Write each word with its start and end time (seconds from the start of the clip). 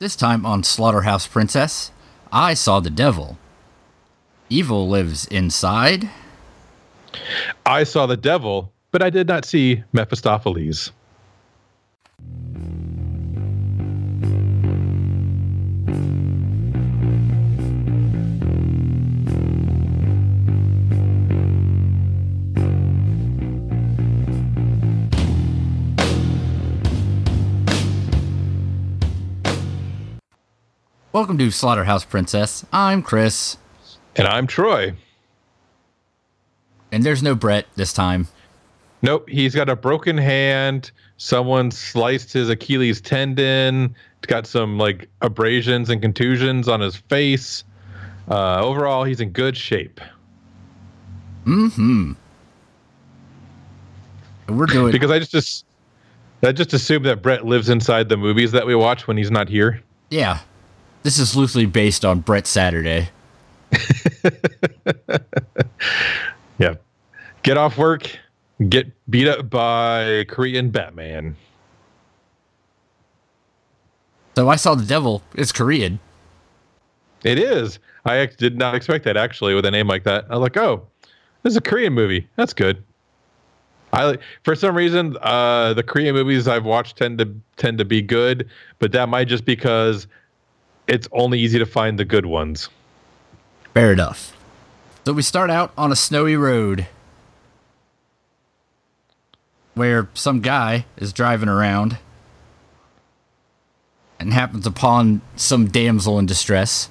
This 0.00 0.14
time 0.14 0.46
on 0.46 0.62
Slaughterhouse 0.62 1.26
Princess, 1.26 1.90
I 2.30 2.54
saw 2.54 2.78
the 2.78 2.88
devil. 2.88 3.36
Evil 4.48 4.88
lives 4.88 5.26
inside. 5.26 6.08
I 7.66 7.82
saw 7.82 8.06
the 8.06 8.16
devil, 8.16 8.72
but 8.92 9.02
I 9.02 9.10
did 9.10 9.26
not 9.26 9.44
see 9.44 9.82
Mephistopheles. 9.92 10.92
Welcome 31.18 31.38
to 31.38 31.50
Slaughterhouse 31.50 32.04
Princess. 32.04 32.64
I'm 32.72 33.02
Chris. 33.02 33.56
And 34.14 34.28
I'm 34.28 34.46
Troy. 34.46 34.94
And 36.92 37.02
there's 37.02 37.24
no 37.24 37.34
Brett 37.34 37.66
this 37.74 37.92
time. 37.92 38.28
Nope, 39.02 39.28
he's 39.28 39.52
got 39.52 39.68
a 39.68 39.74
broken 39.74 40.16
hand. 40.16 40.92
Someone 41.16 41.72
sliced 41.72 42.32
his 42.32 42.48
Achilles 42.48 43.00
tendon. 43.00 43.96
He's 44.20 44.26
got 44.28 44.46
some 44.46 44.78
like 44.78 45.08
abrasions 45.20 45.90
and 45.90 46.00
contusions 46.00 46.68
on 46.68 46.80
his 46.80 46.94
face. 46.94 47.64
Uh, 48.30 48.60
overall, 48.60 49.02
he's 49.02 49.20
in 49.20 49.30
good 49.30 49.56
shape. 49.56 50.00
Mm-hmm. 51.46 52.12
We're 54.50 54.66
doing 54.66 54.92
because 54.92 55.10
I 55.10 55.18
just, 55.18 55.32
just 55.32 55.66
I 56.44 56.52
just 56.52 56.72
assume 56.72 57.02
that 57.02 57.22
Brett 57.22 57.44
lives 57.44 57.68
inside 57.68 58.08
the 58.08 58.16
movies 58.16 58.52
that 58.52 58.68
we 58.68 58.76
watch 58.76 59.08
when 59.08 59.16
he's 59.16 59.32
not 59.32 59.48
here. 59.48 59.82
Yeah. 60.10 60.38
This 61.08 61.18
is 61.18 61.34
loosely 61.34 61.64
based 61.64 62.04
on 62.04 62.20
Brett 62.20 62.46
Saturday. 62.46 63.08
yeah. 66.58 66.74
Get 67.42 67.56
off 67.56 67.78
work, 67.78 68.18
get 68.68 68.92
beat 69.08 69.26
up 69.26 69.48
by 69.48 70.26
Korean 70.28 70.68
Batman. 70.68 71.34
So 74.36 74.50
I 74.50 74.56
saw 74.56 74.74
the 74.74 74.84
devil. 74.84 75.22
It's 75.34 75.50
Korean. 75.50 75.98
It 77.24 77.38
is. 77.38 77.78
I 78.04 78.26
did 78.26 78.58
not 78.58 78.74
expect 78.74 79.06
that 79.06 79.16
actually 79.16 79.54
with 79.54 79.64
a 79.64 79.70
name 79.70 79.88
like 79.88 80.04
that. 80.04 80.26
I 80.28 80.34
was 80.34 80.42
like, 80.42 80.58
oh, 80.58 80.86
this 81.42 81.52
is 81.52 81.56
a 81.56 81.62
Korean 81.62 81.94
movie. 81.94 82.28
That's 82.36 82.52
good. 82.52 82.84
I 83.94 84.18
for 84.42 84.54
some 84.54 84.76
reason 84.76 85.16
uh, 85.22 85.72
the 85.72 85.82
Korean 85.82 86.14
movies 86.14 86.46
I've 86.46 86.66
watched 86.66 86.98
tend 86.98 87.16
to 87.20 87.34
tend 87.56 87.78
to 87.78 87.86
be 87.86 88.02
good, 88.02 88.46
but 88.78 88.92
that 88.92 89.08
might 89.08 89.28
just 89.28 89.46
because 89.46 90.06
it's 90.88 91.06
only 91.12 91.38
easy 91.38 91.58
to 91.58 91.66
find 91.66 91.98
the 91.98 92.04
good 92.04 92.26
ones. 92.26 92.70
Fair 93.74 93.92
enough. 93.92 94.34
So 95.04 95.12
we 95.12 95.22
start 95.22 95.50
out 95.50 95.72
on 95.76 95.92
a 95.92 95.96
snowy 95.96 96.36
road 96.36 96.88
where 99.74 100.08
some 100.14 100.40
guy 100.40 100.86
is 100.96 101.12
driving 101.12 101.48
around 101.48 101.98
and 104.18 104.32
happens 104.32 104.66
upon 104.66 105.20
some 105.36 105.68
damsel 105.68 106.18
in 106.18 106.26
distress. 106.26 106.90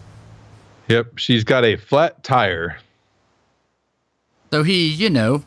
Yep, 0.88 1.18
she's 1.18 1.44
got 1.44 1.66
a 1.66 1.76
flat 1.76 2.24
tire. 2.24 2.78
So 4.52 4.64
he, 4.64 4.88
you 4.88 5.10
know, 5.10 5.44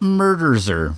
murders 0.00 0.68
her. 0.68 0.94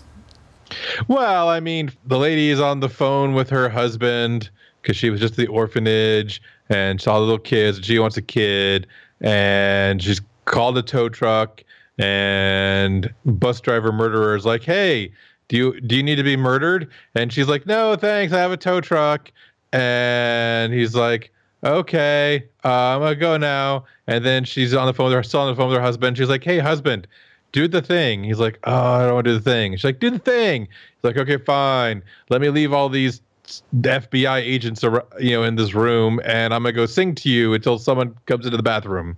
Well, 1.09 1.49
I 1.49 1.59
mean, 1.61 1.91
the 2.07 2.19
lady 2.19 2.51
is 2.51 2.61
on 2.61 2.81
the 2.81 2.89
phone 2.89 3.35
with 3.35 3.51
her 3.51 3.69
husband 3.69 4.49
because 4.83 4.97
she 4.97 5.11
was 5.11 5.21
just 5.21 5.35
at 5.35 5.37
the 5.39 5.47
orphanage 5.47 6.43
and 6.69 7.01
saw 7.01 7.19
the 7.19 7.25
little 7.25 7.39
kids. 7.39 7.85
She 7.85 7.99
wants 7.99 8.17
a 8.17 8.23
kid, 8.23 8.87
and 9.21 10.03
she's 10.03 10.21
called 10.45 10.77
a 10.77 10.83
tow 10.83 11.09
truck. 11.09 11.63
And 11.99 13.13
bus 13.25 13.61
driver 13.61 13.93
murderer 13.93 14.35
is 14.35 14.45
like, 14.45 14.63
"Hey, 14.63 15.13
do 15.49 15.57
you 15.57 15.81
do 15.81 15.97
you 15.97 16.03
need 16.03 16.17
to 16.17 16.23
be 16.23 16.37
murdered?" 16.37 16.89
And 17.15 17.33
she's 17.33 17.49
like, 17.49 17.67
"No, 17.67 17.97
thanks. 17.97 18.33
I 18.33 18.39
have 18.39 18.53
a 18.53 18.57
tow 18.57 18.81
truck." 18.81 19.31
And 19.73 20.73
he's 20.73 20.95
like, 20.95 21.31
"Okay, 21.65 22.45
uh, 22.65 22.69
I'm 22.69 23.01
gonna 23.01 23.15
go 23.15 23.37
now." 23.37 23.85
And 24.07 24.25
then 24.25 24.45
she's 24.45 24.75
on 24.75 24.87
the 24.87 24.95
phone 24.95 25.07
with 25.07 25.15
her, 25.15 25.23
still 25.23 25.41
on 25.41 25.49
the 25.49 25.57
phone 25.57 25.69
with 25.69 25.77
her 25.77 25.85
husband. 25.85 26.17
She's 26.17 26.29
like, 26.29 26.45
"Hey, 26.45 26.59
husband." 26.59 27.07
do 27.53 27.69
the 27.69 27.83
thing. 27.83 28.25
He's 28.25 28.39
like, 28.39 28.59
oh, 28.65 28.73
I 28.73 29.05
don't 29.05 29.15
want 29.15 29.27
to 29.27 29.33
do 29.33 29.39
the 29.39 29.45
thing. 29.45 29.73
She's 29.77 29.85
like, 29.85 30.01
do 30.01 30.11
the 30.11 30.19
thing. 30.19 30.63
He's 30.63 31.05
like, 31.05 31.17
okay, 31.17 31.37
fine. 31.37 32.03
Let 32.31 32.41
me 32.41 32.49
leave 32.49 32.73
all 32.73 32.89
these 32.89 33.21
FBI 33.45 34.41
agents 34.41 34.85
are 34.85 35.05
you 35.19 35.31
know 35.31 35.43
in 35.43 35.57
this 35.57 35.75
room, 35.75 36.21
and 36.25 36.55
I'm 36.55 36.63
gonna 36.63 36.73
go 36.73 36.87
sing 36.87 37.15
to 37.17 37.29
you 37.29 37.55
until 37.55 37.79
someone 37.79 38.17
comes 38.27 38.45
into 38.45 38.57
the 38.57 38.63
bathroom, 38.63 39.17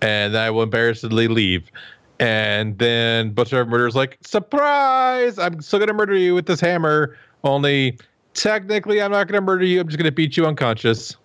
and 0.00 0.36
I 0.36 0.50
will 0.50 0.62
embarrassedly 0.62 1.28
leave. 1.28 1.70
And 2.18 2.78
then 2.78 3.30
Butcher 3.32 3.64
Murder's 3.64 3.94
like, 3.94 4.18
surprise! 4.22 5.38
I'm 5.38 5.60
still 5.60 5.78
gonna 5.78 5.92
murder 5.92 6.16
you 6.16 6.34
with 6.34 6.46
this 6.46 6.60
hammer. 6.60 7.16
Only 7.44 7.98
technically, 8.34 9.00
I'm 9.00 9.12
not 9.12 9.28
gonna 9.28 9.40
murder 9.40 9.64
you. 9.64 9.80
I'm 9.80 9.88
just 9.88 9.98
gonna 9.98 10.12
beat 10.12 10.36
you 10.36 10.46
unconscious. 10.46 11.16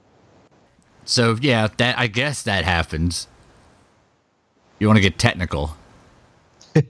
So 1.05 1.37
yeah, 1.41 1.69
that 1.77 1.97
I 1.97 2.07
guess 2.07 2.43
that 2.43 2.65
happens. 2.65 3.27
You 4.79 4.87
want 4.87 4.97
to 4.97 5.01
get 5.01 5.17
technical. 5.17 5.75
if 6.75 6.85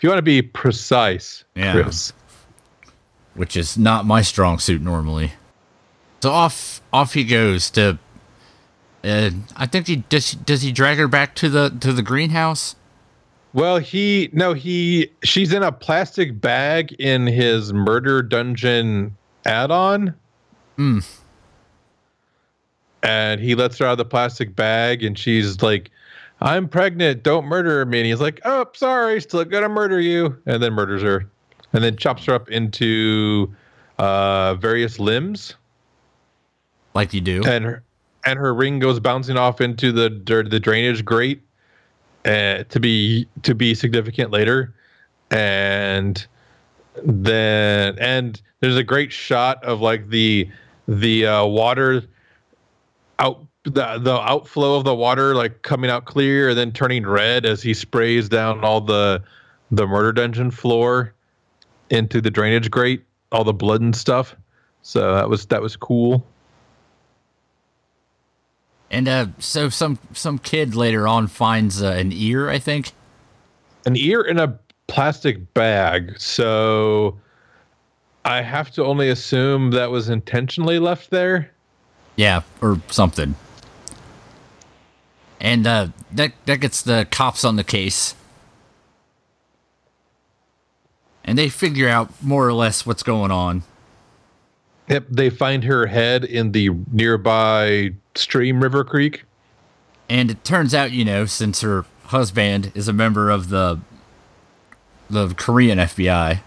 you 0.00 0.08
want 0.08 0.18
to 0.18 0.22
be 0.22 0.40
precise, 0.42 1.42
yeah. 1.56 1.72
Chris 1.72 2.12
which 3.34 3.56
is 3.56 3.78
not 3.78 4.04
my 4.04 4.22
strong 4.22 4.58
suit 4.58 4.82
normally. 4.82 5.32
So 6.22 6.30
off 6.30 6.80
off 6.92 7.14
he 7.14 7.24
goes 7.24 7.70
to. 7.70 7.98
Uh, 9.04 9.30
I 9.56 9.66
think 9.66 9.88
he 9.88 9.96
does. 9.96 10.32
Does 10.32 10.62
he 10.62 10.70
drag 10.70 10.98
her 10.98 11.08
back 11.08 11.34
to 11.36 11.48
the 11.48 11.70
to 11.80 11.92
the 11.92 12.02
greenhouse? 12.02 12.76
Well, 13.52 13.78
he 13.78 14.30
no 14.32 14.54
he 14.54 15.10
she's 15.24 15.52
in 15.52 15.62
a 15.62 15.72
plastic 15.72 16.40
bag 16.40 16.92
in 16.92 17.26
his 17.26 17.72
murder 17.72 18.22
dungeon 18.22 19.16
add-on. 19.44 20.14
Hmm. 20.76 21.00
And 23.02 23.40
he 23.40 23.56
lets 23.56 23.78
her 23.78 23.86
out 23.86 23.92
of 23.92 23.98
the 23.98 24.04
plastic 24.04 24.54
bag, 24.54 25.02
and 25.02 25.18
she's 25.18 25.60
like, 25.60 25.90
"I'm 26.40 26.68
pregnant. 26.68 27.24
Don't 27.24 27.46
murder 27.46 27.84
me." 27.84 27.98
And 27.98 28.06
he's 28.06 28.20
like, 28.20 28.40
"Oh, 28.44 28.66
sorry. 28.74 29.20
Still 29.20 29.44
gonna 29.44 29.68
murder 29.68 30.00
you," 30.00 30.38
and 30.46 30.62
then 30.62 30.72
murders 30.72 31.02
her 31.02 31.26
and 31.72 31.82
then 31.82 31.96
chops 31.96 32.24
her 32.26 32.34
up 32.34 32.50
into 32.50 33.52
uh, 33.98 34.54
various 34.54 34.98
limbs, 34.98 35.54
like 36.94 37.14
you 37.14 37.20
do. 37.20 37.42
And 37.44 37.64
her 37.64 37.82
and 38.24 38.38
her 38.38 38.54
ring 38.54 38.78
goes 38.78 39.00
bouncing 39.00 39.36
off 39.36 39.60
into 39.60 39.92
the 39.92 40.08
the 40.48 40.60
drainage 40.60 41.04
grate, 41.04 41.42
uh, 42.24 42.64
to 42.64 42.80
be 42.80 43.26
to 43.42 43.54
be 43.54 43.74
significant 43.74 44.30
later, 44.30 44.74
and 45.30 46.26
then 47.04 47.98
and 47.98 48.40
there's 48.60 48.76
a 48.76 48.84
great 48.84 49.12
shot 49.12 49.62
of 49.64 49.80
like 49.80 50.08
the 50.08 50.48
the 50.88 51.26
uh, 51.26 51.44
water 51.44 52.02
out 53.18 53.46
the 53.64 53.98
the 53.98 54.20
outflow 54.20 54.76
of 54.76 54.84
the 54.84 54.94
water 54.94 55.34
like 55.34 55.62
coming 55.62 55.88
out 55.90 56.04
clear 56.04 56.50
and 56.50 56.58
then 56.58 56.72
turning 56.72 57.06
red 57.06 57.46
as 57.46 57.62
he 57.62 57.72
sprays 57.72 58.28
down 58.28 58.64
all 58.64 58.80
the 58.80 59.22
the 59.70 59.86
murder 59.86 60.12
dungeon 60.12 60.50
floor 60.50 61.14
into 61.92 62.20
the 62.20 62.30
drainage 62.30 62.70
grate, 62.70 63.04
all 63.30 63.44
the 63.44 63.52
blood 63.52 63.82
and 63.82 63.94
stuff. 63.94 64.34
So 64.82 65.14
that 65.14 65.28
was 65.28 65.46
that 65.46 65.62
was 65.62 65.76
cool. 65.76 66.26
And 68.90 69.08
uh, 69.08 69.26
so 69.38 69.68
some 69.68 69.98
some 70.12 70.38
kid 70.38 70.74
later 70.74 71.06
on 71.06 71.26
finds 71.26 71.82
uh, 71.82 71.88
an 71.88 72.10
ear, 72.12 72.48
I 72.50 72.58
think. 72.58 72.92
An 73.86 73.96
ear 73.96 74.22
in 74.22 74.38
a 74.38 74.58
plastic 74.86 75.54
bag. 75.54 76.18
So 76.18 77.18
I 78.24 78.42
have 78.42 78.70
to 78.72 78.84
only 78.84 79.08
assume 79.08 79.70
that 79.72 79.90
was 79.90 80.08
intentionally 80.08 80.78
left 80.78 81.10
there. 81.10 81.50
Yeah, 82.16 82.42
or 82.60 82.80
something. 82.90 83.34
And 85.40 85.66
uh, 85.66 85.88
that 86.12 86.32
that 86.46 86.56
gets 86.56 86.82
the 86.82 87.06
cops 87.10 87.44
on 87.44 87.56
the 87.56 87.64
case 87.64 88.14
and 91.24 91.38
they 91.38 91.48
figure 91.48 91.88
out 91.88 92.10
more 92.22 92.46
or 92.46 92.52
less 92.52 92.84
what's 92.84 93.02
going 93.02 93.30
on. 93.30 93.62
Yep, 94.88 95.06
they 95.10 95.30
find 95.30 95.64
her 95.64 95.86
head 95.86 96.24
in 96.24 96.52
the 96.52 96.70
nearby 96.90 97.92
stream, 98.14 98.62
River 98.62 98.84
Creek. 98.84 99.24
And 100.08 100.30
it 100.30 100.44
turns 100.44 100.74
out, 100.74 100.92
you 100.92 101.04
know, 101.04 101.24
since 101.24 101.60
her 101.62 101.86
husband 102.06 102.72
is 102.74 102.88
a 102.88 102.92
member 102.92 103.30
of 103.30 103.48
the 103.48 103.80
the 105.08 105.34
Korean 105.34 105.78
FBI, 105.78 106.40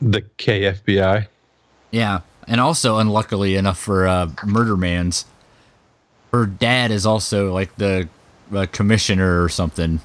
the 0.00 0.22
KFBI. 0.22 1.26
Yeah, 1.90 2.20
and 2.46 2.60
also 2.60 2.98
unluckily 2.98 3.56
enough 3.56 3.78
for 3.78 4.06
uh, 4.06 4.30
Murder 4.44 4.76
Man's, 4.76 5.26
her 6.32 6.46
dad 6.46 6.90
is 6.90 7.04
also 7.04 7.52
like 7.52 7.76
the 7.76 8.08
uh, 8.54 8.66
commissioner 8.72 9.42
or 9.42 9.48
something. 9.48 10.00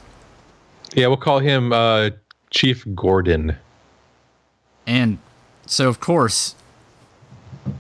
Yeah, 0.94 1.08
we'll 1.08 1.18
call 1.18 1.40
him 1.40 1.72
uh, 1.72 2.12
Chief 2.50 2.86
Gordon. 2.96 3.58
And 4.86 5.18
so, 5.66 5.90
of 5.90 6.00
course, 6.00 6.56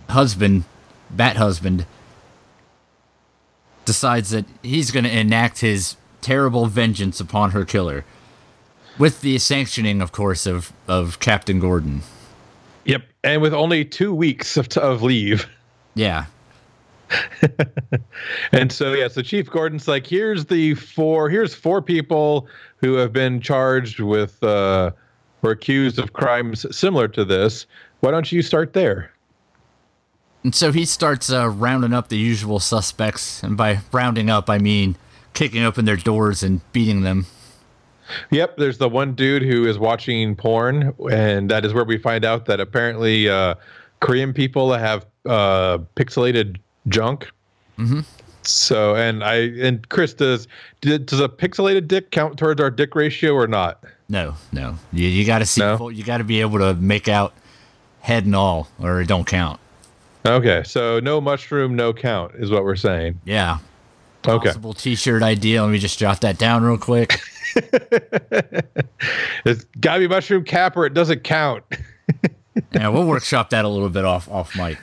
husband, 0.10 0.66
Bat 1.10 1.38
husband, 1.38 1.86
decides 3.86 4.32
that 4.32 4.46
he's 4.62 4.92
going 4.92 5.06
to 5.06 5.18
enact 5.18 5.62
his 5.62 5.96
terrible 6.22 6.66
vengeance 6.66 7.20
upon 7.20 7.52
her 7.52 7.64
killer, 7.64 8.04
with 9.00 9.22
the 9.22 9.38
sanctioning, 9.38 10.02
of 10.02 10.12
course, 10.12 10.46
of 10.46 10.74
of 10.88 11.20
Captain 11.20 11.60
Gordon. 11.60 12.02
Yep, 12.86 13.04
and 13.24 13.42
with 13.42 13.54
only 13.54 13.86
two 13.86 14.14
weeks 14.14 14.58
of, 14.58 14.68
of 14.78 15.04
leave. 15.04 15.48
Yeah. 15.96 16.26
and 18.52 18.72
so 18.72 18.94
yeah, 18.94 19.08
so 19.08 19.22
Chief 19.22 19.50
Gordon's 19.50 19.88
like, 19.88 20.06
here's 20.06 20.46
the 20.46 20.74
four, 20.76 21.30
here's 21.30 21.54
four 21.54 21.82
people 21.82 22.48
who 22.78 22.94
have 22.96 23.12
been 23.14 23.42
charged 23.42 24.00
with 24.00 24.42
uh, 24.44 24.92
or 25.44 25.52
accused 25.52 26.00
of 26.00 26.14
crimes 26.14 26.66
similar 26.76 27.08
to 27.10 27.26
this. 27.26 27.66
Why 28.00 28.12
don't 28.12 28.32
you 28.32 28.42
start 28.42 28.74
there? 28.74 29.12
And 30.44 30.54
so 30.54 30.72
he 30.72 30.86
starts 30.86 31.32
uh, 31.32 31.50
rounding 31.50 31.94
up 31.94 32.10
the 32.10 32.18
usual 32.18 32.60
suspects, 32.60 33.44
and 33.44 33.58
by 33.58 33.80
rounding 33.92 34.30
up, 34.30 34.50
I 34.50 34.60
mean 34.60 34.96
kicking 35.34 35.64
open 35.64 35.86
their 35.86 35.98
doors 35.98 36.42
and 36.42 36.62
beating 36.72 37.02
them. 37.02 37.26
Yep, 38.32 38.58
there's 38.58 38.78
the 38.78 38.88
one 38.88 39.14
dude 39.14 39.44
who 39.44 39.66
is 39.68 39.78
watching 39.78 40.36
porn, 40.36 40.94
and 41.12 41.50
that 41.50 41.66
is 41.66 41.74
where 41.74 41.84
we 41.84 41.98
find 41.98 42.24
out 42.24 42.46
that 42.46 42.60
apparently 42.60 43.28
uh, 43.28 43.56
Korean 44.00 44.34
people 44.34 44.72
have 44.74 45.06
uh, 45.26 45.80
pixelated 45.96 46.58
junk. 46.88 47.30
Mm-hmm. 47.78 48.00
So, 48.50 48.96
and 48.96 49.24
I 49.24 49.36
and 49.36 49.88
Chris 49.90 50.14
does 50.14 50.48
did, 50.82 51.06
does 51.06 51.20
a 51.20 51.30
pixelated 51.30 51.88
dick 51.88 52.12
count 52.12 52.38
towards 52.38 52.62
our 52.62 52.72
dick 52.72 52.96
ratio 52.96 53.34
or 53.34 53.48
not? 53.48 53.84
No, 54.10 54.36
no. 54.52 54.76
You, 54.94 55.08
you 55.08 55.26
got 55.26 55.40
to 55.40 55.46
see. 55.46 55.62
No? 55.62 55.78
Full, 55.78 55.92
you 55.92 56.04
got 56.04 56.20
to 56.20 56.24
be 56.24 56.42
able 56.42 56.60
to 56.60 56.74
make 56.76 57.08
out 57.08 57.34
head 58.00 58.26
and 58.26 58.36
all, 58.36 58.70
or 58.80 59.02
it 59.02 59.08
don't 59.08 59.28
count. 59.28 59.60
Okay, 60.26 60.64
so 60.66 61.00
no 61.00 61.22
mushroom, 61.22 61.76
no 61.76 61.94
count 61.94 62.34
is 62.36 62.52
what 62.52 62.64
we're 62.64 62.76
saying. 62.76 63.20
Yeah. 63.26 63.60
Okay. 64.28 64.48
Possible 64.48 64.74
T-shirt 64.74 65.24
idea. 65.24 65.64
Let 65.64 65.72
me 65.72 65.78
just 65.78 66.00
jot 66.00 66.22
that 66.22 66.38
down 66.38 66.64
real 66.64 66.78
quick. 66.78 67.20
it's 69.46 69.64
got 69.80 69.96
to 69.96 70.00
be 70.00 70.08
mushroom 70.08 70.44
cap 70.44 70.76
or 70.76 70.86
it 70.86 70.94
doesn't 70.94 71.24
count. 71.24 71.64
yeah, 72.74 72.90
we'll 72.90 73.06
workshop 73.06 73.52
that 73.52 73.64
a 73.64 73.70
little 73.70 73.90
bit 73.90 74.04
off 74.04 74.30
off 74.30 74.56
mic. 74.56 74.78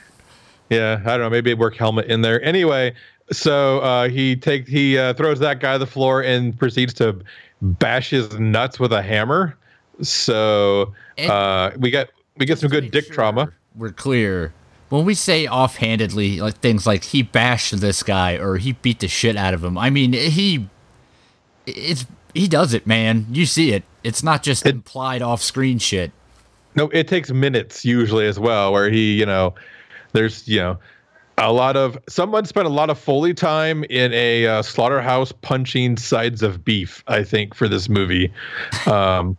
Yeah, 0.69 1.01
I 1.05 1.09
don't 1.11 1.19
know. 1.19 1.29
Maybe 1.29 1.53
work 1.53 1.75
helmet 1.75 2.07
in 2.07 2.21
there. 2.21 2.41
Anyway, 2.43 2.95
so 3.31 3.79
uh, 3.79 4.09
he 4.09 4.35
take 4.35 4.67
he 4.67 4.97
uh, 4.97 5.13
throws 5.13 5.39
that 5.39 5.59
guy 5.59 5.73
to 5.73 5.79
the 5.79 5.87
floor 5.87 6.21
and 6.21 6.57
proceeds 6.57 6.93
to 6.95 7.19
bash 7.61 8.09
his 8.11 8.37
nuts 8.39 8.79
with 8.79 8.93
a 8.93 9.01
hammer. 9.01 9.57
So 10.01 10.93
uh, 11.17 11.71
we 11.77 11.89
get 11.89 12.09
we 12.37 12.45
get 12.45 12.59
some 12.59 12.69
good 12.69 12.91
dick 12.91 13.05
sure 13.05 13.15
trauma. 13.15 13.51
We're 13.75 13.91
clear. 13.91 14.53
When 14.89 15.03
we 15.03 15.15
say 15.15 15.47
offhandedly, 15.47 16.39
like 16.41 16.55
things 16.57 16.85
like 16.85 17.03
he 17.03 17.23
bashed 17.23 17.79
this 17.81 18.03
guy 18.03 18.37
or 18.37 18.57
he 18.57 18.73
beat 18.73 18.99
the 18.99 19.07
shit 19.07 19.35
out 19.35 19.53
of 19.53 19.63
him, 19.63 19.77
I 19.77 19.89
mean 19.89 20.13
he, 20.13 20.67
it's 21.65 22.05
he 22.33 22.47
does 22.47 22.73
it, 22.73 22.85
man. 22.85 23.25
You 23.31 23.45
see 23.45 23.71
it. 23.71 23.83
It's 24.03 24.21
not 24.21 24.43
just 24.43 24.65
It- 24.65 24.75
implied 24.75 25.21
off-screen 25.21 25.79
shit. 25.79 26.11
No, 26.75 26.89
it 26.89 27.07
takes 27.07 27.31
minutes 27.31 27.85
usually 27.85 28.27
as 28.27 28.37
well, 28.37 28.73
where 28.73 28.89
he, 28.89 29.13
you 29.13 29.25
know, 29.25 29.55
there's, 30.11 30.45
you 30.45 30.59
know, 30.59 30.77
a 31.37 31.51
lot 31.51 31.75
of 31.75 31.97
someone 32.07 32.45
spent 32.45 32.65
a 32.65 32.69
lot 32.69 32.89
of 32.89 32.97
foley 32.97 33.33
time 33.33 33.83
in 33.85 34.13
a 34.13 34.47
uh, 34.47 34.61
slaughterhouse 34.61 35.31
punching 35.31 35.97
sides 35.97 36.41
of 36.41 36.63
beef. 36.63 37.03
I 37.07 37.23
think 37.23 37.53
for 37.53 37.67
this 37.67 37.89
movie, 37.89 38.31
um, 38.85 39.37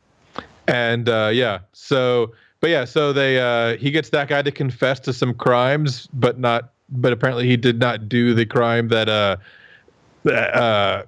and 0.69 1.09
uh, 1.09 1.31
yeah, 1.33 1.61
so 1.73 2.33
but 2.61 2.71
yeah, 2.71 2.85
so 2.85 3.13
they 3.13 3.39
uh, 3.39 3.77
he 3.77 3.91
gets 3.91 4.11
that 4.11 4.29
guy 4.29 4.43
to 4.43 4.51
confess 4.51 5.01
to 5.01 5.13
some 5.13 5.35
crimes, 5.35 6.09
but 6.13 6.39
not, 6.39 6.73
but 6.91 7.13
apparently 7.13 7.47
he 7.47 7.57
did 7.57 7.79
not 7.79 8.09
do 8.09 8.35
the 8.35 8.47
crime 8.47 8.89
that 8.89 9.09
uh, 9.09 9.37
uh, 10.31 11.03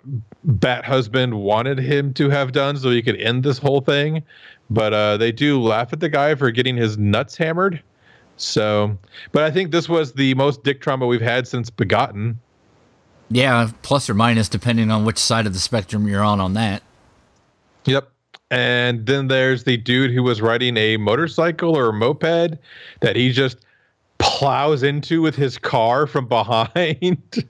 Bat 0.45 0.85
husband 0.85 1.35
wanted 1.35 1.79
him 1.79 2.15
to 2.15 2.31
have 2.31 2.53
done, 2.53 2.77
so 2.77 2.91
he 2.91 3.03
could 3.03 3.17
end 3.17 3.45
this 3.45 3.59
whole 3.59 3.81
thing 3.81 4.23
but 4.71 4.93
uh, 4.93 5.17
they 5.17 5.33
do 5.33 5.61
laugh 5.61 5.93
at 5.93 6.01
the 6.01 6.09
guy 6.09 6.35
for 6.35 6.51
getting 6.51 6.77
his 6.77 6.99
nuts 6.99 7.37
hammered. 7.37 7.83
So, 8.39 8.97
but 9.33 9.43
I 9.43 9.51
think 9.51 9.73
this 9.73 9.89
was 9.89 10.13
the 10.13 10.35
most 10.35 10.65
dick 10.65 10.81
trauma 10.81 11.07
we've 11.07 11.21
had 11.21 11.47
since 11.47 11.71
Begotten. 11.71 12.39
Yeah, 13.31 13.71
plus 13.83 14.09
or 14.09 14.15
minus 14.15 14.49
depending 14.49 14.91
on 14.91 15.05
which 15.05 15.19
side 15.19 15.47
of 15.47 15.53
the 15.53 15.59
spectrum 15.59 16.09
you're 16.09 16.25
on 16.25 16.41
on 16.41 16.55
that. 16.55 16.83
Yep. 17.85 18.11
And 18.51 19.05
then 19.05 19.29
there's 19.29 19.65
the 19.65 19.77
dude 19.77 20.13
who 20.13 20.23
was 20.23 20.41
riding 20.41 20.77
a 20.79 20.97
motorcycle 20.97 21.77
or 21.77 21.91
a 21.91 21.93
moped 21.93 22.59
that 23.01 23.17
he 23.17 23.31
just 23.31 23.59
plows 24.19 24.83
into 24.83 25.21
with 25.21 25.35
his 25.35 25.59
car 25.59 26.07
from 26.07 26.27
behind. 26.27 27.45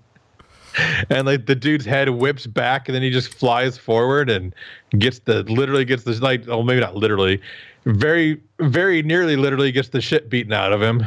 and 1.11 1.27
like 1.27 1.47
the 1.47 1.55
dude's 1.55 1.85
head 1.85 2.09
whips 2.11 2.47
back 2.47 2.89
and 2.89 2.95
then 2.95 3.03
he 3.03 3.11
just 3.11 3.33
flies 3.33 3.79
forward 3.79 4.29
and 4.31 4.55
gets 4.99 5.21
the 5.21 5.43
literally 5.45 5.85
gets 5.85 6.05
the 6.05 6.13
like 6.21 6.47
oh 6.49 6.63
maybe 6.63 6.81
not 6.81 6.95
literally 6.95 7.41
very 7.89 8.41
very 8.61 9.03
nearly 9.03 9.37
literally 9.37 9.73
gets 9.73 9.89
the 9.89 10.01
shit 10.01 10.29
beaten 10.29 10.53
out 10.53 10.73
of 10.73 10.81
him 10.83 11.07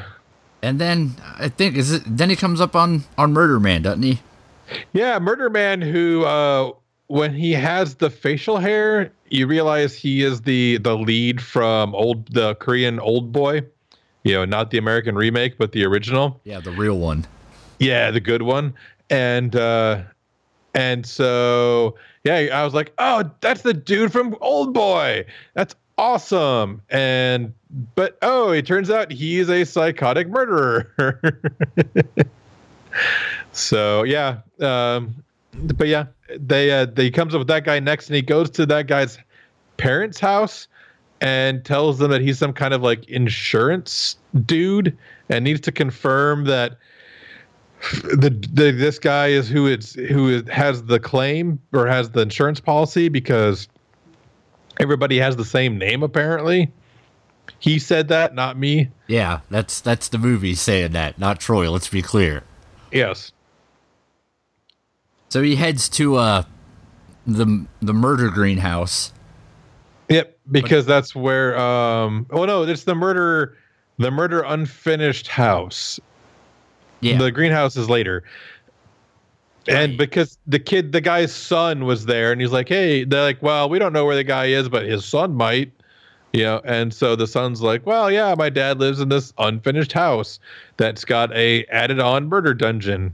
And 0.63 0.80
then 0.80 1.16
I 1.38 1.48
think 1.50 1.75
is 1.75 1.92
it 1.92 2.04
then 2.06 2.30
he 2.30 2.36
comes 2.36 2.60
up 2.62 2.75
on 2.75 3.04
on 3.18 3.33
Murder 3.33 3.60
Man, 3.60 3.81
doesn't 3.81 4.04
he? 4.04 4.19
Yeah, 4.94 5.19
Murder 5.19 5.50
Man 5.50 5.81
who 5.81 6.24
uh 6.25 6.72
when 7.07 7.33
he 7.33 7.51
has 7.51 7.95
the 7.95 8.10
facial 8.10 8.57
hair, 8.57 9.12
you 9.30 9.45
realize 9.45 9.95
he 9.95 10.24
is 10.24 10.42
the 10.42 10.78
the 10.78 10.95
lead 10.98 11.42
from 11.42 11.94
old 11.94 12.31
the 12.33 12.56
Korean 12.56 13.00
Old 13.00 13.31
Boy. 13.31 13.62
You 14.24 14.34
know, 14.34 14.45
not 14.45 14.69
the 14.72 14.77
American 14.77 15.16
remake, 15.16 15.57
but 15.57 15.72
the 15.72 15.84
original. 15.84 16.39
Yeah, 16.45 16.60
the 16.60 16.72
real 16.72 17.00
one. 17.00 17.25
Yeah, 17.80 18.12
the 18.12 18.22
good 18.22 18.44
one. 18.44 18.74
And 19.10 19.56
uh 19.56 20.04
and 20.74 21.06
so 21.06 21.95
yeah, 22.24 22.36
I 22.54 22.63
was 22.63 22.74
like, 22.74 22.94
"Oh, 23.00 23.30
that's 23.42 23.63
the 23.63 23.74
dude 23.74 24.12
from 24.12 24.38
Old 24.39 24.74
Boy. 24.74 25.25
That's 25.54 25.75
awesome." 25.98 26.82
And 26.90 27.54
but 27.96 28.18
oh, 28.22 28.52
it 28.52 28.66
turns 28.66 28.90
out 28.90 29.12
he 29.12 29.40
is 29.40 29.50
a 29.50 29.64
psychotic 29.64 30.28
murderer. 30.28 30.92
so, 33.52 34.04
yeah, 34.04 34.40
um 34.60 35.16
but 35.54 35.88
yeah, 35.88 36.06
they 36.38 36.72
uh 36.72 36.86
they 36.86 37.10
comes 37.10 37.34
up 37.34 37.40
with 37.40 37.48
that 37.48 37.64
guy 37.64 37.80
next 37.80 38.08
and 38.08 38.16
he 38.16 38.22
goes 38.22 38.50
to 38.52 38.66
that 38.66 38.88
guy's 38.88 39.18
parents' 39.78 40.20
house 40.20 40.68
and 41.22 41.64
tells 41.64 42.00
them 42.00 42.12
that 42.12 42.22
he's 42.22 42.40
some 42.40 42.54
kind 42.54 42.74
of 42.74 42.82
like 42.82 43.08
insurance 43.08 44.18
dude 44.46 44.98
and 45.30 45.44
needs 45.44 45.62
to 45.62 45.72
confirm 45.72 46.46
that 46.46 46.78
the, 48.04 48.30
the 48.54 48.72
this 48.72 49.00
guy 49.00 49.27
is 49.27 49.50
who 49.50 49.68
it's 49.68 49.94
who 49.94 50.30
is, 50.30 50.48
has 50.50 50.84
the 50.84 51.00
claim 51.00 51.60
or 51.74 51.88
has 51.88 52.12
the 52.12 52.22
insurance 52.22 52.60
policy 52.60 53.10
because 53.10 53.68
everybody 54.80 55.18
has 55.20 55.36
the 55.36 55.46
same 55.46 55.78
name 55.78 56.04
apparently. 56.04 56.72
He 57.60 57.80
said 57.80 58.08
that, 58.08 58.34
not 58.34 58.58
me. 58.58 58.90
Yeah, 59.08 59.42
that's 59.50 59.82
that's 59.82 60.08
the 60.08 60.18
movie 60.18 60.56
saying 60.56 60.94
that, 60.94 61.20
not 61.20 61.40
Troy. 61.40 61.70
Let's 61.70 61.90
be 61.90 62.01
clear. 62.01 62.44
Yes. 62.92 63.32
So 65.30 65.42
he 65.42 65.56
heads 65.56 65.88
to 65.90 66.16
uh 66.16 66.44
the 67.28 67.66
the 67.82 67.94
murder 67.94 68.30
greenhouse. 68.30 69.13
Yep, 70.10 70.38
because 70.51 70.86
that's 70.86 71.16
where 71.16 71.58
um 71.58 72.25
oh 72.32 72.46
no, 72.46 72.63
it's 72.63 72.84
the 72.84 72.96
murder 72.96 73.58
the 73.98 74.12
murder 74.12 74.42
unfinished 74.42 75.28
house. 75.28 76.00
Yeah, 77.01 77.18
The 77.18 77.32
greenhouse 77.32 77.75
is 77.78 77.90
later. 77.90 78.24
And 79.68 79.98
because 79.98 80.38
the 80.48 80.60
kid, 80.60 80.91
the 80.91 81.01
guy's 81.01 81.34
son 81.34 81.86
was 81.86 82.06
there, 82.06 82.32
and 82.32 82.41
he's 82.41 82.51
like, 82.51 82.68
"Hey," 82.68 83.03
they're 83.03 83.22
like, 83.22 83.41
"Well, 83.44 83.70
we 83.70 83.77
don't 83.77 83.94
know 83.94 84.06
where 84.06 84.15
the 84.15 84.24
guy 84.24 84.46
is, 84.48 84.68
but 84.70 84.86
his 84.86 85.06
son 85.06 85.36
might." 85.36 85.72
You 86.34 86.44
know, 86.44 86.62
and 86.63 86.94
so 86.94 87.15
the 87.15 87.27
son's 87.27 87.62
like, 87.62 87.86
"Well, 87.86 88.10
yeah, 88.10 88.34
my 88.38 88.50
dad 88.50 88.80
lives 88.80 89.00
in 89.00 89.10
this 89.10 89.34
unfinished 89.38 89.94
house 89.94 90.39
that's 90.77 91.06
got 91.06 91.36
a 91.36 91.65
added-on 91.65 92.27
murder 92.27 92.53
dungeon." 92.53 93.13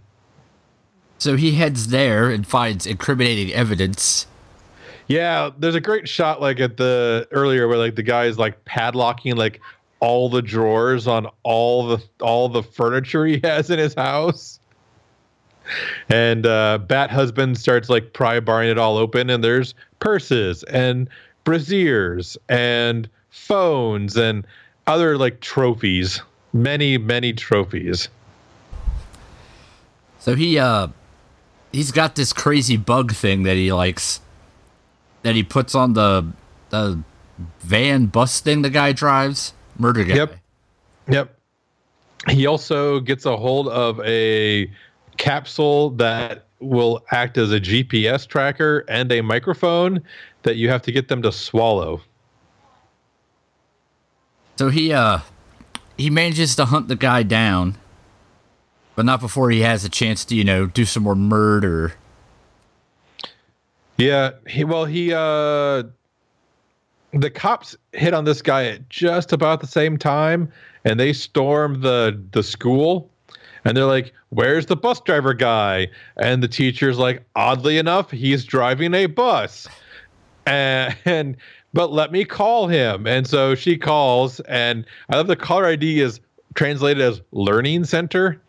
so 1.18 1.36
he 1.36 1.54
heads 1.54 1.88
there 1.88 2.30
and 2.30 2.46
finds 2.46 2.86
incriminating 2.86 3.54
evidence. 3.54 4.28
Yeah, 5.08 5.52
there's 5.58 5.76
a 5.76 5.82
great 5.82 6.08
shot 6.08 6.42
like 6.42 6.60
at 6.60 6.78
the 6.78 7.28
earlier 7.32 7.68
where 7.68 7.78
like 7.78 7.96
the 7.96 8.04
guy 8.04 8.26
is 8.26 8.38
like 8.38 8.64
padlocking 8.66 9.36
like 9.36 9.62
all 10.00 10.30
the 10.30 10.42
drawers 10.42 11.08
on 11.08 11.28
all 11.44 11.88
the 11.88 12.04
all 12.22 12.50
the 12.50 12.62
furniture 12.62 13.26
he 13.26 13.40
has 13.44 13.70
in 13.70 13.80
his 13.80 13.94
house. 13.94 14.60
And 16.10 16.46
uh 16.46 16.80
Bat 16.80 17.12
husband 17.12 17.58
starts 17.58 17.90
like 17.90 18.14
pry 18.14 18.40
barring 18.40 18.70
it 18.70 18.78
all 18.78 18.98
open 18.98 19.30
and 19.30 19.44
there's 19.44 19.74
purses 20.00 20.64
and 20.64 21.10
braziers 21.44 22.38
and 22.50 23.10
phones 23.30 24.18
and 24.18 24.46
other 24.88 25.18
like 25.18 25.40
trophies. 25.42 26.22
Many, 26.54 26.98
many 26.98 27.34
trophies. 27.34 28.10
So 30.20 30.36
he 30.36 30.60
uh 30.60 30.88
he's 31.72 31.92
got 31.92 32.16
this 32.16 32.34
crazy 32.34 32.78
bug 32.78 33.14
thing 33.14 33.44
that 33.44 33.56
he 33.56 33.72
likes 33.72 34.22
that 35.24 35.36
he 35.36 35.44
puts 35.44 35.76
on 35.76 35.94
the 35.94 36.28
the 36.70 37.02
van 37.60 38.08
bus 38.08 38.40
thing 38.40 38.62
the 38.62 38.70
guy 38.70 38.92
drives. 38.92 39.54
Murder 39.78 40.04
guy. 40.04 40.16
Yep. 40.16 40.36
Yep. 41.10 41.40
he 42.30 42.46
also 42.46 43.00
gets 43.00 43.26
a 43.26 43.38
hold 43.38 43.68
of 43.70 44.02
a 44.02 44.70
capsule 45.18 45.92
that 45.92 46.46
will 46.60 47.04
act 47.12 47.38
as 47.38 47.52
a 47.52 47.60
GPS 47.60 48.28
tracker 48.28 48.84
and 48.88 49.12
a 49.12 49.22
microphone 49.22 50.02
that 50.44 50.56
you 50.56 50.70
have 50.70 50.82
to 50.84 50.92
get 50.92 51.08
them 51.08 51.22
to 51.22 51.32
swallow. 51.32 52.02
So 54.58 54.70
he 54.70 54.92
uh 54.92 55.20
he 55.98 56.10
manages 56.10 56.56
to 56.56 56.66
hunt 56.66 56.88
the 56.88 56.96
guy 56.96 57.24
down, 57.24 57.78
but 58.96 59.06
not 59.06 59.20
before 59.20 59.50
he 59.50 59.62
has 59.62 59.84
a 59.84 59.90
chance 59.90 60.24
to, 60.26 60.36
you 60.36 60.44
know, 60.44 60.66
do 60.66 60.86
some 60.86 61.04
more 61.04 61.16
murder. 61.16 61.94
Yeah, 63.98 64.32
he 64.48 64.64
well 64.64 64.86
he 64.86 65.14
uh 65.14 65.84
the 67.14 67.30
cops 67.30 67.76
hit 67.94 68.14
on 68.14 68.26
this 68.26 68.42
guy 68.42 68.66
at 68.66 68.90
just 68.90 69.32
about 69.32 69.62
the 69.62 69.68
same 69.68 69.98
time 69.98 70.52
and 70.84 71.00
they 71.00 71.14
storm 71.14 71.82
the 71.82 72.20
the 72.32 72.44
school 72.44 73.10
and 73.66 73.76
they're 73.76 73.86
like 73.86 74.14
where's 74.30 74.66
the 74.66 74.76
bus 74.76 75.00
driver 75.02 75.34
guy 75.34 75.88
and 76.18 76.42
the 76.42 76.48
teacher's 76.48 76.98
like 76.98 77.24
oddly 77.36 77.78
enough 77.78 78.12
he's 78.12 78.44
driving 78.44 78.94
a 78.94 79.06
bus 79.06 79.68
and, 80.46 80.96
and 81.06 81.38
but 81.74 81.92
let 81.92 82.12
me 82.12 82.24
call 82.26 82.68
him 82.68 83.06
and 83.06 83.28
so 83.28 83.54
she 83.54 83.78
calls 83.78 84.40
and 84.42 84.86
i 85.10 85.16
love 85.16 85.28
the 85.28 85.36
caller 85.36 85.66
id 85.66 86.00
is 86.00 86.20
translated 86.56 87.02
as 87.02 87.22
learning 87.32 87.84
center 87.84 88.42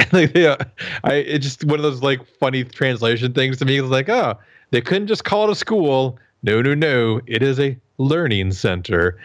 like 0.12 0.36
yeah, 0.36 0.56
I 1.04 1.14
it's 1.14 1.44
just 1.44 1.64
one 1.64 1.78
of 1.78 1.82
those 1.82 2.02
like 2.02 2.24
funny 2.38 2.64
translation 2.64 3.32
things 3.32 3.58
to 3.58 3.64
me. 3.64 3.78
It's 3.78 3.88
like, 3.88 4.08
oh, 4.08 4.38
they 4.70 4.80
couldn't 4.80 5.08
just 5.08 5.24
call 5.24 5.48
it 5.48 5.52
a 5.52 5.54
school. 5.54 6.18
No, 6.42 6.62
no, 6.62 6.74
no. 6.74 7.20
It 7.26 7.42
is 7.42 7.60
a 7.60 7.76
learning 7.98 8.52
center. 8.52 9.18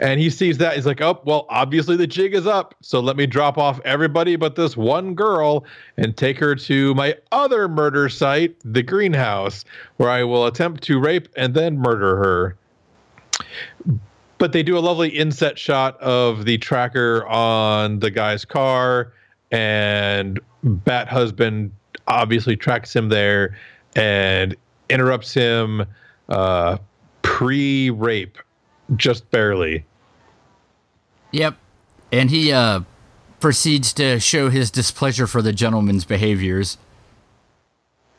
And 0.00 0.20
he 0.20 0.30
sees 0.30 0.58
that. 0.58 0.74
He's 0.74 0.86
like, 0.86 1.00
oh, 1.00 1.20
well, 1.24 1.46
obviously 1.48 1.96
the 1.96 2.06
jig 2.06 2.34
is 2.34 2.46
up. 2.46 2.74
So 2.80 3.00
let 3.00 3.16
me 3.16 3.26
drop 3.26 3.58
off 3.58 3.80
everybody 3.84 4.36
but 4.36 4.56
this 4.56 4.76
one 4.76 5.14
girl 5.14 5.64
and 5.96 6.16
take 6.16 6.38
her 6.38 6.54
to 6.54 6.94
my 6.94 7.16
other 7.32 7.68
murder 7.68 8.08
site, 8.08 8.56
the 8.64 8.82
greenhouse, 8.82 9.64
where 9.98 10.10
I 10.10 10.24
will 10.24 10.46
attempt 10.46 10.82
to 10.84 10.98
rape 10.98 11.28
and 11.36 11.54
then 11.54 11.78
murder 11.78 12.16
her. 12.16 12.56
But 14.38 14.52
they 14.52 14.62
do 14.62 14.76
a 14.76 14.80
lovely 14.80 15.10
inset 15.10 15.58
shot 15.58 16.00
of 16.00 16.46
the 16.46 16.56
tracker 16.58 17.26
on 17.26 18.00
the 18.00 18.10
guy's 18.10 18.44
car, 18.44 19.12
and 19.50 20.40
Bat 20.62 21.08
Husband 21.08 21.70
obviously 22.06 22.56
tracks 22.56 22.94
him 22.94 23.10
there 23.10 23.56
and 23.96 24.56
interrupts 24.88 25.34
him 25.34 25.84
uh, 26.30 26.78
pre 27.22 27.90
rape, 27.90 28.38
just 28.96 29.30
barely. 29.30 29.84
Yep. 31.32 31.56
And 32.12 32.30
he 32.30 32.52
uh 32.52 32.80
proceeds 33.38 33.92
to 33.94 34.20
show 34.20 34.50
his 34.50 34.70
displeasure 34.70 35.26
for 35.26 35.40
the 35.40 35.52
gentleman's 35.52 36.04
behaviors. 36.04 36.76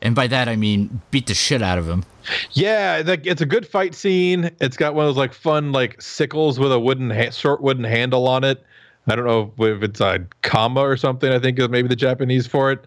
And 0.00 0.14
by 0.14 0.26
that 0.28 0.48
I 0.48 0.56
mean 0.56 1.02
beat 1.10 1.26
the 1.26 1.34
shit 1.34 1.62
out 1.62 1.78
of 1.78 1.88
him. 1.88 2.04
Yeah, 2.52 3.02
like 3.04 3.26
it's 3.26 3.40
a 3.40 3.46
good 3.46 3.66
fight 3.66 3.94
scene. 3.94 4.50
It's 4.60 4.76
got 4.76 4.94
one 4.94 5.04
of 5.04 5.08
those 5.08 5.18
like 5.18 5.32
fun 5.32 5.72
like 5.72 6.00
sickles 6.00 6.58
with 6.58 6.72
a 6.72 6.78
wooden 6.78 7.10
ha- 7.10 7.30
short 7.30 7.60
wooden 7.62 7.84
handle 7.84 8.26
on 8.28 8.44
it. 8.44 8.64
I 9.06 9.16
don't 9.16 9.26
know 9.26 9.52
if 9.66 9.82
it's 9.82 10.00
a 10.00 10.24
kama 10.42 10.80
or 10.80 10.96
something. 10.96 11.32
I 11.32 11.38
think 11.38 11.58
is 11.58 11.68
maybe 11.68 11.88
the 11.88 11.96
Japanese 11.96 12.46
for 12.46 12.70
it, 12.70 12.84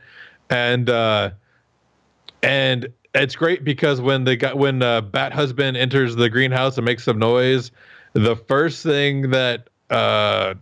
and 0.49 0.89
uh, 0.89 1.31
and 2.41 2.87
it's 3.15 3.36
great 3.36 3.63
because 3.63 4.01
when 4.01 4.25
the 4.25 4.36
guy 4.36 4.53
when 4.53 4.81
uh, 4.81 5.01
Bat 5.01 5.34
Husband 5.34 5.77
enters 5.77 6.15
the 6.15 6.29
greenhouse 6.29 6.77
and 6.77 6.86
makes 6.86 7.03
some 7.03 7.17
noise, 7.17 7.72
the 8.13 8.36
first 8.36 8.84
thing 8.84 9.31
that 9.31 9.69
uh, 9.89 10.53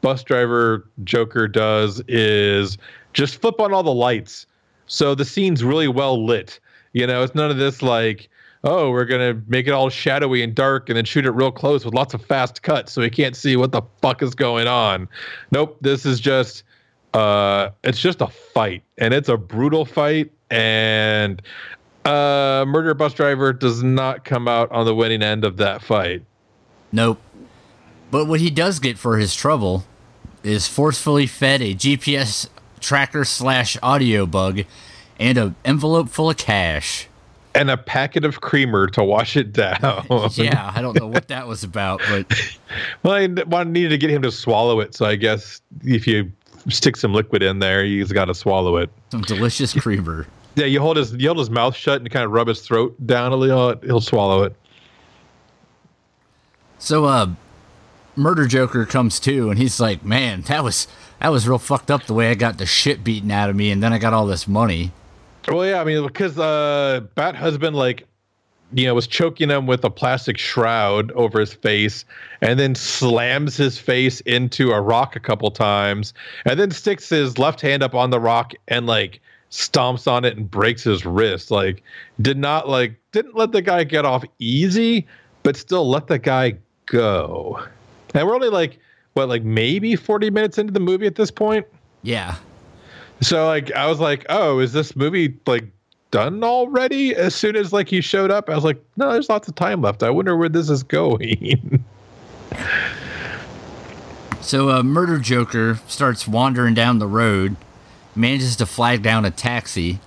bus 0.00 0.22
driver 0.22 0.88
Joker 1.04 1.48
does 1.48 2.02
is 2.08 2.78
just 3.12 3.40
flip 3.40 3.60
on 3.60 3.72
all 3.72 3.82
the 3.82 3.94
lights, 3.94 4.46
so 4.86 5.14
the 5.14 5.24
scene's 5.24 5.62
really 5.62 5.88
well 5.88 6.24
lit. 6.24 6.60
You 6.92 7.06
know, 7.06 7.22
it's 7.22 7.34
none 7.34 7.50
of 7.50 7.56
this 7.56 7.82
like 7.82 8.28
oh, 8.64 8.90
we're 8.90 9.04
gonna 9.04 9.40
make 9.46 9.66
it 9.68 9.72
all 9.72 9.90
shadowy 9.90 10.42
and 10.42 10.54
dark 10.54 10.88
and 10.88 10.96
then 10.96 11.04
shoot 11.04 11.26
it 11.26 11.30
real 11.30 11.52
close 11.52 11.84
with 11.84 11.94
lots 11.94 12.14
of 12.14 12.24
fast 12.24 12.62
cuts 12.62 12.92
so 12.92 13.02
we 13.02 13.10
can't 13.10 13.36
see 13.36 13.56
what 13.56 13.72
the 13.72 13.82
fuck 14.00 14.22
is 14.22 14.34
going 14.34 14.66
on. 14.66 15.06
Nope, 15.52 15.76
this 15.80 16.04
is 16.04 16.18
just 16.18 16.64
uh 17.12 17.70
it's 17.84 18.00
just 18.00 18.20
a 18.20 18.26
fight 18.26 18.82
and 18.98 19.14
it's 19.14 19.28
a 19.28 19.36
brutal 19.36 19.84
fight 19.84 20.32
and 20.50 21.42
uh 22.04 22.64
murder 22.66 22.94
bus 22.94 23.14
driver 23.14 23.52
does 23.52 23.82
not 23.82 24.24
come 24.24 24.48
out 24.48 24.70
on 24.72 24.84
the 24.86 24.94
winning 24.94 25.22
end 25.22 25.44
of 25.44 25.56
that 25.58 25.82
fight. 25.82 26.22
Nope. 26.92 27.20
But 28.10 28.26
what 28.26 28.40
he 28.40 28.50
does 28.50 28.78
get 28.78 28.98
for 28.98 29.18
his 29.18 29.34
trouble 29.34 29.84
is 30.42 30.68
forcefully 30.68 31.26
fed 31.26 31.62
a 31.62 31.74
GPS 31.74 32.48
tracker 32.80 33.24
slash 33.24 33.76
audio 33.82 34.26
bug 34.26 34.60
and 35.18 35.38
an 35.38 35.56
envelope 35.64 36.08
full 36.10 36.30
of 36.30 36.36
cash 36.36 37.08
and 37.54 37.70
a 37.70 37.76
packet 37.76 38.24
of 38.24 38.40
creamer 38.40 38.86
to 38.88 39.02
wash 39.02 39.36
it 39.36 39.52
down. 39.52 40.06
yeah, 40.32 40.72
I 40.74 40.82
don't 40.82 40.98
know 40.98 41.06
what 41.06 41.28
that 41.28 41.46
was 41.46 41.62
about, 41.62 42.00
but 42.08 42.26
well, 43.02 43.14
I 43.14 43.64
needed 43.64 43.90
to 43.90 43.98
get 43.98 44.10
him 44.10 44.22
to 44.22 44.32
swallow 44.32 44.80
it, 44.80 44.94
so 44.94 45.06
I 45.06 45.16
guess 45.16 45.60
if 45.82 46.06
you 46.06 46.30
stick 46.68 46.96
some 46.96 47.14
liquid 47.14 47.42
in 47.42 47.60
there, 47.60 47.84
he's 47.84 48.12
got 48.12 48.26
to 48.26 48.34
swallow 48.34 48.76
it. 48.76 48.90
Some 49.10 49.22
delicious 49.22 49.72
creamer. 49.72 50.26
Yeah, 50.56 50.66
you 50.66 50.80
hold 50.80 50.96
his 50.96 51.12
you 51.12 51.28
hold 51.28 51.38
his 51.38 51.50
mouth 51.50 51.74
shut 51.74 52.00
and 52.00 52.10
kind 52.10 52.24
of 52.24 52.30
rub 52.30 52.48
his 52.48 52.60
throat 52.60 52.94
down 53.06 53.32
a 53.32 53.36
little. 53.36 53.74
He'll 53.82 54.00
swallow 54.00 54.44
it. 54.44 54.54
So, 56.78 57.06
uh, 57.06 57.30
Murder 58.16 58.46
Joker 58.46 58.84
comes 58.84 59.18
to, 59.20 59.50
and 59.50 59.58
he's 59.58 59.80
like, 59.80 60.04
"Man, 60.04 60.42
that 60.42 60.62
was 60.62 60.86
that 61.20 61.30
was 61.30 61.48
real 61.48 61.58
fucked 61.58 61.90
up 61.90 62.04
the 62.04 62.14
way 62.14 62.30
I 62.30 62.34
got 62.34 62.58
the 62.58 62.66
shit 62.66 63.02
beaten 63.02 63.30
out 63.30 63.50
of 63.50 63.56
me, 63.56 63.70
and 63.70 63.82
then 63.82 63.92
I 63.92 63.98
got 63.98 64.12
all 64.12 64.26
this 64.26 64.46
money." 64.46 64.92
Well, 65.48 65.66
yeah, 65.66 65.80
I 65.80 65.84
mean, 65.84 66.02
because 66.06 66.38
uh, 66.38 67.00
Bat 67.14 67.36
Husband, 67.36 67.76
like, 67.76 68.06
you 68.72 68.86
know, 68.86 68.94
was 68.94 69.06
choking 69.06 69.50
him 69.50 69.66
with 69.66 69.84
a 69.84 69.90
plastic 69.90 70.38
shroud 70.38 71.12
over 71.12 71.38
his 71.38 71.52
face 71.52 72.04
and 72.40 72.58
then 72.58 72.74
slams 72.74 73.56
his 73.56 73.78
face 73.78 74.20
into 74.22 74.70
a 74.72 74.80
rock 74.80 75.16
a 75.16 75.20
couple 75.20 75.50
times 75.50 76.14
and 76.46 76.58
then 76.58 76.70
sticks 76.70 77.10
his 77.10 77.38
left 77.38 77.60
hand 77.60 77.82
up 77.82 77.94
on 77.94 78.08
the 78.10 78.18
rock 78.18 78.52
and, 78.68 78.86
like, 78.86 79.20
stomps 79.54 80.10
on 80.10 80.24
it 80.24 80.36
and 80.36 80.50
breaks 80.50 80.84
his 80.84 81.04
wrist. 81.06 81.50
Like, 81.50 81.82
did 82.20 82.38
not, 82.38 82.68
like, 82.68 83.00
didn't 83.12 83.36
let 83.36 83.52
the 83.52 83.62
guy 83.62 83.84
get 83.84 84.04
off 84.04 84.24
easy, 84.38 85.06
but 85.42 85.56
still 85.56 85.88
let 85.88 86.06
the 86.06 86.18
guy 86.18 86.54
go. 86.86 87.62
And 88.14 88.26
we're 88.26 88.34
only, 88.34 88.48
like, 88.48 88.78
what, 89.14 89.28
like, 89.28 89.44
maybe 89.44 89.96
40 89.96 90.30
minutes 90.30 90.58
into 90.58 90.72
the 90.72 90.80
movie 90.80 91.06
at 91.06 91.14
this 91.14 91.30
point? 91.30 91.66
Yeah. 92.02 92.36
So 93.20 93.46
like 93.46 93.72
I 93.72 93.86
was 93.86 94.00
like, 94.00 94.26
oh, 94.28 94.58
is 94.58 94.72
this 94.72 94.94
movie 94.94 95.34
like 95.46 95.64
done 96.10 96.44
already? 96.44 97.14
As 97.14 97.34
soon 97.34 97.56
as 97.56 97.72
like 97.72 97.88
he 97.88 98.00
showed 98.00 98.30
up, 98.30 98.50
I 98.50 98.54
was 98.54 98.64
like, 98.64 98.82
no, 98.96 99.12
there's 99.12 99.28
lots 99.28 99.48
of 99.48 99.54
time 99.54 99.80
left. 99.80 100.02
I 100.02 100.10
wonder 100.10 100.36
where 100.36 100.48
this 100.48 100.68
is 100.68 100.82
going. 100.82 101.82
so 104.40 104.70
uh, 104.70 104.82
Murder 104.82 105.18
Joker 105.18 105.80
starts 105.86 106.28
wandering 106.28 106.74
down 106.74 106.98
the 106.98 107.06
road, 107.06 107.56
manages 108.16 108.56
to 108.56 108.66
flag 108.66 109.02
down 109.02 109.24
a 109.24 109.30
taxi. 109.30 110.00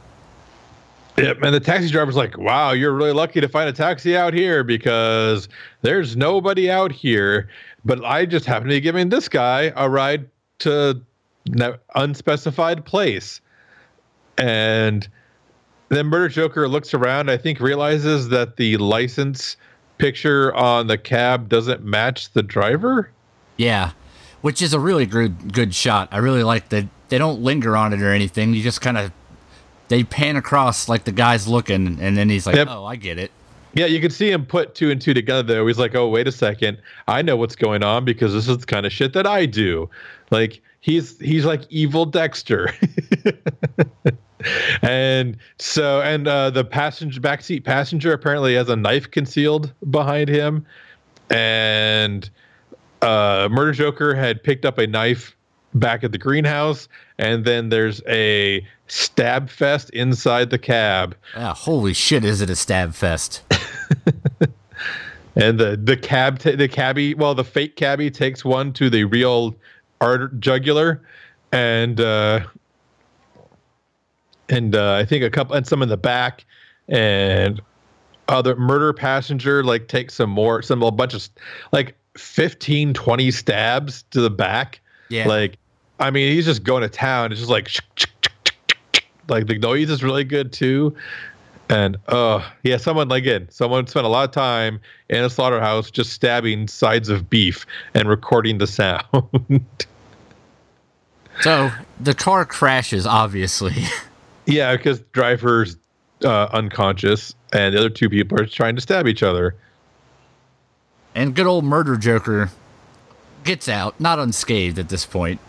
Yep, 1.17 1.41
and 1.41 1.53
the 1.53 1.59
taxi 1.59 1.89
driver's 1.89 2.15
like, 2.15 2.37
"Wow, 2.37 2.71
you're 2.71 2.93
really 2.93 3.11
lucky 3.11 3.41
to 3.41 3.47
find 3.47 3.67
a 3.67 3.73
taxi 3.73 4.15
out 4.15 4.33
here 4.33 4.63
because 4.63 5.49
there's 5.81 6.15
nobody 6.15 6.69
out 6.69 6.91
here." 6.91 7.49
But 7.83 8.05
I 8.05 8.25
just 8.25 8.45
happen 8.45 8.67
to 8.67 8.75
be 8.75 8.81
giving 8.81 9.09
this 9.09 9.27
guy 9.27 9.73
a 9.75 9.89
ride 9.89 10.27
to 10.59 11.01
an 11.47 11.75
unspecified 11.95 12.85
place. 12.85 13.41
And 14.37 15.07
then 15.89 16.07
Murder 16.07 16.29
Joker 16.29 16.67
looks 16.67 16.93
around, 16.93 17.31
I 17.31 17.37
think 17.37 17.59
realizes 17.59 18.29
that 18.29 18.57
the 18.57 18.77
license 18.77 19.57
picture 19.97 20.53
on 20.53 20.87
the 20.87 20.97
cab 20.97 21.49
doesn't 21.49 21.83
match 21.83 22.31
the 22.33 22.43
driver. 22.43 23.09
Yeah. 23.57 23.91
Which 24.41 24.61
is 24.61 24.73
a 24.73 24.79
really 24.79 25.05
good 25.05 25.53
good 25.53 25.73
shot. 25.73 26.09
I 26.11 26.19
really 26.19 26.43
like 26.43 26.69
that 26.69 26.85
they 27.09 27.17
don't 27.17 27.41
linger 27.41 27.75
on 27.75 27.93
it 27.93 28.01
or 28.01 28.11
anything. 28.11 28.53
You 28.53 28.61
just 28.61 28.81
kind 28.81 28.97
of 28.97 29.11
they 29.87 30.03
pan 30.03 30.35
across 30.35 30.89
like 30.89 31.05
the 31.05 31.11
guy's 31.11 31.47
looking 31.47 31.99
and 31.99 32.17
then 32.17 32.29
he's 32.29 32.45
like, 32.45 32.55
yep. 32.55 32.67
"Oh, 32.69 32.85
I 32.85 32.95
get 32.95 33.17
it." 33.17 33.31
Yeah, 33.73 33.85
you 33.85 34.01
can 34.01 34.09
see 34.09 34.31
him 34.31 34.45
put 34.45 34.75
two 34.75 34.89
and 34.89 34.99
two 34.99 35.13
together 35.13 35.43
though. 35.43 35.67
He's 35.67 35.77
like, 35.77 35.95
"Oh, 35.95 36.09
wait 36.09 36.27
a 36.27 36.31
second. 36.31 36.79
I 37.07 37.21
know 37.21 37.35
what's 37.35 37.55
going 37.55 37.83
on 37.83 38.05
because 38.05 38.33
this 38.33 38.47
is 38.47 38.57
the 38.57 38.65
kind 38.65 38.85
of 38.85 38.91
shit 38.91 39.13
that 39.13 39.27
I 39.27 39.45
do." 39.45 39.89
Like 40.31 40.61
he's 40.79 41.19
he's 41.19 41.45
like 41.45 41.61
evil 41.69 42.05
Dexter. 42.05 42.73
and 44.81 45.37
so 45.57 46.01
and 46.01 46.27
uh, 46.27 46.49
the 46.49 46.63
passenger 46.63 47.19
backseat 47.19 47.63
passenger 47.63 48.13
apparently 48.13 48.55
has 48.55 48.69
a 48.69 48.75
knife 48.75 49.09
concealed 49.09 49.73
behind 49.89 50.29
him 50.29 50.65
and 51.29 52.29
uh, 53.01 53.47
murder 53.51 53.71
joker 53.71 54.13
had 54.13 54.43
picked 54.43 54.65
up 54.65 54.77
a 54.77 54.87
knife 54.87 55.35
back 55.79 56.03
at 56.03 56.12
the 56.12 56.17
greenhouse 56.17 56.88
and 57.17 57.46
then 57.46 57.69
there's 57.69 58.01
a 58.07 58.65
stab 58.88 59.50
fest 59.50 59.89
inside 59.91 60.50
the 60.50 60.60
cab. 60.60 61.15
Ah, 61.36 61.53
holy 61.53 61.93
shit 61.93 62.24
is 62.24 62.41
it 62.41 62.50
a 62.50 62.55
stab 62.55 62.93
fest? 62.93 63.43
And 65.38 65.60
the 65.60 65.77
the 65.77 65.96
cab 65.96 66.39
t- 66.39 66.55
the 66.55 66.67
cabbie 66.67 67.13
well 67.13 67.36
the 67.36 67.43
fake 67.43 67.75
cabbie 67.75 68.10
takes 68.10 68.43
one 68.43 68.74
to 68.74 68.89
the 68.89 69.03
real 69.03 69.55
art 70.01 70.39
jugular, 70.39 71.03
and 71.51 72.01
uh, 72.01 72.39
and 74.50 74.75
uh, 74.75 74.96
I 74.96 75.05
think 75.05 75.24
a 75.24 75.29
couple 75.29 75.55
and 75.55 75.67
some 75.67 75.84
in 75.84 75.89
the 75.89 75.98
back, 75.98 76.43
and 76.88 77.62
other 78.27 78.55
murder 78.55 78.93
passenger 78.93 79.63
like 79.63 79.88
takes 79.88 80.15
some 80.15 80.31
more 80.31 80.63
some 80.63 80.81
a 80.81 80.89
bunch 80.89 81.13
of 81.13 81.29
like 81.72 81.96
15 82.17 82.96
20 82.96 83.29
stabs 83.29 84.03
to 84.10 84.22
the 84.22 84.31
back. 84.31 84.81
Yeah. 85.10 85.27
like 85.27 85.57
i 86.00 86.12
mean 86.12 86.32
he's 86.34 86.46
just 86.46 86.63
going 86.63 86.84
to 86.84 86.89
town. 86.89 87.32
It's 87.32 87.42
just 87.42 87.51
like 87.51 87.70
like 89.27 89.48
the 89.48 89.58
noise 89.58 89.89
is 89.89 90.04
really 90.04 90.24
good 90.24 90.54
too. 90.54 90.96
And 91.70 91.98
uh 92.08 92.48
yeah 92.63 92.77
someone 92.77 93.10
like 93.10 93.24
again 93.24 93.48
someone 93.50 93.88
spent 93.88 94.06
a 94.06 94.10
lot 94.10 94.25
of 94.25 94.32
time 94.32 94.80
in 95.10 95.24
a 95.24 95.30
slaughterhouse 95.30 95.92
just 95.92 96.13
stabbing 96.13 96.68
sides 96.68 97.10
of 97.10 97.30
beef 97.30 97.66
and 97.94 98.08
recording 98.08 98.58
the 98.58 98.68
sound. 98.68 99.04
So 101.42 101.72
the 102.00 102.16
car 102.16 102.46
crashes, 102.46 103.06
obviously. 103.06 103.75
yeah 104.48 104.75
because 104.75 105.01
driver's 105.13 105.77
uh, 106.24 106.48
unconscious 106.51 107.36
and 107.54 107.75
the 107.75 107.80
other 107.80 107.89
two 107.89 108.10
people 108.10 108.42
are 108.42 108.46
trying 108.46 108.75
to 108.75 108.82
stab 108.82 109.08
each 109.08 109.24
other. 109.24 109.56
And 111.13 111.36
good 111.36 111.46
old 111.46 111.63
murder 111.63 111.96
Joker 111.96 112.50
gets 113.44 113.70
out, 113.70 114.00
not 114.00 114.20
unscathed 114.20 114.80
at 114.80 114.89
this 114.89 115.06
point. 115.06 115.39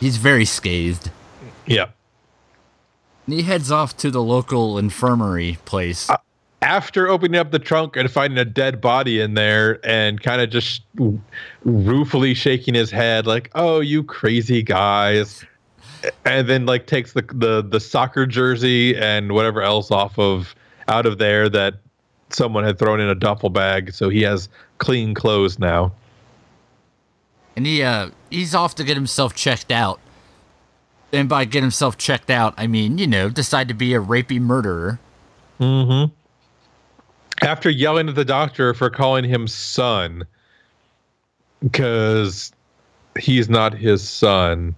He's 0.00 0.16
very 0.16 0.44
scathed. 0.46 1.10
yeah 1.66 1.90
And 3.26 3.34
he 3.34 3.42
heads 3.42 3.70
off 3.70 3.96
to 3.98 4.10
the 4.10 4.22
local 4.22 4.78
infirmary 4.78 5.58
place. 5.66 6.08
Uh, 6.08 6.16
after 6.62 7.08
opening 7.08 7.38
up 7.38 7.50
the 7.50 7.58
trunk 7.58 7.96
and 7.96 8.10
finding 8.10 8.38
a 8.38 8.44
dead 8.44 8.80
body 8.80 9.20
in 9.20 9.34
there 9.34 9.78
and 9.86 10.22
kind 10.22 10.42
of 10.42 10.50
just 10.50 10.82
ruefully 11.64 12.34
shaking 12.34 12.74
his 12.74 12.90
head 12.90 13.26
like 13.26 13.50
oh 13.54 13.80
you 13.80 14.02
crazy 14.02 14.62
guys 14.62 15.44
and 16.26 16.48
then 16.48 16.66
like 16.66 16.86
takes 16.86 17.14
the 17.14 17.22
the, 17.32 17.62
the 17.62 17.80
soccer 17.80 18.26
jersey 18.26 18.94
and 18.96 19.32
whatever 19.32 19.62
else 19.62 19.90
off 19.90 20.18
of 20.18 20.54
out 20.88 21.06
of 21.06 21.16
there 21.18 21.48
that 21.48 21.74
someone 22.28 22.62
had 22.62 22.78
thrown 22.78 23.00
in 23.00 23.08
a 23.08 23.14
duffel 23.14 23.48
bag 23.50 23.92
so 23.92 24.08
he 24.10 24.20
has 24.20 24.48
clean 24.78 25.14
clothes 25.14 25.58
now 25.58 25.90
and 27.60 27.66
he 27.66 27.82
uh 27.82 28.08
he's 28.30 28.54
off 28.54 28.74
to 28.76 28.84
get 28.84 28.96
himself 28.96 29.34
checked 29.34 29.70
out. 29.70 30.00
And 31.12 31.28
by 31.28 31.44
get 31.44 31.62
himself 31.62 31.98
checked 31.98 32.30
out, 32.30 32.54
I 32.56 32.66
mean, 32.66 32.96
you 32.96 33.06
know, 33.06 33.28
decide 33.28 33.68
to 33.68 33.74
be 33.74 33.92
a 33.92 34.00
rapey 34.00 34.40
murderer. 34.40 34.98
Mm-hmm. 35.60 36.10
After 37.46 37.68
yelling 37.68 38.08
at 38.08 38.14
the 38.14 38.24
doctor 38.24 38.72
for 38.72 38.88
calling 38.88 39.24
him 39.24 39.46
son, 39.46 40.24
because 41.62 42.50
he's 43.18 43.50
not 43.50 43.74
his 43.74 44.08
son, 44.08 44.74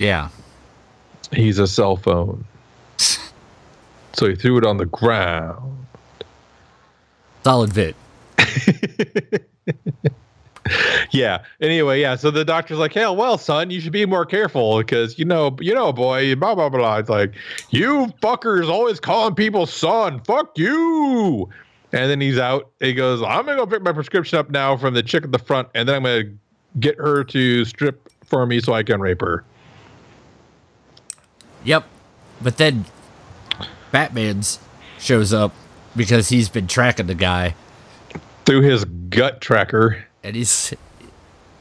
Yeah. 0.00 0.30
he's 1.32 1.60
a 1.60 1.68
cell 1.68 1.96
phone. 1.96 2.44
So 4.14 4.28
he 4.28 4.36
threw 4.36 4.58
it 4.58 4.64
on 4.64 4.76
the 4.76 4.86
ground. 4.86 5.86
Solid 7.42 7.74
bit. 7.74 7.96
Yeah. 11.14 11.44
Anyway, 11.60 12.00
yeah. 12.00 12.16
So 12.16 12.32
the 12.32 12.44
doctor's 12.44 12.78
like, 12.78 12.92
"Hell, 12.92 13.14
well, 13.14 13.38
son, 13.38 13.70
you 13.70 13.80
should 13.80 13.92
be 13.92 14.04
more 14.04 14.26
careful 14.26 14.78
because 14.78 15.16
you 15.16 15.24
know, 15.24 15.56
you 15.60 15.72
know, 15.72 15.92
boy, 15.92 16.34
blah 16.34 16.56
blah 16.56 16.68
blah." 16.68 16.96
It's 16.98 17.08
like, 17.08 17.34
"You 17.70 18.12
fuckers 18.20 18.68
always 18.68 18.98
calling 18.98 19.36
people 19.36 19.64
son. 19.66 20.20
Fuck 20.24 20.58
you." 20.58 21.48
And 21.92 22.10
then 22.10 22.20
he's 22.20 22.36
out. 22.36 22.68
He 22.80 22.92
goes, 22.92 23.22
"I'm 23.22 23.46
gonna 23.46 23.56
go 23.56 23.66
pick 23.66 23.82
my 23.82 23.92
prescription 23.92 24.40
up 24.40 24.50
now 24.50 24.76
from 24.76 24.94
the 24.94 25.04
chick 25.04 25.22
at 25.22 25.30
the 25.30 25.38
front, 25.38 25.68
and 25.76 25.88
then 25.88 25.94
I'm 25.94 26.02
gonna 26.02 26.24
get 26.80 26.98
her 26.98 27.22
to 27.22 27.64
strip 27.64 28.10
for 28.24 28.44
me 28.44 28.60
so 28.60 28.72
I 28.72 28.82
can 28.82 29.00
rape 29.00 29.20
her." 29.20 29.44
Yep. 31.62 31.84
But 32.42 32.56
then 32.56 32.86
Batman's 33.92 34.58
shows 34.98 35.32
up 35.32 35.52
because 35.94 36.28
he's 36.28 36.48
been 36.48 36.66
tracking 36.66 37.06
the 37.06 37.14
guy 37.14 37.54
Through 38.46 38.62
his 38.62 38.84
gut 38.84 39.40
tracker. 39.40 40.04
and 40.24 40.34
he's 40.34 40.74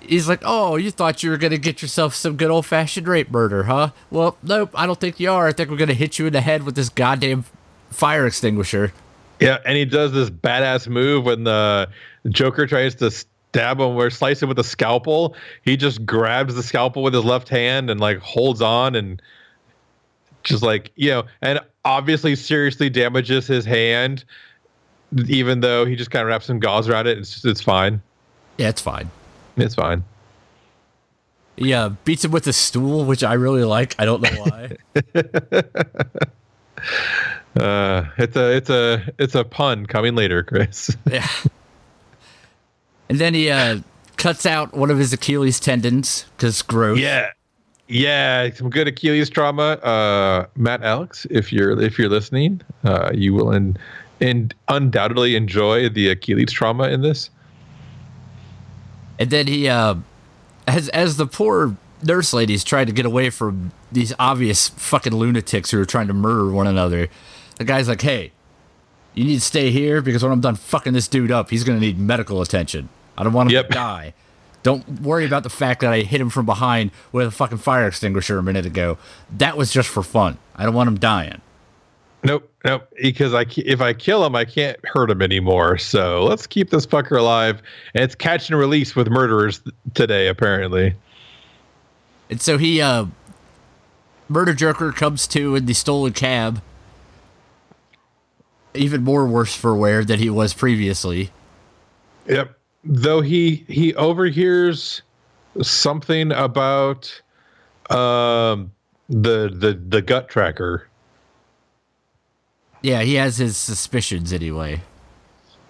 he's 0.05 0.27
like, 0.27 0.41
"Oh, 0.43 0.75
you 0.75 0.91
thought 0.91 1.23
you 1.23 1.29
were 1.29 1.37
going 1.37 1.51
to 1.51 1.57
get 1.57 1.81
yourself 1.81 2.13
some 2.15 2.37
good 2.37 2.49
old-fashioned 2.49 3.07
rape 3.07 3.31
murder, 3.31 3.63
huh? 3.63 3.91
Well, 4.11 4.37
nope, 4.43 4.71
I 4.75 4.85
don't 4.85 4.99
think 4.99 5.19
you 5.19 5.31
are. 5.31 5.47
I 5.47 5.51
think 5.51 5.69
we're 5.69 5.77
going 5.77 5.89
to 5.89 5.93
hit 5.93 6.19
you 6.19 6.27
in 6.27 6.33
the 6.33 6.41
head 6.41 6.63
with 6.63 6.75
this 6.75 6.89
goddamn 6.89 7.45
fire 7.89 8.25
extinguisher." 8.25 8.93
Yeah, 9.39 9.57
and 9.65 9.75
he 9.75 9.85
does 9.85 10.11
this 10.11 10.29
badass 10.29 10.87
move 10.87 11.25
when 11.25 11.43
the 11.43 11.89
Joker 12.29 12.65
tries 12.65 12.95
to 12.95 13.11
stab 13.11 13.79
him 13.79 13.97
or 13.97 14.09
slice 14.09 14.41
him 14.41 14.49
with 14.49 14.59
a 14.59 14.63
scalpel. 14.63 15.35
He 15.63 15.75
just 15.75 16.05
grabs 16.05 16.55
the 16.55 16.63
scalpel 16.63 17.03
with 17.03 17.13
his 17.13 17.25
left 17.25 17.49
hand 17.49 17.89
and 17.89 17.99
like 17.99 18.19
holds 18.19 18.61
on 18.61 18.95
and 18.95 19.21
just 20.43 20.63
like, 20.63 20.91
you 20.95 21.09
know, 21.09 21.23
and 21.41 21.59
obviously 21.85 22.35
seriously 22.35 22.89
damages 22.89 23.47
his 23.47 23.65
hand, 23.65 24.23
even 25.27 25.59
though 25.59 25.85
he 25.85 25.95
just 25.95 26.11
kind 26.11 26.21
of 26.21 26.27
wraps 26.29 26.45
some 26.45 26.59
gauze 26.59 26.87
around 26.87 27.07
it. 27.07 27.17
It's 27.17 27.33
just, 27.33 27.45
it's 27.45 27.61
fine. 27.61 28.01
Yeah, 28.57 28.69
it's 28.69 28.81
fine. 28.81 29.09
It's 29.57 29.75
fine. 29.75 30.03
He 31.55 31.73
uh, 31.73 31.89
beats 32.03 32.25
him 32.25 32.31
with 32.31 32.47
a 32.47 32.53
stool, 32.53 33.05
which 33.05 33.23
I 33.23 33.33
really 33.33 33.63
like. 33.63 33.95
I 33.99 34.05
don't 34.05 34.21
know 34.21 34.45
why. 34.45 34.77
Uh, 37.55 38.09
it's 38.17 38.35
a 38.35 38.55
it's 38.55 38.69
a 38.69 39.13
it's 39.19 39.35
a 39.35 39.43
pun 39.43 39.85
coming 39.85 40.15
later, 40.15 40.43
Chris. 40.43 40.95
yeah. 41.11 41.27
And 43.09 43.19
then 43.19 43.33
he 43.33 43.49
uh, 43.49 43.81
cuts 44.17 44.45
out 44.45 44.73
one 44.73 44.89
of 44.89 44.97
his 44.97 45.13
Achilles 45.13 45.59
tendons 45.59 46.25
because 46.35 46.61
gross. 46.61 46.99
Yeah. 46.99 47.29
Yeah, 47.89 48.49
some 48.53 48.69
good 48.69 48.87
Achilles 48.87 49.29
trauma. 49.29 49.73
Uh, 49.83 50.47
Matt 50.55 50.81
Alex, 50.83 51.27
if 51.29 51.53
you're 51.53 51.79
if 51.79 51.99
you're 51.99 52.09
listening, 52.09 52.61
uh, 52.85 53.11
you 53.13 53.33
will 53.33 53.51
in, 53.51 53.77
in 54.19 54.51
undoubtedly 54.69 55.35
enjoy 55.35 55.89
the 55.89 56.09
Achilles 56.09 56.51
trauma 56.51 56.87
in 56.87 57.01
this. 57.01 57.29
And 59.19 59.29
then 59.29 59.47
he, 59.47 59.67
uh, 59.67 59.95
as 60.67 60.89
as 60.89 61.17
the 61.17 61.27
poor 61.27 61.75
nurse 62.03 62.33
ladies 62.33 62.63
tried 62.63 62.85
to 62.87 62.93
get 62.93 63.05
away 63.05 63.29
from 63.29 63.71
these 63.91 64.13
obvious 64.19 64.69
fucking 64.69 65.13
lunatics 65.13 65.71
who 65.71 65.79
are 65.79 65.85
trying 65.85 66.07
to 66.07 66.13
murder 66.13 66.49
one 66.51 66.67
another, 66.67 67.07
the 67.57 67.63
guy's 67.63 67.87
like, 67.87 68.01
"Hey, 68.01 68.31
you 69.13 69.23
need 69.23 69.35
to 69.35 69.41
stay 69.41 69.71
here 69.71 70.01
because 70.01 70.23
when 70.23 70.31
I'm 70.31 70.41
done 70.41 70.55
fucking 70.55 70.93
this 70.93 71.07
dude 71.07 71.31
up, 71.31 71.49
he's 71.51 71.63
gonna 71.63 71.79
need 71.79 71.99
medical 71.99 72.41
attention. 72.41 72.89
I 73.17 73.23
don't 73.23 73.33
want 73.33 73.49
him 73.49 73.53
Yep. 73.55 73.67
to 73.67 73.73
die. 73.73 74.13
Don't 74.63 75.01
worry 75.01 75.25
about 75.25 75.43
the 75.43 75.49
fact 75.49 75.81
that 75.81 75.91
I 75.91 76.01
hit 76.01 76.19
him 76.21 76.29
from 76.29 76.45
behind 76.45 76.91
with 77.11 77.27
a 77.27 77.31
fucking 77.31 77.57
fire 77.59 77.85
extinguisher 77.85 78.37
a 78.37 78.43
minute 78.43 78.65
ago. 78.65 78.97
That 79.37 79.57
was 79.57 79.71
just 79.71 79.89
for 79.89 80.01
fun. 80.03 80.37
I 80.55 80.63
don't 80.65 80.73
want 80.73 80.87
him 80.87 80.97
dying." 80.97 81.41
Nope, 82.25 82.49
nope. 82.63 82.87
Because 83.01 83.33
I 83.33 83.45
if 83.57 83.81
I 83.81 83.93
kill 83.93 84.25
him, 84.25 84.35
I 84.35 84.45
can't 84.45 84.77
hurt 84.85 85.11
him 85.11 85.21
anymore. 85.21 85.77
So 85.77 86.23
let's 86.23 86.47
keep 86.47 86.69
this 86.69 86.85
fucker 86.85 87.19
alive. 87.19 87.61
And 87.93 88.03
it's 88.03 88.15
catch 88.15 88.49
and 88.49 88.57
release 88.57 88.95
with 88.95 89.09
murderers 89.09 89.59
th- 89.59 89.75
today, 89.93 90.27
apparently. 90.27 90.95
And 92.29 92.41
so 92.41 92.57
he, 92.57 92.81
uh, 92.81 93.07
Murder 94.29 94.53
Jerker 94.53 94.95
comes 94.95 95.27
to 95.27 95.55
in 95.55 95.65
the 95.65 95.73
stolen 95.73 96.13
cab. 96.13 96.61
Even 98.73 99.03
more 99.03 99.25
worse 99.27 99.53
for 99.53 99.75
wear 99.75 100.03
than 100.03 100.17
he 100.17 100.29
was 100.29 100.53
previously. 100.53 101.29
Yep. 102.27 102.57
Though 102.85 103.21
he 103.21 103.65
he 103.67 103.93
overhears 103.95 105.01
something 105.61 106.31
about 106.31 107.21
um 107.89 108.71
the 109.09 109.53
the 109.53 109.79
the 109.87 110.01
gut 110.01 110.29
tracker. 110.29 110.87
Yeah, 112.83 113.01
he 113.01 113.15
has 113.15 113.37
his 113.37 113.57
suspicions 113.57 114.31
anyway. 114.31 114.81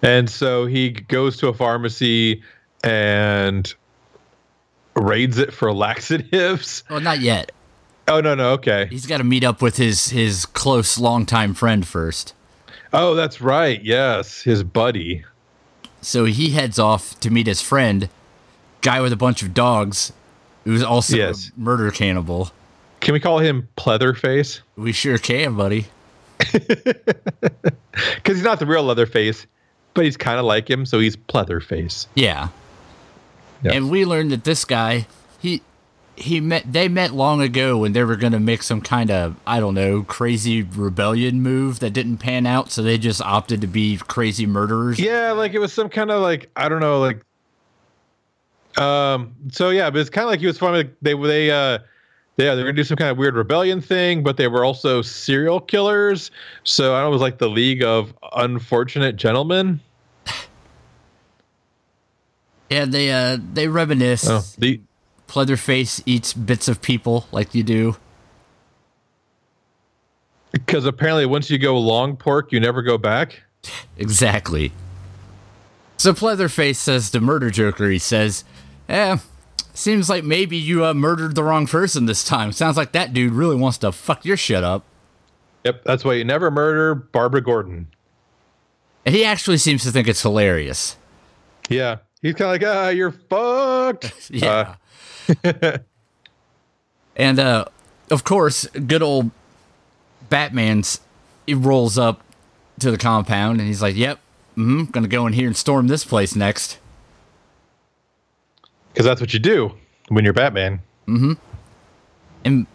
And 0.02 0.30
so 0.30 0.66
he 0.66 0.90
goes 0.90 1.38
to 1.38 1.48
a 1.48 1.54
pharmacy 1.54 2.42
and 2.84 3.74
raids 4.96 5.38
it 5.38 5.54
for 5.54 5.72
laxatives. 5.74 6.84
Well, 6.90 7.00
not 7.00 7.22
yet. 7.22 7.52
Oh 8.08 8.20
no, 8.20 8.36
no, 8.36 8.52
okay. 8.54 8.88
He's 8.90 9.06
got 9.06 9.20
to 9.20 9.24
meet 9.24 9.46
up 9.46 9.62
with 9.62 9.78
his 9.78 10.10
his 10.10 10.46
close 10.46 10.98
longtime 10.98 11.54
friend 11.54 11.88
first. 11.88 12.34
Oh, 12.92 13.16
that's 13.16 13.40
right. 13.40 13.82
Yes, 13.82 14.42
his 14.42 14.62
buddy. 14.64 15.24
So 16.02 16.26
he 16.26 16.50
heads 16.50 16.78
off 16.78 17.18
to 17.22 17.32
meet 17.32 17.48
his 17.48 17.62
friend, 17.62 18.10
guy 18.82 19.00
with 19.00 19.14
a 19.14 19.16
bunch 19.16 19.42
of 19.42 19.54
dogs, 19.54 20.12
who's 20.66 20.84
also 20.84 21.16
Yes. 21.16 21.50
a 21.56 21.60
murder 21.60 21.92
cannibal. 21.92 22.52
Can 23.00 23.14
we 23.14 23.20
call 23.22 23.40
him 23.40 23.70
Pleatherface? 23.78 24.60
We 24.76 24.92
sure 24.92 25.18
can, 25.18 25.56
buddy. 25.56 25.86
Because 28.16 28.38
he's 28.38 28.44
not 28.44 28.60
the 28.60 28.66
real 28.66 28.84
Leatherface, 28.84 29.46
but 29.94 30.04
he's 30.04 30.18
kind 30.18 30.40
of 30.40 30.46
like 30.46 30.68
him, 30.68 30.86
so 30.86 31.00
he's 31.00 31.16
Pleatherface. 31.16 32.08
Yeah. 32.16 32.50
And 33.64 33.92
we 33.92 34.04
learned 34.04 34.32
that 34.32 34.44
this 34.44 34.66
guy, 34.66 35.06
he 35.40 35.62
he 36.16 36.40
met 36.42 36.72
they 36.72 36.88
met 36.88 37.12
long 37.14 37.42
ago 37.42 37.78
when 37.78 37.94
they 37.94 38.04
were 38.04 38.16
gonna 38.16 38.40
make 38.40 38.62
some 38.64 38.82
kind 38.82 39.10
of 39.12 39.36
I 39.48 39.60
don't 39.60 39.74
know 39.74 40.04
crazy 40.04 40.64
rebellion 40.64 41.42
move 41.42 41.80
that 41.80 41.92
didn't 41.92 42.18
pan 42.18 42.46
out, 42.46 42.72
so 42.72 42.82
they 42.82 42.98
just 42.98 43.22
opted 43.22 43.62
to 43.62 43.68
be 43.68 43.98
crazy 43.98 44.46
murderers. 44.46 45.00
Yeah, 45.00 45.32
like 45.32 45.54
it 45.54 45.60
was 45.60 45.72
some 45.72 45.90
kind 45.90 46.12
of 46.12 46.22
like 46.22 46.50
I 46.56 46.68
don't 46.68 46.82
know, 46.82 47.00
like 47.00 47.24
Um. 48.78 49.36
So 49.52 49.70
yeah, 49.70 49.90
but 49.90 50.00
it's 50.00 50.10
kind 50.10 50.26
of 50.26 50.32
like 50.32 50.40
he 50.40 50.48
was. 50.48 50.62
Like 50.62 50.96
they 51.02 51.14
they 51.14 51.52
uh. 51.52 51.80
Yeah, 52.38 52.56
they're 52.56 52.64
gonna 52.66 52.74
do 52.74 52.84
some 52.84 52.98
kind 52.98 53.12
of 53.12 53.18
weird 53.18 53.36
rebellion 53.36 53.80
thing, 53.80 54.24
but 54.24 54.38
they 54.38 54.48
were 54.48 54.66
also 54.66 55.02
serial 55.04 55.60
killers. 55.60 56.32
So 56.64 56.94
I 56.96 56.98
don't 56.98 57.04
know, 57.04 57.08
it 57.10 57.12
was 57.12 57.22
like 57.22 57.38
the 57.38 57.50
League 57.50 57.84
of 57.84 58.14
Unfortunate 58.36 59.16
Gentlemen. 59.18 59.80
Yeah, 62.70 62.86
they 62.86 63.12
uh 63.12 63.38
they 63.54 63.68
reminisce. 63.68 64.28
Oh, 64.28 64.44
the 64.58 64.82
Pleatherface 65.28 66.02
eats 66.06 66.34
bits 66.34 66.68
of 66.68 66.82
people 66.82 67.28
like 67.32 67.54
you 67.54 67.64
do. 67.64 67.96
because 70.52 70.86
apparently 70.86 71.26
once 71.26 71.50
you 71.50 71.58
go 71.58 71.78
long 71.78 72.16
pork, 72.16 72.52
you 72.52 72.60
never 72.60 72.82
go 72.82 72.98
back. 72.98 73.42
Exactly. 73.98 74.72
So 75.98 76.14
Pleatherface 76.14 76.76
says 76.76 77.10
to 77.12 77.20
Murder 77.20 77.50
Joker, 77.50 77.90
he 77.90 77.98
says, 78.00 78.44
Eh, 78.90 79.18
seems 79.74 80.10
like 80.10 80.24
maybe 80.24 80.58
you 80.58 80.86
uh, 80.86 80.94
murdered 80.94 81.36
the 81.36 81.44
wrong 81.44 81.68
person 81.68 82.06
this 82.06 82.24
time. 82.24 82.52
Sounds 82.52 82.78
like 82.78 82.92
that 82.94 83.14
dude 83.14 83.34
really 83.34 83.56
wants 83.56 83.78
to 83.80 83.92
fuck 83.92 84.26
your 84.26 84.38
shit 84.38 84.64
up. 84.64 84.84
Yep, 85.64 85.84
that's 85.84 86.04
why 86.04 86.14
you 86.14 86.24
never 86.24 86.52
murder 86.52 86.94
Barbara 86.96 87.42
Gordon. 87.42 87.88
And 89.06 89.16
he 89.16 89.26
actually 89.26 89.58
seems 89.58 89.84
to 89.84 89.92
think 89.92 90.08
it's 90.08 90.22
hilarious. 90.22 90.98
Yeah, 91.70 91.98
he's 92.22 92.36
kind 92.36 92.56
of 92.56 92.62
like, 92.62 92.76
ah, 92.76 92.90
you're 92.90 93.12
fucked. 93.12 94.14
Yeah. 94.30 94.76
and 97.16 97.40
uh, 97.40 97.66
of 98.12 98.24
course, 98.24 98.66
good 98.68 99.02
old 99.02 99.32
Batman's 100.30 101.00
he 101.46 101.54
rolls 101.54 101.98
up 101.98 102.22
to 102.80 102.92
the 102.92 102.98
compound 102.98 103.60
and 103.60 103.68
he's 103.68 103.82
like, 103.82 103.96
"Yep, 103.96 104.20
mm-hmm, 104.58 104.86
gonna 104.86 105.08
go 105.08 105.28
in 105.28 105.34
here 105.34 105.48
and 105.48 105.56
storm 105.56 105.88
this 105.88 106.04
place 106.04 106.36
next." 106.36 106.78
Because 108.94 109.06
that's 109.06 109.20
what 109.22 109.34
you 109.34 109.40
do 109.40 109.74
when 110.10 110.24
you're 110.24 110.34
Batman. 110.34 110.80
Mm-hmm. 111.08 111.34
And 112.46 112.68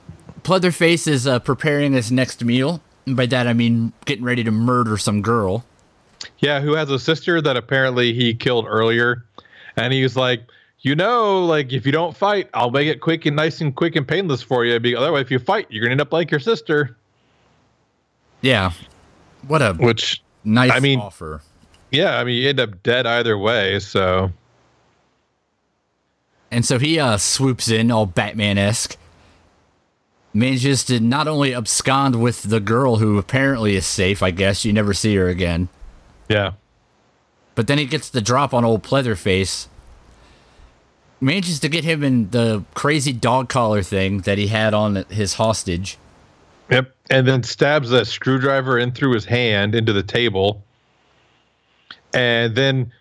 Pleatherface 0.43 1.07
is 1.07 1.27
uh, 1.27 1.39
preparing 1.39 1.93
his 1.93 2.11
next 2.11 2.43
meal. 2.45 2.81
And 3.07 3.17
by 3.17 3.27
that 3.27 3.47
I 3.47 3.53
mean 3.53 3.93
getting 4.05 4.25
ready 4.25 4.43
to 4.45 4.51
murder 4.51 4.97
some 4.97 5.23
girl. 5.23 5.65
Yeah, 6.41 6.61
who 6.61 6.75
has 6.75 6.91
a 6.91 6.99
sister 6.99 7.41
that 7.41 7.57
apparently 7.57 8.13
he 8.13 8.35
killed 8.35 8.67
earlier. 8.69 9.25
And 9.77 9.93
he's 9.93 10.17
like, 10.17 10.43
you 10.81 10.95
know, 10.95 11.45
like 11.45 11.73
if 11.73 11.87
you 11.87 11.93
don't 11.93 12.17
fight, 12.17 12.49
I'll 12.55 12.71
make 12.71 12.89
it 12.89 13.01
quick 13.01 13.27
and 13.27 13.37
nice 13.37 13.61
and 13.61 13.75
quick 13.75 13.95
and 13.97 14.07
painless 14.07 14.43
for 14.43 14.65
you. 14.65 14.79
Be 14.81 14.95
otherwise, 14.97 15.23
if 15.23 15.31
you 15.31 15.39
fight, 15.39 15.67
you're 15.71 15.83
gonna 15.85 15.93
end 15.93 16.01
up 16.01 16.13
like 16.13 16.31
your 16.31 16.41
sister. 16.41 16.97
Yeah, 18.41 18.73
what 19.47 19.61
a 19.63 19.75
Which, 19.75 20.23
nice 20.45 20.71
I 20.71 20.79
mean- 20.81 21.01
offer. 21.01 21.41
yeah, 21.91 22.19
I 22.19 22.25
mean, 22.25 22.41
you 22.41 22.49
end 22.49 22.61
up 22.61 22.83
dead 22.85 23.07
either 23.07 23.37
way. 23.37 23.79
So 23.81 24.31
And 26.51 26.65
so 26.65 26.79
he 26.79 26.99
uh, 26.99 27.17
swoops 27.19 27.69
in, 27.71 27.91
all 27.91 28.07
Batman 28.07 28.59
esque. 28.59 28.97
Manages 30.33 30.85
to 30.85 31.01
not 31.01 31.27
only 31.29 31.55
abscond 31.55 32.21
with 32.23 32.43
the 32.45 32.61
girl 32.61 32.97
who 32.97 33.19
apparently 33.19 33.77
is 33.77 33.87
safe, 33.87 34.23
I 34.23 34.31
guess, 34.31 34.65
you 34.65 34.73
never 34.73 34.95
see 34.95 35.15
her 35.17 35.29
again. 35.29 35.69
yeah, 36.29 36.53
But 37.55 37.67
then 37.67 37.79
he 37.79 37.87
gets 37.87 38.09
the 38.09 38.21
drop 38.21 38.55
on 38.55 38.65
old 38.65 38.83
Pleatherface. 38.83 39.67
Manages 41.21 41.59
to 41.61 41.69
get 41.69 41.83
him 41.85 42.05
in 42.05 42.31
the 42.31 42.63
crazy 42.75 43.13
dog 43.13 43.49
collar 43.49 43.83
thing 43.83 44.21
that 44.21 44.39
he 44.39 44.47
had 44.47 44.75
on 44.75 45.05
his 45.09 45.35
hostage. 45.35 45.99
yep. 46.71 46.95
And 47.11 47.27
then 47.27 47.43
stabs 47.43 47.89
that 47.91 48.07
screwdriver 48.07 48.79
in 48.79 48.93
through 48.93 49.15
his 49.15 49.25
hand 49.25 49.75
into 49.75 49.95
the 49.95 50.03
table, 50.03 50.63
and 52.13 52.55
then 52.55 52.93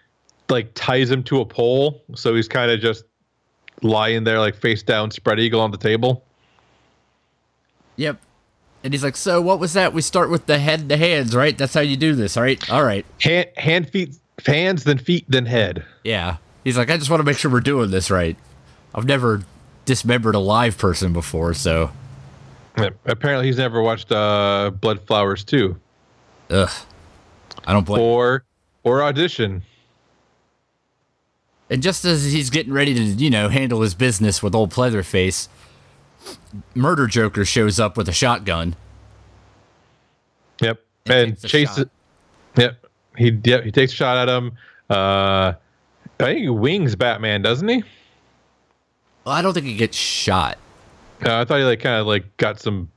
like 0.50 0.72
ties 0.76 1.12
him 1.12 1.24
to 1.24 1.42
a 1.42 1.46
pole, 1.46 2.02
so 2.16 2.34
he's 2.34 2.48
kind 2.48 2.72
of 2.72 2.80
just 2.80 3.04
lying 3.82 4.24
there 4.24 4.40
like 4.40 4.56
face 4.56 4.84
down, 4.84 5.12
spread 5.12 5.40
eagle 5.40 5.62
on 5.62 5.72
the 5.72 5.78
table. 5.78 6.24
Yep. 7.96 8.20
And 8.84 8.94
he's 8.94 9.04
like, 9.04 9.16
So 9.16 9.42
what 9.42 9.60
was 9.60 9.74
that? 9.74 9.94
We 9.94 10.02
start 10.02 10.30
with 10.30 10.46
the 10.46 10.60
head 10.60 10.90
the 10.90 10.98
hands, 10.98 11.36
right? 11.36 11.58
That's 11.58 11.74
how 11.74 11.82
you 11.82 11.98
do 11.98 12.16
this, 12.16 12.38
right? 12.38 12.70
All 12.70 12.84
right. 12.84 13.06
Hand, 13.22 13.50
hand, 13.58 13.90
feet, 13.90 14.18
hands, 14.46 14.84
then 14.84 14.98
feet, 14.98 15.26
then 15.28 15.46
head. 15.46 15.86
Yeah. 16.04 16.38
He's 16.64 16.78
like, 16.78 16.90
I 16.90 16.98
just 16.98 17.10
want 17.10 17.20
to 17.22 17.24
make 17.26 17.38
sure 17.38 17.50
we're 17.52 17.60
doing 17.62 17.92
this 17.92 18.12
right. 18.12 18.38
I've 18.94 19.06
never 19.06 19.44
dismembered 19.86 20.36
a 20.36 20.40
live 20.40 20.78
person 20.78 21.14
before, 21.14 21.54
so 21.54 21.92
Apparently, 23.06 23.48
he's 23.48 23.58
never 23.58 23.82
watched 23.82 24.12
uh, 24.12 24.72
Blood 24.82 25.02
Flowers 25.08 25.44
2 25.44 25.76
ugh. 26.52 26.70
I 27.66 27.74
don't 27.74 27.86
blame. 27.86 28.02
or 28.02 28.46
or 28.84 29.04
audition. 29.04 29.64
And 31.70 31.82
just 31.84 32.06
as 32.06 32.32
he's 32.32 32.50
getting 32.50 32.72
ready 32.74 32.94
to, 32.94 33.02
you 33.02 33.30
know, 33.30 33.50
handle 33.50 33.82
his 33.82 33.94
business 33.94 34.42
with 34.42 34.56
old 34.56 34.72
Pleatherface, 34.72 35.50
Murder 36.76 37.08
Joker 37.08 37.44
shows 37.46 37.80
up 37.80 37.98
with 37.98 38.08
a 38.08 38.14
shotgun. 38.14 38.76
Yep, 40.62 40.82
And 41.08 41.16
and, 41.30 41.42
chases. 41.44 41.86
Yep, 42.58 42.86
he 43.18 43.40
yep, 43.44 43.64
he 43.64 43.72
takes 43.72 43.92
a 43.92 43.96
shot 43.96 44.18
at 44.18 44.30
him. 44.36 44.54
Uh, 44.90 45.54
I 46.20 46.24
think 46.24 46.40
he 46.40 46.50
wings 46.50 46.96
Batman, 46.96 47.42
doesn't 47.42 47.68
he? 47.68 47.84
Well, 49.26 49.36
I 49.36 49.42
don't 49.42 49.54
think 49.54 49.66
he 49.66 49.76
gets 49.76 49.98
shot. 49.98 50.58
Uh, 51.24 51.42
I 51.42 51.46
thought 51.46 51.58
he 51.60 51.64
like 51.66 51.82
kind 51.82 52.00
of 52.00 52.08
like 52.08 52.36
got 52.38 52.60
some 52.60 52.90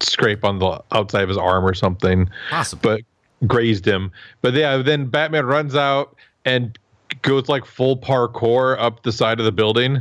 scrape 0.00 0.44
on 0.44 0.58
the 0.58 0.82
outside 0.92 1.22
of 1.22 1.28
his 1.28 1.38
arm 1.38 1.64
or 1.64 1.74
something, 1.74 2.30
Possibly. 2.50 3.04
but 3.40 3.48
grazed 3.48 3.86
him. 3.86 4.12
But 4.40 4.54
yeah, 4.54 4.78
then 4.78 5.06
Batman 5.06 5.46
runs 5.46 5.74
out 5.74 6.16
and 6.44 6.78
goes 7.20 7.48
like 7.48 7.64
full 7.66 7.96
parkour 7.96 8.76
up 8.78 9.02
the 9.02 9.12
side 9.12 9.38
of 9.38 9.44
the 9.44 9.52
building, 9.52 10.00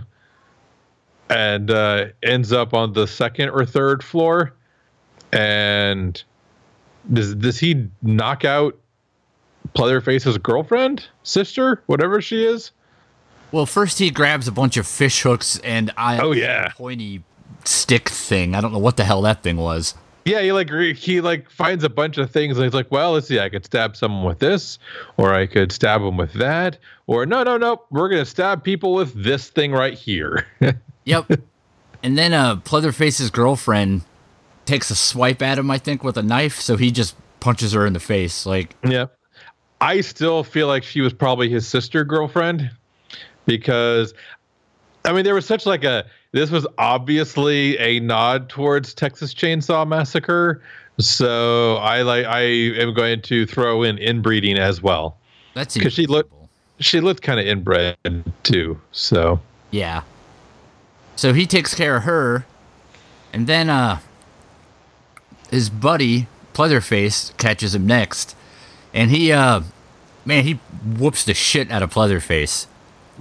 and 1.30 1.69
uh, 1.69 2.06
ends 2.24 2.54
up 2.54 2.74
on 2.74 2.93
the 2.93 3.08
second 3.08 3.50
or 3.50 3.65
third 3.65 4.04
floor. 4.04 4.54
And 5.34 6.21
does 7.12 7.36
does 7.36 7.60
he 7.60 7.88
knock 8.02 8.45
out 8.45 8.78
Pleatherface's 9.76 10.38
girlfriend, 10.38 11.08
sister, 11.24 11.84
whatever 11.86 12.21
she 12.21 12.45
is? 12.45 12.71
Well, 13.52 13.65
first 13.65 14.00
he 14.00 14.10
grabs 14.12 14.47
a 14.47 14.52
bunch 14.52 14.78
of 14.78 14.88
fish 14.88 15.21
hooks 15.24 15.60
and 15.63 15.91
I 15.97 16.19
Oh, 16.19 16.32
yeah. 16.32 16.69
pointy 16.69 17.24
stick 17.65 18.08
thing. 18.10 18.56
I 18.56 18.62
don't 18.62 18.71
know 18.71 18.80
what 18.80 18.97
the 18.97 19.04
hell 19.04 19.21
that 19.24 19.43
thing 19.43 19.58
was. 19.58 19.93
Yeah, 20.25 20.41
he 20.41 20.51
like 20.51 20.69
he 20.95 21.19
like 21.21 21.49
finds 21.49 21.84
a 21.84 21.89
bunch 21.89 22.17
of 22.17 22.29
things. 22.29 22.57
And 22.57 22.63
he's 22.63 22.73
like, 22.73 22.91
well, 22.91 23.13
let's 23.13 23.27
see, 23.27 23.39
I 23.39 23.49
could 23.49 23.65
stab 23.65 23.95
someone 23.95 24.23
with 24.23 24.39
this, 24.39 24.77
or 25.17 25.34
I 25.34 25.47
could 25.47 25.71
stab 25.71 26.01
him 26.01 26.15
with 26.17 26.34
that, 26.34 26.77
or 27.07 27.25
no, 27.25 27.43
no, 27.43 27.57
no, 27.57 27.81
we're 27.89 28.10
gonna 28.10 28.25
stab 28.25 28.63
people 28.63 28.93
with 28.93 29.13
this 29.23 29.49
thing 29.49 29.71
right 29.71 29.93
here. 29.93 30.45
Yep. 31.03 31.31
and 32.03 32.15
then 32.15 32.31
uh 32.31 32.57
Pleatherface's 32.57 33.31
girlfriend 33.31 34.03
takes 34.65 34.91
a 34.91 34.95
swipe 34.95 35.41
at 35.41 35.57
him, 35.57 35.71
I 35.71 35.79
think, 35.79 36.03
with 36.03 36.15
a 36.15 36.21
knife, 36.21 36.60
so 36.60 36.77
he 36.77 36.91
just 36.91 37.15
punches 37.39 37.73
her 37.73 37.88
in 37.88 37.93
the 37.93 37.99
face. 37.99 38.45
Like, 38.45 38.75
yeah, 38.88 39.07
I 39.81 40.01
still 40.01 40.43
feel 40.43 40.67
like 40.67 40.84
she 40.84 41.01
was 41.01 41.12
probably 41.12 41.49
his 41.49 41.67
sister 41.67 42.03
girlfriend 42.03 42.69
because, 43.47 44.13
I 45.03 45.12
mean, 45.12 45.23
there 45.25 45.34
was 45.34 45.47
such 45.47 45.65
like 45.65 45.84
a 45.84 46.05
this 46.34 46.50
was 46.50 46.65
obviously 46.78 47.78
a 47.80 48.00
nod 48.00 48.50
towards 48.50 48.94
Texas 48.94 49.34
Chainsaw 49.34 49.88
Massacre. 49.88 50.62
So 51.00 51.76
I 51.78 52.02
like 52.04 52.26
I 52.26 52.41
am 52.41 52.94
going 52.94 53.22
to 53.24 53.46
throw 53.46 53.84
in 53.84 53.98
inbreeding 53.98 54.58
as 54.58 54.82
well. 54.82 55.17
That's 55.54 55.76
because 55.76 55.94
she 55.94 56.06
looked- 56.06 56.34
She 56.80 57.00
looked 57.00 57.22
kind 57.22 57.39
of 57.39 57.46
inbred 57.46 57.98
too. 58.44 58.80
So 58.91 59.39
Yeah. 59.72 60.02
So 61.15 61.34
he 61.34 61.46
takes 61.46 61.76
care 61.76 61.98
of 61.98 62.04
her, 62.04 62.46
and 63.32 63.46
then 63.46 63.70
uh, 63.70 64.00
his 65.52 65.70
buddy 65.70 66.28
Pleatherface 66.54 67.36
catches 67.38 67.76
him 67.76 67.86
next, 67.86 68.36
and 68.94 69.12
he 69.12 69.32
uh, 69.32 69.62
man, 70.26 70.44
he 70.44 70.54
whoops 70.98 71.24
the 71.24 71.34
shit 71.36 71.70
out 71.72 71.84
of 71.84 71.94
Pleatherface. 71.94 72.65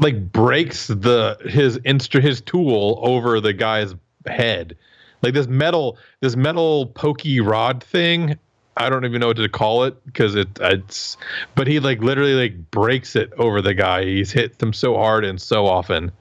Like 0.00 0.32
breaks 0.32 0.88
the 0.88 1.36
his 1.48 1.78
instru 1.80 2.20
his 2.20 2.40
tool 2.40 2.98
over 3.02 3.40
the 3.40 3.52
guy's 3.52 3.94
head 4.26 4.76
like 5.22 5.34
this 5.34 5.46
metal 5.46 5.96
this 6.20 6.36
metal 6.36 6.86
pokey 6.86 7.40
rod 7.40 7.82
thing 7.82 8.38
i 8.76 8.88
don't 8.88 9.04
even 9.04 9.20
know 9.20 9.28
what 9.28 9.36
to 9.36 9.48
call 9.48 9.84
it 9.84 9.94
because 10.06 10.34
it 10.34 10.48
it's 10.60 11.16
but 11.54 11.66
he 11.66 11.80
like 11.80 12.00
literally 12.00 12.34
like 12.34 12.70
breaks 12.70 13.14
it 13.16 13.32
over 13.38 13.60
the 13.62 13.74
guy 13.74 14.04
he's 14.04 14.32
hit 14.32 14.58
them 14.58 14.72
so 14.72 14.94
hard 14.94 15.24
and 15.24 15.40
so 15.40 15.66
often 15.66 16.12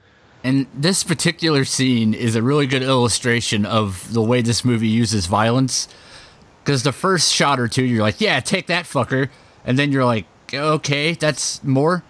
And 0.42 0.66
this 0.74 1.04
particular 1.04 1.64
scene 1.64 2.14
is 2.14 2.34
a 2.34 2.42
really 2.42 2.66
good 2.66 2.82
illustration 2.82 3.66
of 3.66 4.12
the 4.12 4.22
way 4.22 4.40
this 4.40 4.64
movie 4.64 4.88
uses 4.88 5.26
violence. 5.26 5.86
Because 6.64 6.82
the 6.82 6.92
first 6.92 7.32
shot 7.32 7.60
or 7.60 7.68
two, 7.68 7.84
you're 7.84 8.02
like, 8.02 8.20
yeah, 8.20 8.40
take 8.40 8.66
that 8.68 8.86
fucker. 8.86 9.28
And 9.66 9.78
then 9.78 9.92
you're 9.92 10.04
like, 10.04 10.24
okay, 10.52 11.12
that's 11.12 11.62
more. 11.62 12.02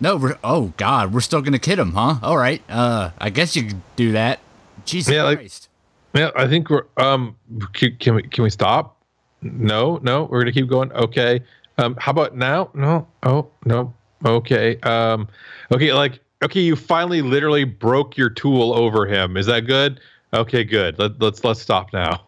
No, 0.00 0.16
we're, 0.16 0.36
oh, 0.44 0.72
God, 0.76 1.12
we're 1.14 1.20
still 1.20 1.40
going 1.40 1.52
to 1.54 1.58
kid 1.58 1.78
him, 1.78 1.92
huh? 1.92 2.16
All 2.22 2.36
right. 2.36 2.62
Uh, 2.68 3.10
I 3.18 3.30
guess 3.30 3.56
you 3.56 3.64
could 3.68 3.82
do 3.96 4.12
that. 4.12 4.40
Jesus 4.84 5.12
Yeah, 5.14 5.22
like- 5.24 5.38
Christ. 5.38 5.68
yeah 6.14 6.30
i 6.36 6.46
think 6.46 6.70
we're 6.70 6.84
um 6.96 7.34
can, 7.72 7.96
can 7.98 8.14
we 8.14 8.22
can 8.22 8.44
we 8.44 8.50
stop 8.50 8.96
no 9.42 9.98
no 10.02 10.24
we're 10.24 10.40
gonna 10.40 10.52
keep 10.52 10.68
going 10.68 10.90
okay 10.92 11.40
um 11.78 11.96
how 11.98 12.10
about 12.12 12.36
now 12.36 12.70
no 12.72 13.06
oh 13.24 13.50
no 13.64 13.92
okay 14.24 14.78
um 14.80 15.26
okay 15.72 15.92
like 15.92 16.20
okay, 16.44 16.60
you 16.60 16.76
finally 16.76 17.20
literally 17.22 17.64
broke 17.64 18.16
your 18.16 18.28
tool 18.30 18.74
over 18.74 19.06
him. 19.06 19.36
Is 19.38 19.46
that 19.46 19.60
good? 19.66 19.98
Okay, 20.34 20.64
good. 20.64 20.98
Let, 20.98 21.18
let's 21.20 21.42
let's 21.42 21.60
stop 21.62 21.92
now. 21.92 22.22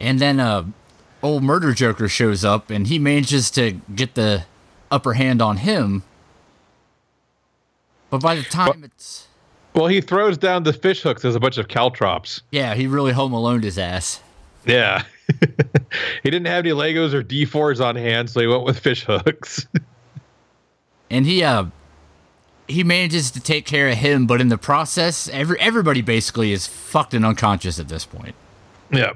And 0.00 0.18
then 0.18 0.38
uh 0.40 0.64
old 1.22 1.42
murder 1.42 1.72
joker 1.72 2.08
shows 2.08 2.44
up 2.44 2.70
and 2.70 2.86
he 2.88 2.98
manages 2.98 3.50
to 3.52 3.72
get 3.94 4.14
the 4.16 4.44
upper 4.90 5.14
hand 5.14 5.40
on 5.40 5.58
him. 5.58 6.02
But 8.10 8.20
by 8.22 8.34
the 8.34 8.42
time 8.42 8.84
it's 8.84 9.26
Well, 9.74 9.86
he 9.86 10.00
throws 10.00 10.36
down 10.36 10.64
the 10.64 10.72
fish 10.72 11.02
hooks 11.02 11.24
as 11.24 11.34
a 11.34 11.40
bunch 11.40 11.58
of 11.58 11.68
caltrops. 11.68 12.42
yeah, 12.50 12.74
he 12.74 12.86
really 12.86 13.12
home 13.12 13.32
alone 13.32 13.62
his 13.62 13.78
ass. 13.78 14.20
Yeah. 14.66 15.04
he 16.22 16.30
didn't 16.30 16.46
have 16.46 16.66
any 16.66 16.70
Legos 16.70 17.14
or 17.14 17.22
D4s 17.22 17.82
on 17.84 17.96
hand, 17.96 18.28
so 18.28 18.40
he 18.40 18.46
went 18.46 18.64
with 18.64 18.78
fish 18.78 19.04
hooks. 19.04 19.66
And 21.12 21.26
he 21.26 21.42
uh 21.42 21.64
he 22.68 22.84
manages 22.84 23.32
to 23.32 23.40
take 23.40 23.66
care 23.66 23.88
of 23.88 23.96
him, 23.96 24.28
but 24.28 24.40
in 24.40 24.46
the 24.48 24.56
process, 24.56 25.28
every 25.30 25.58
everybody 25.58 26.02
basically 26.02 26.52
is 26.52 26.68
fucked 26.68 27.14
and 27.14 27.26
unconscious 27.26 27.80
at 27.80 27.88
this 27.88 28.06
point. 28.06 28.36
yeah. 28.92 29.14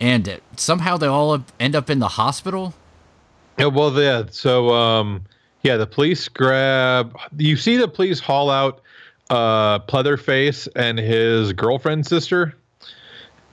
And 0.00 0.28
uh, 0.28 0.36
somehow 0.56 0.96
they 0.96 1.08
all 1.08 1.44
end 1.58 1.74
up 1.74 1.90
in 1.90 1.98
the 1.98 2.06
hospital. 2.08 2.74
Yeah, 3.58 3.66
well, 3.66 3.92
yeah. 4.00 4.24
So, 4.30 4.70
um, 4.70 5.22
yeah, 5.62 5.76
the 5.76 5.86
police 5.86 6.28
grab. 6.28 7.16
You 7.36 7.56
see 7.56 7.76
the 7.76 7.88
police 7.88 8.20
haul 8.20 8.50
out 8.50 8.80
uh, 9.30 9.78
Pleatherface 9.80 10.68
and 10.76 10.98
his 10.98 11.52
girlfriend 11.52 12.06
sister, 12.06 12.54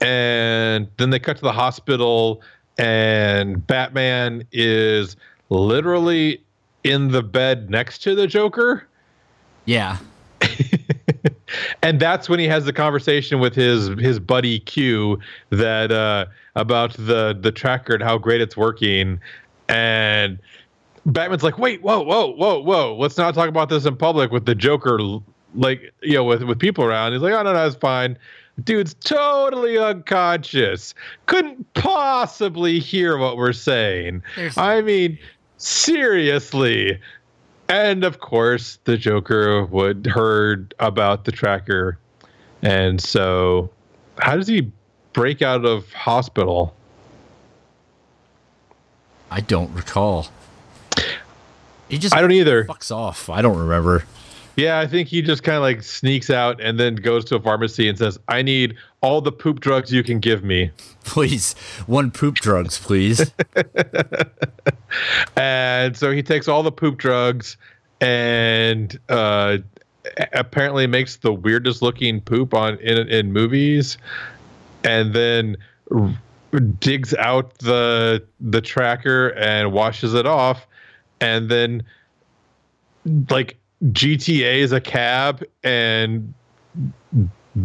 and 0.01 0.87
then 0.97 1.11
they 1.11 1.19
cut 1.19 1.37
to 1.37 1.43
the 1.43 1.51
hospital, 1.51 2.41
and 2.77 3.65
Batman 3.65 4.43
is 4.51 5.15
literally 5.49 6.43
in 6.83 7.11
the 7.11 7.23
bed 7.23 7.69
next 7.69 7.99
to 7.99 8.15
the 8.15 8.27
Joker. 8.27 8.87
Yeah. 9.65 9.97
and 11.83 11.99
that's 11.99 12.27
when 12.27 12.39
he 12.39 12.47
has 12.47 12.65
the 12.65 12.73
conversation 12.73 13.39
with 13.39 13.53
his 13.53 13.87
his 13.99 14.19
buddy 14.19 14.59
Q 14.61 15.19
that 15.51 15.91
uh, 15.91 16.25
about 16.55 16.93
the 16.93 17.37
the 17.39 17.51
tracker 17.51 17.93
and 17.93 18.03
how 18.03 18.17
great 18.17 18.41
it's 18.41 18.57
working, 18.57 19.19
and 19.67 20.39
Batman's 21.05 21.43
like, 21.43 21.57
wait, 21.57 21.81
whoa, 21.81 22.01
whoa, 22.01 22.27
whoa, 22.33 22.59
whoa, 22.59 22.95
let's 22.97 23.17
not 23.17 23.33
talk 23.33 23.49
about 23.49 23.69
this 23.69 23.85
in 23.85 23.95
public 23.95 24.31
with 24.31 24.45
the 24.45 24.55
Joker, 24.55 24.99
like 25.55 25.91
you 26.01 26.13
know, 26.13 26.23
with 26.23 26.43
with 26.43 26.59
people 26.59 26.83
around. 26.83 27.13
He's 27.13 27.21
like, 27.21 27.33
oh 27.33 27.43
no, 27.43 27.53
no, 27.53 27.65
it's 27.65 27.75
fine. 27.75 28.17
Dude's 28.63 28.93
totally 28.95 29.77
unconscious. 29.77 30.93
Couldn't 31.27 31.73
possibly 31.75 32.79
hear 32.79 33.17
what 33.17 33.37
we're 33.37 33.53
saying. 33.53 34.21
There's- 34.35 34.57
I 34.57 34.81
mean, 34.81 35.17
seriously. 35.57 36.99
And 37.69 38.03
of 38.03 38.19
course, 38.19 38.79
the 38.85 38.97
Joker 38.97 39.63
would 39.65 40.07
heard 40.07 40.73
about 40.79 41.25
the 41.25 41.31
tracker, 41.31 41.99
and 42.63 42.99
so 42.99 43.69
how 44.17 44.35
does 44.35 44.47
he 44.47 44.71
break 45.13 45.41
out 45.43 45.63
of 45.65 45.91
hospital? 45.93 46.73
I 49.31 49.41
don't 49.41 49.71
recall. 49.73 50.27
He 51.89 51.97
just 51.97 52.15
I 52.15 52.21
don't 52.21 52.31
either. 52.31 52.65
fucks 52.65 52.91
off. 52.95 53.29
I 53.29 53.41
don't 53.41 53.57
remember. 53.57 54.03
Yeah, 54.55 54.79
I 54.79 54.87
think 54.87 55.07
he 55.07 55.21
just 55.21 55.43
kind 55.43 55.55
of 55.55 55.61
like 55.61 55.81
sneaks 55.83 56.29
out 56.29 56.59
and 56.59 56.77
then 56.79 56.95
goes 56.95 57.23
to 57.25 57.35
a 57.35 57.39
pharmacy 57.41 57.87
and 57.87 57.97
says, 57.97 58.19
"I 58.27 58.41
need 58.41 58.75
all 59.01 59.21
the 59.21 59.31
poop 59.31 59.59
drugs 59.61 59.91
you 59.93 60.03
can 60.03 60.19
give 60.19 60.43
me." 60.43 60.71
Please, 61.05 61.53
one 61.87 62.11
poop 62.11 62.35
drugs, 62.35 62.77
please. 62.77 63.31
And 65.35 65.95
so 65.95 66.11
he 66.11 66.23
takes 66.23 66.47
all 66.47 66.63
the 66.63 66.71
poop 66.71 66.97
drugs 66.97 67.57
and 68.01 68.97
uh, 69.09 69.57
apparently 70.33 70.87
makes 70.87 71.17
the 71.17 71.33
weirdest 71.33 71.81
looking 71.81 72.21
poop 72.21 72.53
on 72.53 72.77
in 72.79 73.07
in 73.07 73.31
movies, 73.31 73.97
and 74.83 75.13
then 75.13 75.57
r- 75.91 76.13
digs 76.79 77.13
out 77.15 77.57
the 77.59 78.23
the 78.39 78.61
tracker 78.61 79.29
and 79.29 79.71
washes 79.71 80.13
it 80.13 80.25
off, 80.25 80.65
and 81.21 81.49
then 81.49 81.83
like 83.29 83.57
GTA 83.85 84.57
is 84.57 84.71
a 84.71 84.81
cab 84.81 85.43
and 85.63 86.33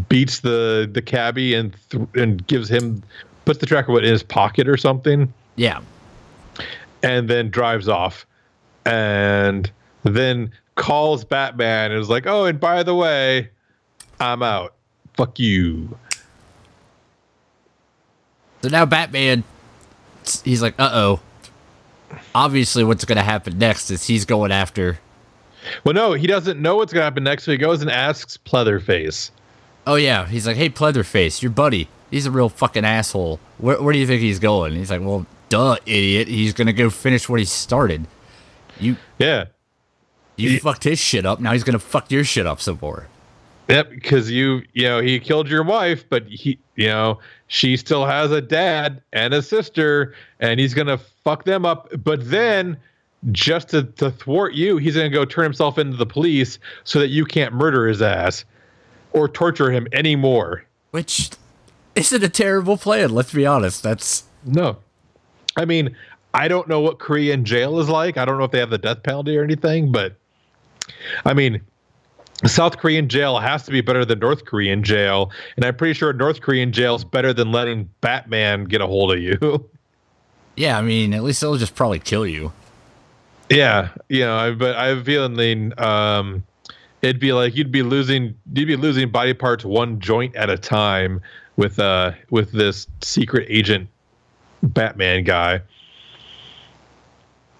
beats 0.08 0.40
the 0.40 0.88
the 0.92 1.02
cabbie 1.02 1.54
and 1.54 1.76
th- 1.90 2.08
and 2.14 2.46
gives 2.46 2.68
him 2.68 3.02
puts 3.44 3.58
the 3.58 3.66
tracker 3.66 3.96
in 3.98 4.04
his 4.04 4.22
pocket 4.22 4.68
or 4.68 4.76
something 4.76 5.32
yeah. 5.56 5.80
and 7.02 7.28
then 7.28 7.50
drives 7.50 7.88
off 7.88 8.26
and 8.86 9.70
then 10.02 10.50
calls 10.74 11.24
Batman 11.24 11.92
and 11.92 12.00
is 12.00 12.08
like, 12.08 12.26
"Oh, 12.26 12.44
and 12.44 12.58
by 12.60 12.82
the 12.82 12.94
way, 12.94 13.50
I'm 14.20 14.42
out. 14.42 14.74
Fuck 15.14 15.38
you." 15.38 15.96
So 18.62 18.68
now 18.68 18.86
Batman, 18.86 19.44
he's 20.44 20.62
like, 20.62 20.74
uh 20.78 20.90
oh. 20.92 21.20
Obviously, 22.34 22.84
what's 22.84 23.04
going 23.04 23.16
to 23.18 23.22
happen 23.24 23.58
next 23.58 23.90
is 23.90 24.06
he's 24.06 24.24
going 24.24 24.52
after. 24.52 24.98
Well, 25.84 25.94
no, 25.94 26.12
he 26.12 26.26
doesn't 26.26 26.60
know 26.60 26.76
what's 26.76 26.92
gonna 26.92 27.04
happen 27.04 27.24
next, 27.24 27.44
so 27.44 27.50
he 27.52 27.56
goes 27.56 27.80
and 27.80 27.90
asks 27.90 28.36
Pleatherface. 28.36 29.30
Oh, 29.86 29.94
yeah. 29.94 30.26
He's 30.26 30.46
like, 30.46 30.56
hey, 30.56 30.68
Pleatherface, 30.68 31.40
your 31.42 31.50
buddy. 31.50 31.88
He's 32.10 32.26
a 32.26 32.30
real 32.30 32.48
fucking 32.48 32.84
asshole. 32.84 33.40
Where, 33.58 33.80
where 33.82 33.92
do 33.92 33.98
you 33.98 34.06
think 34.06 34.20
he's 34.20 34.38
going? 34.38 34.74
He's 34.74 34.90
like, 34.90 35.00
well, 35.00 35.26
duh, 35.48 35.76
idiot. 35.86 36.28
He's 36.28 36.52
going 36.52 36.66
to 36.68 36.72
go 36.72 36.90
finish 36.90 37.28
what 37.28 37.38
he 37.40 37.44
started. 37.46 38.06
You 38.78 38.96
Yeah. 39.18 39.46
you 40.36 40.50
Ye- 40.50 40.58
fucked 40.58 40.84
his 40.84 40.98
shit 40.98 41.24
up. 41.26 41.40
Now 41.40 41.52
he's 41.52 41.64
going 41.64 41.78
to 41.78 41.84
fuck 41.84 42.10
your 42.10 42.24
shit 42.24 42.46
up 42.46 42.60
some 42.60 42.78
more. 42.80 43.08
Yep, 43.68 43.90
because 43.90 44.30
you, 44.30 44.62
you 44.74 44.82
know, 44.84 45.00
he 45.00 45.18
killed 45.18 45.48
your 45.48 45.62
wife, 45.64 46.04
but 46.10 46.26
he, 46.28 46.58
you 46.76 46.86
know, 46.88 47.18
she 47.48 47.76
still 47.76 48.06
has 48.06 48.30
a 48.32 48.40
dad 48.40 49.02
and 49.12 49.34
a 49.34 49.42
sister, 49.42 50.14
and 50.40 50.58
he's 50.58 50.74
gonna 50.74 50.98
fuck 50.98 51.44
them 51.44 51.64
up. 51.64 51.88
But 52.02 52.30
then, 52.30 52.76
just 53.32 53.68
to, 53.70 53.84
to 53.84 54.10
thwart 54.10 54.54
you, 54.54 54.76
he's 54.76 54.96
gonna 54.96 55.10
go 55.10 55.24
turn 55.24 55.44
himself 55.44 55.78
into 55.78 55.96
the 55.96 56.06
police 56.06 56.58
so 56.84 56.98
that 56.98 57.08
you 57.08 57.24
can't 57.24 57.54
murder 57.54 57.86
his 57.86 58.02
ass 58.02 58.44
or 59.12 59.28
torture 59.28 59.70
him 59.70 59.86
anymore. 59.92 60.64
Which 60.90 61.30
isn't 61.94 62.22
a 62.22 62.28
terrible 62.28 62.76
plan, 62.76 63.10
let's 63.10 63.32
be 63.32 63.46
honest. 63.46 63.82
That's. 63.82 64.24
No. 64.44 64.78
I 65.56 65.64
mean, 65.64 65.94
I 66.34 66.48
don't 66.48 66.68
know 66.68 66.80
what 66.80 66.98
Korean 66.98 67.44
jail 67.44 67.78
is 67.78 67.88
like. 67.88 68.16
I 68.18 68.24
don't 68.24 68.38
know 68.38 68.44
if 68.44 68.50
they 68.50 68.58
have 68.58 68.70
the 68.70 68.78
death 68.78 69.02
penalty 69.02 69.36
or 69.36 69.44
anything, 69.44 69.92
but 69.92 70.16
I 71.24 71.32
mean, 71.32 71.60
South 72.46 72.78
Korean 72.78 73.08
jail 73.08 73.38
has 73.38 73.62
to 73.64 73.70
be 73.70 73.80
better 73.80 74.04
than 74.04 74.18
North 74.18 74.44
Korean 74.44 74.82
jail, 74.82 75.30
and 75.56 75.64
I'm 75.64 75.76
pretty 75.76 75.94
sure 75.94 76.12
North 76.12 76.40
Korean 76.40 76.72
jail 76.72 76.94
is 76.96 77.04
better 77.04 77.32
than 77.32 77.52
letting 77.52 77.88
Batman 78.00 78.64
get 78.64 78.80
a 78.80 78.86
hold 78.86 79.12
of 79.12 79.20
you. 79.20 79.68
Yeah, 80.56 80.78
I 80.78 80.82
mean, 80.82 81.14
at 81.14 81.24
least 81.24 81.40
they'll 81.40 81.56
just 81.56 81.74
probably 81.74 81.98
kill 81.98 82.24
you. 82.24 82.52
yeah, 83.50 83.88
you 84.08 84.20
know, 84.20 84.36
I, 84.36 84.52
but 84.52 84.76
I 84.76 84.86
have 84.86 84.98
a 84.98 85.04
feeling 85.04 85.72
um, 85.80 86.44
it'd 87.02 87.18
be 87.18 87.32
like 87.32 87.56
you'd 87.56 87.72
be 87.72 87.82
losing 87.82 88.36
you'd 88.52 88.68
be 88.68 88.76
losing 88.76 89.10
body 89.10 89.34
parts 89.34 89.64
one 89.64 89.98
joint 89.98 90.36
at 90.36 90.50
a 90.50 90.56
time 90.56 91.20
with 91.56 91.80
uh 91.80 92.12
with 92.30 92.52
this 92.52 92.86
secret 93.02 93.48
agent 93.50 93.88
Batman 94.62 95.24
guy. 95.24 95.60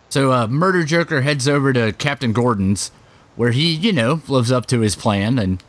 So, 0.08 0.30
uh, 0.30 0.46
Murder 0.46 0.84
Joker 0.84 1.22
heads 1.22 1.48
over 1.48 1.72
to 1.72 1.92
Captain 1.94 2.32
Gordon's, 2.32 2.92
where 3.36 3.50
he, 3.50 3.72
you 3.74 3.92
know, 3.92 4.20
lives 4.28 4.50
up 4.52 4.66
to 4.66 4.80
his 4.80 4.94
plan 4.96 5.38
and 5.38 5.62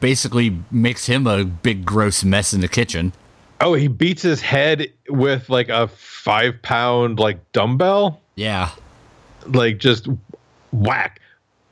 basically 0.00 0.58
makes 0.70 1.06
him 1.06 1.26
a 1.26 1.44
big, 1.44 1.84
gross 1.84 2.22
mess 2.24 2.52
in 2.52 2.60
the 2.60 2.68
kitchen. 2.68 3.12
Oh, 3.60 3.72
he 3.74 3.88
beats 3.88 4.22
his 4.22 4.40
head 4.42 4.92
with 5.08 5.48
like 5.48 5.68
a 5.70 5.88
five 5.88 6.60
pound 6.62 7.18
like 7.18 7.52
dumbbell, 7.52 8.20
Yeah. 8.34 8.70
like 9.46 9.78
just 9.78 10.08
whack, 10.72 11.20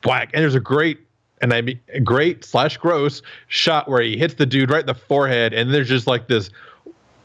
whack. 0.04 0.30
And 0.32 0.42
there's 0.42 0.54
a 0.54 0.60
great 0.60 0.98
and 1.42 1.52
I 1.52 1.60
mean 1.60 1.78
a 1.92 2.00
great 2.00 2.42
slash 2.44 2.78
gross 2.78 3.20
shot 3.48 3.86
where 3.88 4.00
he 4.00 4.16
hits 4.16 4.34
the 4.34 4.46
dude 4.46 4.70
right 4.70 4.80
in 4.80 4.86
the 4.86 4.94
forehead, 4.94 5.52
and 5.52 5.74
there's 5.74 5.88
just 5.88 6.06
like 6.06 6.26
this 6.26 6.48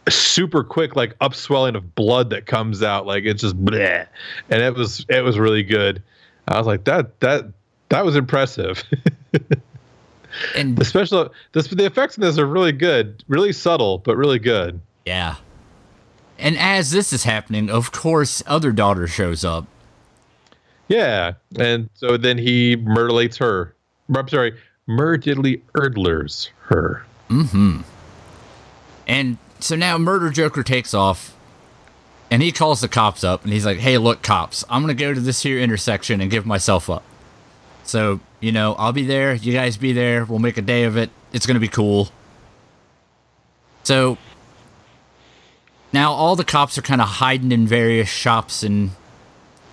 super 0.09 0.63
quick 0.63 0.95
like 0.97 1.15
upswelling 1.21 1.75
of 1.75 1.95
blood 1.95 2.29
that 2.31 2.45
comes 2.45 2.83
out, 2.83 3.05
like 3.05 3.23
it's 3.23 3.41
just 3.41 3.57
bleh. 3.63 4.05
and 4.49 4.61
it 4.61 4.75
was 4.75 5.05
it 5.07 5.21
was 5.23 5.39
really 5.39 5.63
good. 5.63 6.03
I 6.49 6.57
was 6.57 6.67
like 6.67 6.83
that 6.85 7.19
that 7.21 7.45
that 7.89 8.05
was 8.05 8.15
impressive. 8.15 8.83
And 10.55 10.77
the 10.77 10.85
special 10.85 11.33
the, 11.53 11.61
the 11.63 11.85
effects 11.85 12.15
in 12.15 12.21
this 12.21 12.37
are 12.37 12.45
really 12.45 12.71
good, 12.71 13.23
really 13.27 13.51
subtle, 13.51 13.97
but 13.97 14.15
really 14.15 14.39
good. 14.39 14.79
yeah. 15.05 15.35
And 16.37 16.57
as 16.57 16.91
this 16.91 17.11
is 17.11 17.23
happening, 17.23 17.69
of 17.69 17.91
course, 17.91 18.41
other 18.47 18.71
daughter 18.71 19.07
shows 19.07 19.43
up. 19.43 19.65
Yeah, 20.87 21.33
and 21.57 21.89
so 21.95 22.15
then 22.15 22.37
he 22.37 22.77
mutilates 22.77 23.37
her. 23.37 23.75
I'm 24.15 24.27
sorry, 24.29 24.57
murdiddly 24.87 25.61
erdlers 25.75 26.49
her. 26.67 27.05
Mm-hmm. 27.29 27.81
And 29.07 29.37
so 29.59 29.75
now 29.75 29.97
Murder 29.97 30.29
Joker 30.29 30.63
takes 30.63 30.93
off. 30.93 31.35
And 32.31 32.41
he 32.43 32.51
calls 32.51 32.81
the 32.81 32.87
cops 32.87 33.23
up 33.23 33.43
and 33.43 33.51
he's 33.51 33.65
like, 33.65 33.79
hey, 33.79 33.97
look, 33.97 34.21
cops, 34.21 34.63
I'm 34.69 34.83
going 34.83 34.95
to 34.95 35.03
go 35.03 35.13
to 35.13 35.19
this 35.19 35.41
here 35.41 35.59
intersection 35.59 36.21
and 36.21 36.29
give 36.29 36.45
myself 36.45 36.89
up. 36.89 37.03
So, 37.83 38.19
you 38.39 38.51
know, 38.51 38.75
I'll 38.75 38.91
be 38.93 39.03
there. 39.05 39.33
You 39.33 39.51
guys 39.51 39.77
be 39.77 39.93
there. 39.93 40.25
We'll 40.25 40.37
make 40.39 40.57
a 40.57 40.61
day 40.61 40.83
of 40.83 40.95
it. 40.95 41.09
It's 41.33 41.47
going 41.47 41.55
to 41.55 41.59
be 41.59 41.67
cool. 41.67 42.09
So 43.83 44.17
now 45.91 46.11
all 46.11 46.35
the 46.35 46.43
cops 46.43 46.77
are 46.77 46.83
kind 46.83 47.01
of 47.01 47.07
hiding 47.07 47.51
in 47.51 47.65
various 47.65 48.09
shops 48.09 48.61
and 48.61 48.91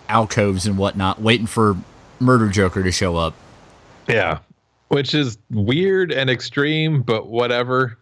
alcoves 0.09 0.67
and 0.67 0.79
whatnot, 0.79 1.21
waiting 1.21 1.47
for 1.47 1.77
Murder 2.21 2.49
Joker 2.49 2.83
to 2.83 2.91
show 2.93 3.17
up. 3.17 3.35
Yeah. 4.09 4.39
Which 4.89 5.15
is 5.15 5.37
weird 5.51 6.11
and 6.13 6.31
extreme, 6.31 7.03
but 7.03 7.27
whatever. 7.27 7.99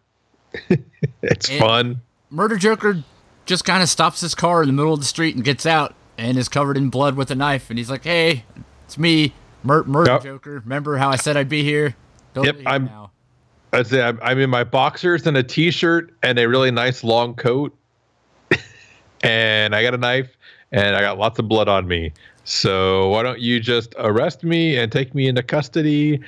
it's 1.22 1.48
And- 1.48 1.58
fun. 1.58 2.00
Murder 2.30 2.56
Joker 2.56 3.02
just 3.46 3.64
kind 3.64 3.82
of 3.82 3.88
stops 3.88 4.20
his 4.20 4.34
car 4.34 4.62
in 4.62 4.66
the 4.68 4.72
middle 4.72 4.92
of 4.94 5.00
the 5.00 5.06
street 5.06 5.34
and 5.34 5.44
gets 5.44 5.66
out 5.66 5.94
and 6.16 6.38
is 6.38 6.48
covered 6.48 6.76
in 6.76 6.88
blood 6.90 7.16
with 7.16 7.30
a 7.30 7.34
knife. 7.34 7.70
And 7.70 7.78
he's 7.78 7.90
like, 7.90 8.04
hey, 8.04 8.44
it's 8.86 8.96
me, 8.98 9.32
Mur- 9.62 9.84
Murder 9.84 10.12
Yep. 10.12 10.22
Joker. 10.22 10.60
Remember 10.64 10.96
how 10.96 11.10
I 11.10 11.16
said 11.16 11.36
I'd 11.36 11.48
be 11.48 11.62
here? 11.62 11.94
Totally 12.34 12.58
Yep, 12.62 12.66
I'm- 12.72 12.84
now. 12.86 13.10
I'd 13.72 13.88
say 13.88 14.00
I'm, 14.02 14.20
I'm 14.22 14.38
in 14.38 14.50
my 14.50 14.62
boxers 14.62 15.26
and 15.26 15.36
a 15.36 15.42
t-shirt 15.42 16.14
and 16.22 16.38
a 16.38 16.46
really 16.48 16.70
nice 16.70 17.02
long 17.02 17.34
coat, 17.34 17.76
and 19.22 19.74
I 19.74 19.82
got 19.82 19.94
a 19.94 19.98
knife 19.98 20.36
and 20.70 20.94
I 20.94 21.00
got 21.00 21.18
lots 21.18 21.38
of 21.40 21.48
blood 21.48 21.68
on 21.68 21.88
me. 21.88 22.12
So 22.44 23.08
why 23.08 23.24
don't 23.24 23.40
you 23.40 23.58
just 23.58 23.94
arrest 23.98 24.44
me 24.44 24.76
and 24.76 24.92
take 24.92 25.12
me 25.14 25.26
into 25.26 25.42
custody? 25.42 26.20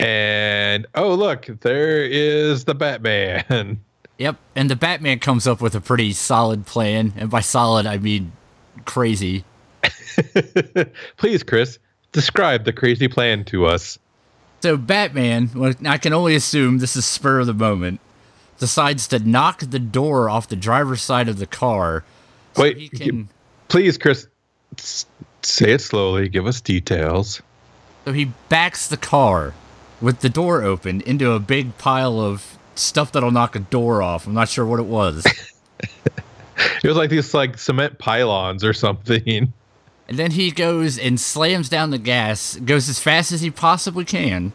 And 0.00 0.86
oh 0.94 1.14
look, 1.14 1.46
there 1.60 2.04
is 2.04 2.64
the 2.64 2.74
Batman. 2.74 3.80
Yep. 4.18 4.36
And 4.54 4.70
the 4.70 4.76
Batman 4.76 5.18
comes 5.18 5.46
up 5.46 5.60
with 5.60 5.74
a 5.74 5.80
pretty 5.80 6.12
solid 6.12 6.66
plan. 6.66 7.12
And 7.16 7.30
by 7.30 7.40
solid, 7.40 7.86
I 7.86 7.98
mean 7.98 8.32
crazy. 8.84 9.44
Please, 11.16 11.42
Chris, 11.42 11.78
describe 12.12 12.64
the 12.64 12.72
crazy 12.72 13.08
plan 13.08 13.44
to 13.46 13.66
us. 13.66 13.98
So 14.62 14.76
Batman, 14.76 15.50
well, 15.54 15.74
I 15.84 15.98
can 15.98 16.12
only 16.12 16.34
assume 16.34 16.78
this 16.78 16.96
is 16.96 17.04
spur 17.04 17.40
of 17.40 17.46
the 17.46 17.54
moment, 17.54 18.00
decides 18.58 19.06
to 19.08 19.18
knock 19.18 19.60
the 19.60 19.78
door 19.78 20.30
off 20.30 20.48
the 20.48 20.56
driver's 20.56 21.02
side 21.02 21.28
of 21.28 21.38
the 21.38 21.46
car. 21.46 22.04
So 22.54 22.62
Wait, 22.62 22.92
can. 22.92 23.28
Please, 23.68 23.98
Chris, 23.98 24.26
say 24.78 25.72
it 25.72 25.80
slowly. 25.80 26.28
Give 26.28 26.46
us 26.46 26.60
details. 26.60 27.42
So 28.04 28.12
he 28.12 28.26
backs 28.48 28.86
the 28.86 28.96
car 28.96 29.54
with 30.00 30.20
the 30.20 30.28
door 30.28 30.62
open 30.62 31.00
into 31.02 31.32
a 31.32 31.40
big 31.40 31.76
pile 31.78 32.20
of 32.20 32.58
stuff 32.78 33.12
that'll 33.12 33.30
knock 33.30 33.56
a 33.56 33.60
door 33.60 34.02
off. 34.02 34.26
I'm 34.26 34.34
not 34.34 34.48
sure 34.48 34.66
what 34.66 34.80
it 34.80 34.86
was. 34.86 35.24
It 36.84 36.88
was 36.88 36.96
like 36.96 37.10
these 37.10 37.34
like 37.34 37.58
cement 37.58 37.98
pylons 37.98 38.62
or 38.62 38.72
something. 38.72 39.52
and 40.08 40.18
then 40.18 40.30
he 40.32 40.50
goes 40.50 40.98
and 40.98 41.18
slams 41.18 41.68
down 41.68 41.90
the 41.90 41.98
gas, 41.98 42.56
goes 42.56 42.88
as 42.88 43.00
fast 43.00 43.32
as 43.32 43.40
he 43.40 43.50
possibly 43.50 44.04
can, 44.04 44.52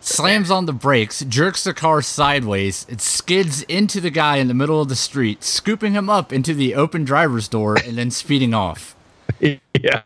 slams 0.00 0.50
on 0.50 0.66
the 0.66 0.72
brakes, 0.72 1.24
jerks 1.26 1.64
the 1.64 1.72
car 1.72 2.02
sideways, 2.02 2.84
it 2.88 3.00
skids 3.00 3.62
into 3.62 4.00
the 4.00 4.10
guy 4.10 4.36
in 4.36 4.48
the 4.48 4.54
middle 4.54 4.80
of 4.80 4.88
the 4.88 4.96
street, 4.96 5.42
scooping 5.42 5.92
him 5.92 6.10
up 6.10 6.32
into 6.32 6.52
the 6.52 6.74
open 6.74 7.04
driver's 7.04 7.48
door 7.48 7.76
and 7.76 7.96
then 7.96 8.10
speeding 8.10 8.52
off. 8.52 8.94
yeah. 9.40 10.02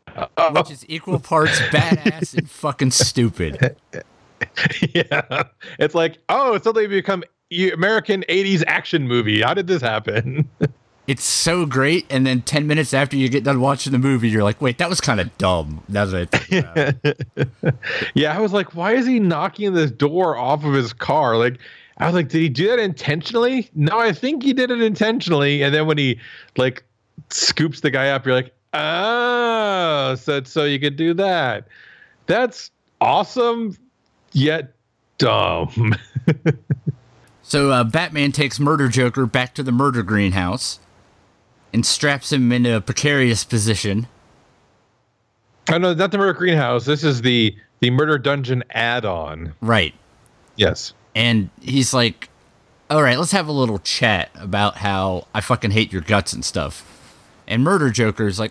Which 0.52 0.70
is 0.70 0.84
equal 0.88 1.18
parts 1.18 1.58
badass 1.58 2.36
and 2.36 2.48
fucking 2.50 2.90
stupid. 2.92 3.76
yeah. 4.94 5.42
It's 5.78 5.94
like, 5.94 6.18
oh, 6.28 6.58
suddenly 6.58 6.86
become 6.86 7.24
e- 7.24 7.26
American 7.52 8.24
80s 8.28 8.64
action 8.66 9.06
movie. 9.06 9.42
How 9.42 9.54
did 9.54 9.66
this 9.66 9.82
happen? 9.82 10.48
It's 11.06 11.22
so 11.22 11.66
great, 11.66 12.04
and 12.10 12.26
then 12.26 12.42
ten 12.42 12.66
minutes 12.66 12.92
after 12.92 13.16
you 13.16 13.28
get 13.28 13.44
done 13.44 13.60
watching 13.60 13.92
the 13.92 13.98
movie, 13.98 14.28
you're 14.28 14.42
like, 14.42 14.60
"Wait, 14.60 14.78
that 14.78 14.88
was 14.88 15.00
kind 15.00 15.20
of 15.20 15.38
dumb." 15.38 15.80
That's 15.88 16.12
what 16.12 16.28
I 16.34 16.94
yeah, 18.14 18.36
I 18.36 18.40
was 18.40 18.52
like, 18.52 18.74
why 18.74 18.94
is 18.94 19.06
he 19.06 19.20
knocking 19.20 19.72
this 19.72 19.92
door 19.92 20.36
off 20.36 20.64
of 20.64 20.74
his 20.74 20.92
car? 20.92 21.36
Like, 21.36 21.58
I 21.98 22.06
was 22.06 22.14
like, 22.14 22.28
did 22.28 22.40
he 22.40 22.48
do 22.48 22.66
that 22.68 22.80
intentionally? 22.80 23.70
No, 23.76 24.00
I 24.00 24.12
think 24.12 24.42
he 24.42 24.52
did 24.52 24.72
it 24.72 24.82
intentionally. 24.82 25.62
And 25.62 25.72
then 25.72 25.86
when 25.86 25.96
he 25.96 26.18
like 26.56 26.82
scoops 27.30 27.82
the 27.82 27.90
guy 27.92 28.10
up, 28.10 28.26
you're 28.26 28.34
like, 28.34 28.52
oh, 28.74 30.16
so 30.16 30.42
so 30.42 30.64
you 30.64 30.80
could 30.80 30.96
do 30.96 31.14
that. 31.14 31.68
That's 32.26 32.72
awesome, 33.00 33.76
yet 34.32 34.72
dumb. 35.18 35.94
So 37.48 37.70
uh, 37.70 37.84
Batman 37.84 38.32
takes 38.32 38.58
Murder 38.58 38.88
Joker 38.88 39.24
back 39.24 39.54
to 39.54 39.62
the 39.62 39.70
murder 39.70 40.02
greenhouse 40.02 40.80
and 41.72 41.86
straps 41.86 42.32
him 42.32 42.50
in 42.50 42.66
a 42.66 42.80
precarious 42.80 43.44
position. 43.44 44.08
oh 45.70 45.78
no, 45.78 45.94
not 45.94 46.10
the 46.10 46.18
murder 46.18 46.32
greenhouse. 46.32 46.84
This 46.86 47.04
is 47.04 47.22
the 47.22 47.56
the 47.78 47.90
murder 47.90 48.18
dungeon 48.18 48.64
add-on. 48.70 49.54
Right. 49.60 49.94
Yes. 50.56 50.92
And 51.14 51.50
he's 51.62 51.94
like, 51.94 52.30
all 52.90 53.00
right, 53.00 53.16
let's 53.16 53.30
have 53.30 53.46
a 53.46 53.52
little 53.52 53.78
chat 53.78 54.30
about 54.34 54.78
how 54.78 55.28
I 55.32 55.40
fucking 55.40 55.70
hate 55.70 55.92
your 55.92 56.02
guts 56.02 56.32
and 56.32 56.44
stuff. 56.44 56.84
And 57.46 57.62
Murder 57.62 57.90
Joker's 57.90 58.40
like, 58.40 58.50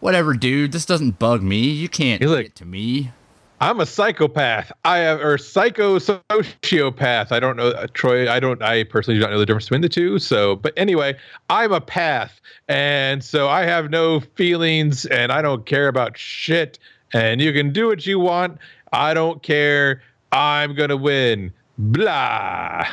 whatever, 0.00 0.34
dude. 0.34 0.72
This 0.72 0.84
doesn't 0.84 1.20
bug 1.20 1.42
me. 1.42 1.60
You 1.60 1.88
can't 1.88 2.20
like- 2.22 2.46
it 2.46 2.54
to 2.56 2.64
me. 2.64 3.12
I'm 3.60 3.80
a 3.80 3.86
psychopath. 3.86 4.70
I 4.84 4.98
have 4.98 5.20
or 5.20 5.38
psycho 5.38 5.98
sociopath. 5.98 7.32
I 7.32 7.40
don't 7.40 7.56
know, 7.56 7.68
uh, 7.68 7.86
Troy. 7.94 8.30
I 8.30 8.38
don't. 8.38 8.62
I 8.62 8.84
personally 8.84 9.18
do 9.18 9.22
not 9.22 9.30
know 9.30 9.38
the 9.38 9.46
difference 9.46 9.66
between 9.66 9.80
the 9.80 9.88
two. 9.88 10.18
So, 10.18 10.56
but 10.56 10.74
anyway, 10.76 11.16
I'm 11.48 11.72
a 11.72 11.80
path, 11.80 12.40
and 12.68 13.24
so 13.24 13.48
I 13.48 13.62
have 13.62 13.90
no 13.90 14.20
feelings, 14.20 15.06
and 15.06 15.32
I 15.32 15.40
don't 15.40 15.64
care 15.64 15.88
about 15.88 16.18
shit. 16.18 16.78
And 17.12 17.40
you 17.40 17.52
can 17.52 17.72
do 17.72 17.86
what 17.86 18.06
you 18.06 18.18
want. 18.18 18.58
I 18.92 19.14
don't 19.14 19.42
care. 19.42 20.02
I'm 20.32 20.74
gonna 20.74 20.96
win. 20.96 21.52
Blah. 21.78 22.86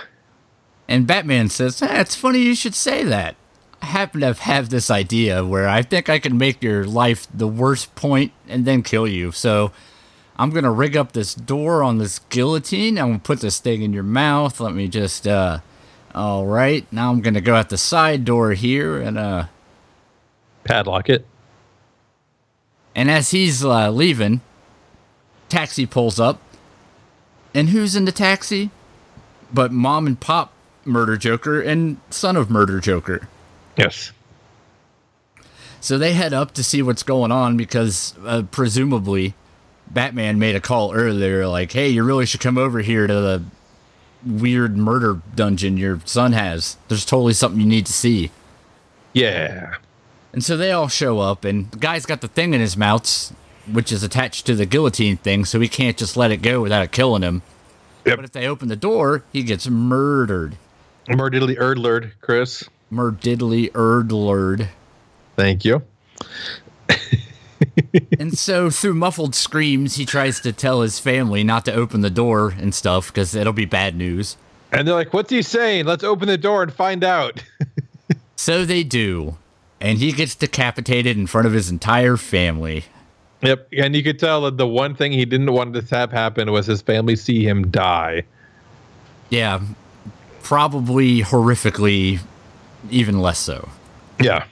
And 0.87 1.07
Batman 1.07 1.49
says, 1.49 1.81
eh, 1.81 2.01
It's 2.01 2.15
funny 2.15 2.39
you 2.39 2.55
should 2.55 2.75
say 2.75 3.03
that. 3.03 3.35
I 3.81 3.87
happen 3.87 4.21
to 4.21 4.33
have 4.33 4.69
this 4.69 4.89
idea 4.89 5.45
where 5.45 5.67
I 5.67 5.81
think 5.81 6.09
I 6.09 6.19
can 6.19 6.37
make 6.37 6.61
your 6.63 6.85
life 6.85 7.27
the 7.33 7.47
worst 7.47 7.95
point 7.95 8.31
and 8.47 8.65
then 8.65 8.81
kill 8.81 9.07
you. 9.07 9.31
So 9.31 9.71
I'm 10.37 10.49
going 10.49 10.63
to 10.63 10.71
rig 10.71 10.97
up 10.97 11.11
this 11.11 11.35
door 11.35 11.83
on 11.83 11.99
this 11.99 12.19
guillotine. 12.29 12.97
I'm 12.97 13.15
to 13.15 13.19
put 13.19 13.39
this 13.39 13.59
thing 13.59 13.81
in 13.83 13.93
your 13.93 14.03
mouth. 14.03 14.59
Let 14.59 14.73
me 14.73 14.87
just, 14.87 15.27
uh, 15.27 15.59
all 16.15 16.45
right. 16.47 16.91
Now 16.91 17.11
I'm 17.11 17.21
going 17.21 17.35
to 17.35 17.41
go 17.41 17.55
out 17.55 17.69
the 17.69 17.77
side 17.77 18.25
door 18.25 18.51
here 18.53 18.99
and, 18.99 19.17
uh, 19.17 19.45
Padlock 20.63 21.09
it. 21.09 21.25
and 22.95 23.11
as 23.11 23.31
he's 23.31 23.63
uh, 23.65 23.91
leaving, 23.91 24.41
taxi 25.49 25.85
pulls 25.85 26.19
up. 26.19 26.39
And 27.53 27.69
who's 27.69 27.95
in 27.95 28.05
the 28.05 28.11
taxi? 28.11 28.71
But 29.53 29.71
mom 29.71 30.07
and 30.07 30.19
pop 30.19 30.51
Murder 30.85 31.17
Joker 31.17 31.61
and 31.61 31.97
son 32.09 32.35
of 32.35 32.49
Murder 32.49 32.79
Joker. 32.79 33.27
Yes. 33.77 34.11
So 35.79 35.97
they 35.97 36.13
head 36.13 36.33
up 36.33 36.53
to 36.53 36.63
see 36.63 36.81
what's 36.81 37.03
going 37.03 37.31
on 37.31 37.57
because 37.57 38.15
uh, 38.25 38.43
presumably 38.49 39.35
Batman 39.87 40.39
made 40.39 40.55
a 40.55 40.61
call 40.61 40.93
earlier 40.93 41.47
like, 41.47 41.71
hey, 41.71 41.89
you 41.89 42.03
really 42.03 42.25
should 42.25 42.41
come 42.41 42.57
over 42.57 42.79
here 42.79 43.07
to 43.07 43.13
the 43.13 43.43
weird 44.25 44.77
murder 44.77 45.21
dungeon 45.35 45.77
your 45.77 45.99
son 46.05 46.33
has. 46.33 46.77
There's 46.87 47.05
totally 47.05 47.33
something 47.33 47.59
you 47.59 47.67
need 47.67 47.85
to 47.85 47.93
see. 47.93 48.31
Yeah. 49.13 49.75
And 50.31 50.43
so 50.43 50.57
they 50.57 50.71
all 50.71 50.87
show 50.87 51.19
up, 51.19 51.45
and 51.45 51.69
the 51.69 51.77
guy's 51.77 52.07
got 52.07 52.21
the 52.21 52.27
thing 52.27 52.55
in 52.55 52.61
his 52.61 52.75
mouth, 52.75 53.35
which 53.71 53.91
is 53.91 54.01
attached 54.01 54.47
to 54.47 54.55
the 54.55 54.65
guillotine 54.65 55.17
thing, 55.17 55.45
so 55.45 55.59
he 55.59 55.67
can't 55.67 55.95
just 55.95 56.17
let 56.17 56.31
it 56.31 56.37
go 56.37 56.61
without 56.61 56.83
it 56.83 56.91
killing 56.91 57.21
him. 57.21 57.43
Yep. 58.05 58.15
But 58.15 58.25
if 58.25 58.31
they 58.31 58.47
open 58.47 58.67
the 58.67 58.75
door, 58.75 59.23
he 59.31 59.43
gets 59.43 59.67
murdered. 59.67 60.57
Murdiddly 61.07 61.57
erdlerd, 61.57 62.13
Chris. 62.21 62.67
Murdiddly 62.91 63.71
erdlerd. 63.71 64.69
Thank 65.35 65.65
you. 65.65 65.83
And 68.19 68.37
so 68.37 68.69
through 68.69 68.93
muffled 68.93 69.35
screams, 69.35 69.95
he 69.95 70.05
tries 70.05 70.39
to 70.41 70.51
tell 70.51 70.81
his 70.81 70.99
family 70.99 71.43
not 71.43 71.65
to 71.65 71.73
open 71.73 72.01
the 72.01 72.09
door 72.09 72.53
and 72.57 72.73
stuff 72.73 73.07
because 73.07 73.33
it'll 73.35 73.53
be 73.53 73.65
bad 73.65 73.95
news. 73.95 74.37
And 74.71 74.87
they're 74.87 74.95
like, 74.95 75.13
"What's 75.13 75.29
he 75.29 75.41
saying? 75.41 75.85
Let's 75.85 76.03
open 76.03 76.27
the 76.27 76.37
door 76.37 76.63
and 76.63 76.73
find 76.73 77.03
out." 77.03 77.43
So 78.35 78.65
they 78.65 78.83
do. 78.83 79.37
And 79.79 79.99
he 79.99 80.11
gets 80.11 80.35
decapitated 80.35 81.15
in 81.15 81.27
front 81.27 81.47
of 81.47 81.53
his 81.53 81.69
entire 81.69 82.17
family. 82.17 82.83
Yep, 83.41 83.69
and 83.71 83.95
you 83.95 84.03
could 84.03 84.19
tell 84.19 84.41
that 84.41 84.57
the 84.57 84.67
one 84.67 84.95
thing 84.95 85.13
he 85.13 85.23
didn't 85.23 85.53
want 85.53 85.73
to 85.73 85.95
have 85.95 86.11
happen 86.11 86.51
was 86.51 86.65
his 86.65 86.81
family 86.81 87.15
see 87.15 87.47
him 87.47 87.71
die. 87.71 88.23
Yeah, 89.29 89.61
probably 90.41 91.21
horrifically, 91.21 92.19
even 92.89 93.21
less 93.21 93.39
so. 93.39 93.69
Yeah. 94.19 94.43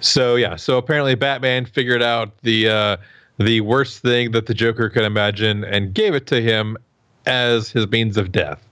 So 0.00 0.36
yeah, 0.36 0.56
so 0.56 0.78
apparently 0.78 1.14
Batman 1.14 1.64
figured 1.64 2.02
out 2.02 2.36
the 2.42 2.68
uh, 2.68 2.96
the 3.38 3.60
worst 3.62 4.00
thing 4.00 4.32
that 4.32 4.46
the 4.46 4.54
Joker 4.54 4.88
could 4.88 5.04
imagine 5.04 5.64
and 5.64 5.92
gave 5.94 6.14
it 6.14 6.26
to 6.28 6.40
him 6.40 6.76
as 7.26 7.70
his 7.70 7.88
means 7.88 8.16
of 8.16 8.32
death. 8.32 8.62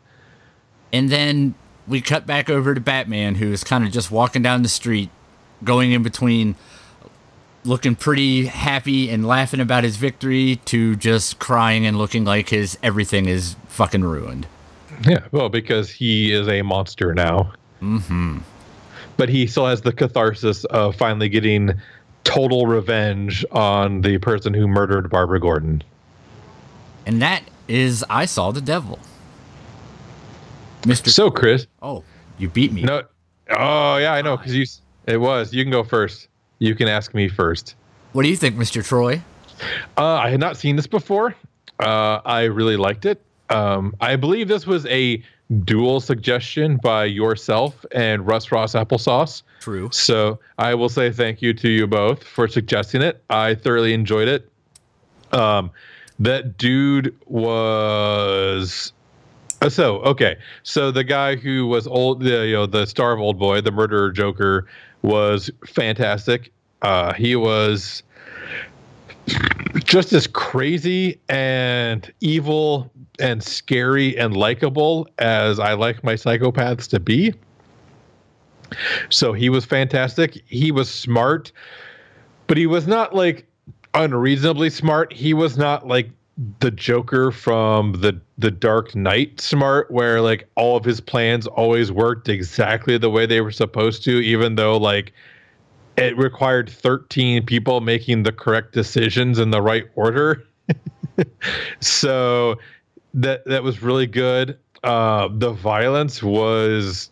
And 0.93 1.11
then 1.11 1.55
we 1.89 2.01
cut 2.01 2.27
back 2.27 2.49
over 2.49 2.75
to 2.75 2.81
Batman, 2.81 3.35
who 3.35 3.53
is 3.53 3.65
kind 3.65 3.85
of 3.85 3.93
just 3.93 4.11
walking 4.11 4.43
down 4.43 4.63
the 4.63 4.69
street 4.69 5.11
going 5.63 5.93
in 5.93 6.03
between 6.03 6.55
looking 7.65 7.97
pretty 7.97 8.47
happy 8.47 9.09
and 9.09 9.27
laughing 9.27 9.61
about 9.61 9.85
his 9.85 9.97
victory 9.97 10.57
to 10.67 10.97
just 10.97 11.39
crying 11.39 11.87
and 11.87 11.97
looking 11.97 12.25
like 12.25 12.51
his 12.51 12.79
everything 12.83 13.27
is 13.27 13.57
fucking 13.69 14.05
ruined. 14.05 14.47
Yeah, 15.07 15.27
well, 15.33 15.49
because 15.49 15.91
he 15.91 16.33
is 16.33 16.47
a 16.47 16.63
monster 16.63 17.15
now. 17.15 17.53
Mm-hmm. 17.83 18.39
But 19.17 19.29
he 19.29 19.47
still 19.47 19.67
has 19.67 19.83
the 19.83 19.93
catharsis 19.93 20.65
of 20.67 20.97
finally 20.97 21.29
getting 21.29 21.73
total 22.25 22.67
revenge 22.67 23.45
on 23.53 24.01
the 24.01 24.19
person 24.19 24.55
who 24.55 24.67
murdered 24.67 25.11
Barbara 25.11 25.41
Gordon. 25.41 25.83
And 27.07 27.21
that 27.23 27.45
is 27.69 28.05
I 28.09 28.25
Saw 28.25 28.51
the 28.51 28.61
Devil. 28.61 28.99
Mr. 30.83 31.09
So, 31.09 31.31
Chris. 31.31 31.67
Oh, 31.81 32.05
you 32.39 32.49
beat 32.49 32.73
me. 32.73 32.83
No. 32.83 33.03
Oh, 33.51 33.97
yeah, 33.97 34.13
I 34.13 34.23
know. 34.23 34.37
Because 34.37 34.55
you. 34.55 34.67
It 35.07 35.19
was. 35.19 35.53
You 35.53 35.63
can 35.65 35.71
go 35.71 35.85
first. 35.85 36.29
You 36.59 36.75
can 36.75 36.89
ask 36.89 37.15
me 37.15 37.29
first. 37.29 37.75
What 38.13 38.23
do 38.23 38.29
you 38.29 38.37
think, 38.37 38.57
Mr. 38.57 38.85
Troy? 38.85 39.23
Uh, 39.97 40.15
I 40.15 40.31
had 40.31 40.41
not 40.41 40.57
seen 40.57 40.77
this 40.77 40.87
before. 40.87 41.35
Uh, 41.79 42.21
I 42.25 42.45
really 42.45 42.77
liked 42.77 43.05
it. 43.05 43.21
Um, 43.51 43.95
I 44.01 44.17
believe 44.17 44.49
this 44.49 44.67
was 44.67 44.87
a 44.87 45.23
dual 45.65 46.01
suggestion 46.01 46.79
by 46.79 47.05
yourself 47.05 47.85
and 47.93 48.27
Russ 48.27 48.51
Ross 48.51 48.75
Applesauce. 48.75 49.43
True. 49.61 49.89
So 49.93 50.39
I 50.59 50.75
will 50.75 50.89
say 50.89 51.11
thank 51.11 51.43
you 51.43 51.53
to 51.55 51.69
you 51.69 51.87
both 51.87 52.23
for 52.23 52.49
suggesting 52.49 53.03
it. 53.03 53.23
I 53.31 53.55
thoroughly 53.55 53.93
enjoyed 53.95 54.29
it. 54.29 54.51
Um, 55.33 55.71
that 56.19 56.57
dude 56.57 57.15
was 57.27 58.93
uh, 59.61 59.69
so 59.69 59.97
okay. 60.01 60.37
So 60.63 60.91
the 60.91 61.05
guy 61.05 61.37
who 61.37 61.67
was 61.67 61.87
old, 61.87 62.21
the 62.21 62.47
you 62.47 62.53
know 62.53 62.67
the 62.67 62.87
star 62.87 63.13
of 63.13 63.21
Old 63.21 63.39
Boy, 63.39 63.61
the 63.61 63.73
murderer 63.73 64.11
Joker, 64.11 64.67
was 65.03 65.51
fantastic. 65.67 66.53
Uh, 66.83 67.15
he 67.15 67.35
was 67.35 68.03
just 69.85 70.13
as 70.13 70.27
crazy 70.27 71.21
and 71.29 72.13
evil 72.21 72.91
and 73.21 73.43
scary 73.43 74.17
and 74.19 74.37
likable 74.37 75.09
as 75.19 75.59
I 75.59 75.75
like 75.75 76.03
my 76.03 76.15
psychopaths 76.15 76.89
to 76.91 77.01
be. 77.01 77.35
So 79.11 79.33
he 79.33 79.49
was 79.49 79.65
fantastic. 79.65 80.43
He 80.47 80.73
was 80.73 80.91
smart, 80.91 81.53
but 82.47 82.57
he 82.57 82.67
was 82.67 82.87
not 82.87 83.15
like 83.15 83.47
unreasonably 83.95 84.71
smart. 84.71 85.13
He 85.13 85.35
was 85.35 85.57
not 85.57 85.87
like 85.87 86.11
the 86.59 86.71
Joker 86.71 87.31
from 87.31 87.93
the 88.01 88.21
the 88.39 88.51
Dark 88.51 88.97
Knight 88.97 89.41
smart, 89.41 89.91
where 89.91 90.21
like 90.21 90.49
all 90.57 90.77
of 90.77 90.85
his 90.85 91.01
plans 91.01 91.47
always 91.47 91.93
worked 91.93 92.29
exactly 92.29 92.99
the 92.99 93.11
way 93.11 93.27
they 93.27 93.41
were 93.41 93.53
supposed 93.53 94.03
to, 94.05 94.19
even 94.21 94.57
though 94.57 94.77
like 94.77 95.13
it 95.97 96.17
required 96.17 96.69
13 96.69 97.47
people 97.47 97.81
making 97.81 98.25
the 98.25 98.33
correct 98.33 98.73
decisions 98.73 99.39
in 99.39 99.51
the 99.51 99.63
right 99.63 99.85
order. 99.95 100.45
so 101.81 102.57
that 103.15 103.45
that 103.47 103.63
was 103.63 103.83
really 103.83 104.07
good. 104.07 104.59
Uh, 104.83 105.29
the 105.33 105.53
violence 105.53 106.23
was 106.23 107.11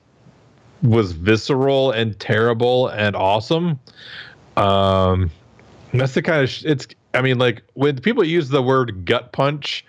was 0.83 1.13
visceral 1.13 1.93
and 1.93 2.19
terrible 2.19 2.89
and 2.89 3.15
awesome. 3.15 3.79
Um, 4.57 5.31
that's 5.95 6.15
the 6.15 6.23
kind 6.23 6.43
of 6.43 6.51
sh- 6.51 6.65
it's. 6.65 6.87
I 7.15 7.21
mean, 7.21 7.39
like 7.39 7.63
when 7.75 8.01
people 8.01 8.25
use 8.25 8.49
the 8.49 8.63
word 8.63 9.05
gut 9.05 9.33
punch, 9.33 9.85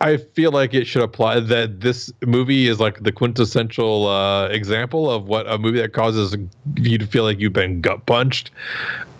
I 0.00 0.16
feel 0.16 0.52
like 0.52 0.74
it 0.74 0.86
should 0.86 1.02
apply 1.02 1.40
that 1.40 1.80
this 1.80 2.12
movie 2.24 2.68
is 2.68 2.78
like 2.78 3.02
the 3.02 3.12
quintessential 3.12 4.06
uh, 4.06 4.48
example 4.48 5.10
of 5.10 5.26
what 5.26 5.50
a 5.50 5.58
movie 5.58 5.80
that 5.80 5.92
causes 5.92 6.36
you 6.76 6.98
to 6.98 7.06
feel 7.06 7.24
like 7.24 7.40
you've 7.40 7.52
been 7.52 7.80
gut 7.80 8.06
punched. 8.06 8.50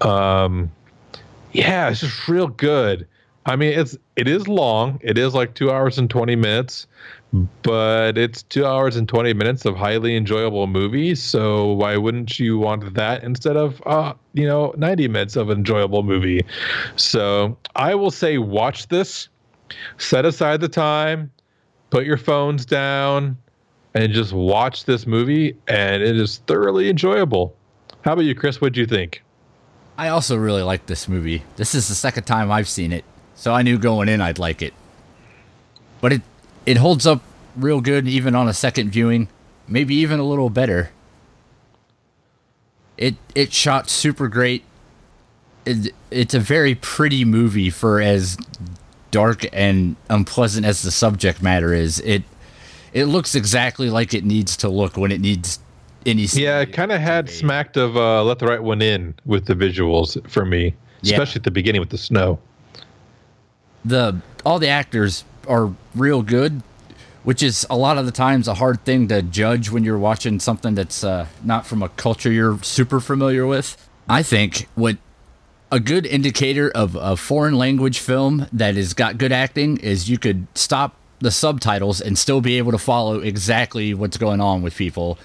Um, 0.03 0.71
yeah, 1.53 1.91
it's 1.91 2.01
just 2.01 2.29
real 2.29 2.49
good. 2.49 3.07
I 3.47 3.57
mean, 3.57 3.79
it's 3.79 3.97
it 4.17 4.29
is 4.29 4.47
long. 4.47 5.01
It 5.03 5.17
is 5.19 5.35
like 5.35 5.55
two 5.55 5.71
hours 5.71 5.99
and 5.99 6.09
twenty 6.09 6.37
minutes, 6.37 6.87
but 7.63 8.17
it's 8.17 8.43
two 8.45 8.65
hours 8.65 8.97
and 8.97 9.09
20 9.09 9.35
minutes 9.35 9.65
of 9.65 9.77
highly 9.77 10.17
enjoyable 10.17 10.67
movie. 10.67 11.15
So 11.15 11.73
why 11.73 11.97
wouldn't 11.97 12.39
you 12.39 12.59
want 12.59 12.95
that 12.95 13.23
instead 13.23 13.57
of, 13.57 13.83
uh, 13.85 14.15
you 14.33 14.47
know, 14.47 14.75
90 14.77 15.09
minutes 15.09 15.37
of 15.37 15.51
enjoyable 15.51 16.03
movie? 16.03 16.45
So 16.97 17.57
I 17.77 17.95
will 17.95 18.11
say, 18.11 18.39
watch 18.39 18.89
this, 18.89 19.29
set 19.97 20.25
aside 20.25 20.61
the 20.61 20.69
time, 20.69 21.31
put 21.91 22.05
your 22.05 22.17
phones 22.17 22.65
down, 22.65 23.37
and 23.95 24.13
just 24.13 24.33
watch 24.33 24.85
this 24.85 25.07
movie. 25.07 25.57
And 25.67 26.03
it 26.03 26.17
is 26.17 26.39
thoroughly 26.47 26.89
enjoyable. 26.89 27.55
How 28.03 28.13
about 28.13 28.25
you, 28.25 28.35
Chris? 28.35 28.61
What 28.61 28.73
do 28.73 28.81
you 28.81 28.87
think? 28.87 29.23
I 29.97 30.09
also 30.09 30.37
really 30.37 30.63
like 30.63 30.87
this 30.87 31.09
movie. 31.09 31.43
This 31.57 31.75
is 31.75 31.89
the 31.89 31.95
second 31.95 32.25
time 32.25 32.53
I've 32.53 32.69
seen 32.69 32.93
it, 32.93 33.05
so 33.35 33.53
I 33.53 33.63
knew 33.63 33.79
going 33.79 34.09
in 34.09 34.21
I'd 34.21 34.39
like 34.39 34.63
it. 34.63 34.73
But 36.01 36.13
it 36.13 36.23
it 36.67 36.77
holds 36.77 37.07
up 37.07 37.23
real 37.57 37.81
good 37.81 38.07
even 38.07 38.37
on 38.37 38.47
a 38.49 38.55
second 38.55 38.91
viewing, 38.91 39.29
maybe 39.67 39.97
even 39.97 40.21
a 40.21 40.25
little 40.25 40.51
better. 40.51 40.91
It 42.97 43.17
it 43.35 43.53
shot 43.53 43.91
super 43.91 44.29
great. 44.29 44.65
It, 45.67 45.93
it's 46.11 46.35
a 46.35 46.41
very 46.41 46.77
pretty 46.77 47.25
movie 47.25 47.69
for 47.69 48.01
as 48.01 48.39
dark 49.11 49.47
and 49.53 49.97
unpleasant 50.11 50.67
as 50.67 50.83
the 50.83 50.91
subject 50.91 51.43
matter 51.43 51.73
is. 51.73 52.01
It 52.01 52.23
it 52.93 53.05
looks 53.05 53.35
exactly 53.35 53.91
like 53.91 54.15
it 54.15 54.25
needs 54.25 54.57
to 54.59 54.69
look 54.69 54.97
when 54.97 55.13
it 55.13 55.21
needs 55.21 55.61
any. 56.07 56.25
Yeah, 56.25 56.61
it 56.61 56.73
kind 56.73 56.93
of 56.93 57.01
had 57.01 57.29
smacked 57.29 57.77
of 57.77 57.97
uh, 57.97 58.25
"Let 58.25 58.39
the 58.39 58.47
Right 58.47 58.63
One 58.63 58.83
In" 58.83 59.15
with 59.27 59.47
the 59.47 59.55
visuals 59.55 60.29
for 60.29 60.45
me, 60.45 60.75
especially 61.03 61.33
yeah. 61.33 61.41
at 61.41 61.45
the 61.45 61.51
beginning 61.51 61.81
with 61.81 61.91
the 61.91 61.99
snow. 61.99 62.39
The 63.85 64.21
all 64.45 64.59
the 64.59 64.69
actors 64.69 65.25
are 65.47 65.73
real 65.95 66.23
good, 66.23 66.63
which 67.25 67.43
is 67.43 67.67
a 67.71 67.77
lot 67.77 67.99
of 67.99 68.07
the 68.07 68.13
times 68.13 68.49
a 68.49 68.55
hard 68.55 68.85
thing 68.85 69.09
to 69.09 69.23
judge 69.23 69.71
when 69.71 69.85
you're 69.85 69.99
watching 69.99 70.41
something 70.41 70.75
that's 70.75 71.05
uh, 71.05 71.27
not 71.43 71.67
from 71.67 71.83
a 71.83 71.89
culture 71.91 72.33
you're 72.33 72.63
super 72.63 73.01
familiar 73.01 73.47
with. 73.47 73.89
I 74.09 74.23
think 74.23 74.69
what 74.75 74.97
a 75.71 75.81
good 75.81 76.07
indicator 76.07 76.71
of 76.71 76.97
a 76.97 77.17
foreign 77.17 77.57
language 77.57 77.99
film 77.99 78.47
that 78.53 78.77
has 78.77 78.95
got 78.95 79.19
good 79.19 79.33
acting 79.33 79.77
is 79.79 80.09
you 80.09 80.19
could 80.19 80.47
stop 80.55 80.97
the 81.21 81.31
subtitles 81.31 82.01
and 82.01 82.17
still 82.17 82.41
be 82.41 82.59
able 82.59 82.73
to 82.73 82.79
follow 82.79 83.21
exactly 83.21 83.93
what's 83.93 84.17
going 84.17 84.41
on 84.41 84.63
with 84.63 84.75
people. 84.77 85.19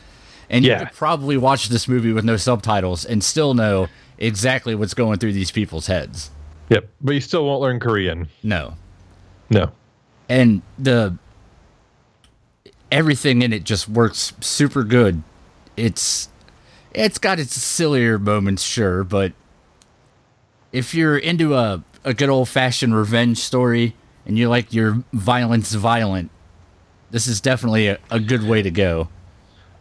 And 0.50 0.66
yeah. 0.66 0.80
you 0.80 0.86
could 0.86 0.96
probably 0.96 1.38
watch 1.38 1.70
this 1.70 1.88
movie 1.88 2.12
with 2.12 2.26
no 2.26 2.38
subtitles 2.38 3.06
and 3.06 3.24
still 3.24 3.54
know 3.54 3.88
exactly 4.18 4.76
what's 4.76 4.94
going 4.94 5.20
through 5.20 5.34
these 5.34 5.52
people's 5.52 5.88
heads. 5.88 6.32
Yep, 6.70 6.90
but 7.02 7.14
you 7.14 7.22
still 7.22 7.46
won't 7.46 7.62
learn 7.62 7.80
Korean. 7.80 8.28
No. 8.42 8.76
No. 9.50 9.72
And 10.30 10.62
the 10.80 11.18
everything 12.92 13.42
in 13.42 13.54
it 13.54 13.64
just 13.64 13.90
works 13.90 14.34
super 14.40 14.84
good. 14.84 15.24
It's 15.78 16.30
it's 16.94 17.18
got 17.18 17.40
its 17.40 17.56
sillier 17.56 18.20
moments, 18.20 18.64
sure, 18.64 19.04
but 19.04 19.34
if 20.74 20.94
you're 20.94 21.18
into 21.18 21.56
a, 21.56 21.82
a 22.04 22.14
good 22.14 22.28
old 22.28 22.50
fashioned 22.50 22.96
revenge 22.96 23.38
story 23.38 23.96
and 24.26 24.38
you 24.38 24.50
like 24.50 24.74
your 24.74 25.04
violence 25.14 25.74
violent, 25.74 26.32
this 27.12 27.28
is 27.28 27.40
definitely 27.40 27.88
a, 27.88 28.00
a 28.12 28.20
good 28.20 28.44
way 28.44 28.62
to 28.62 28.72
go. 28.72 29.08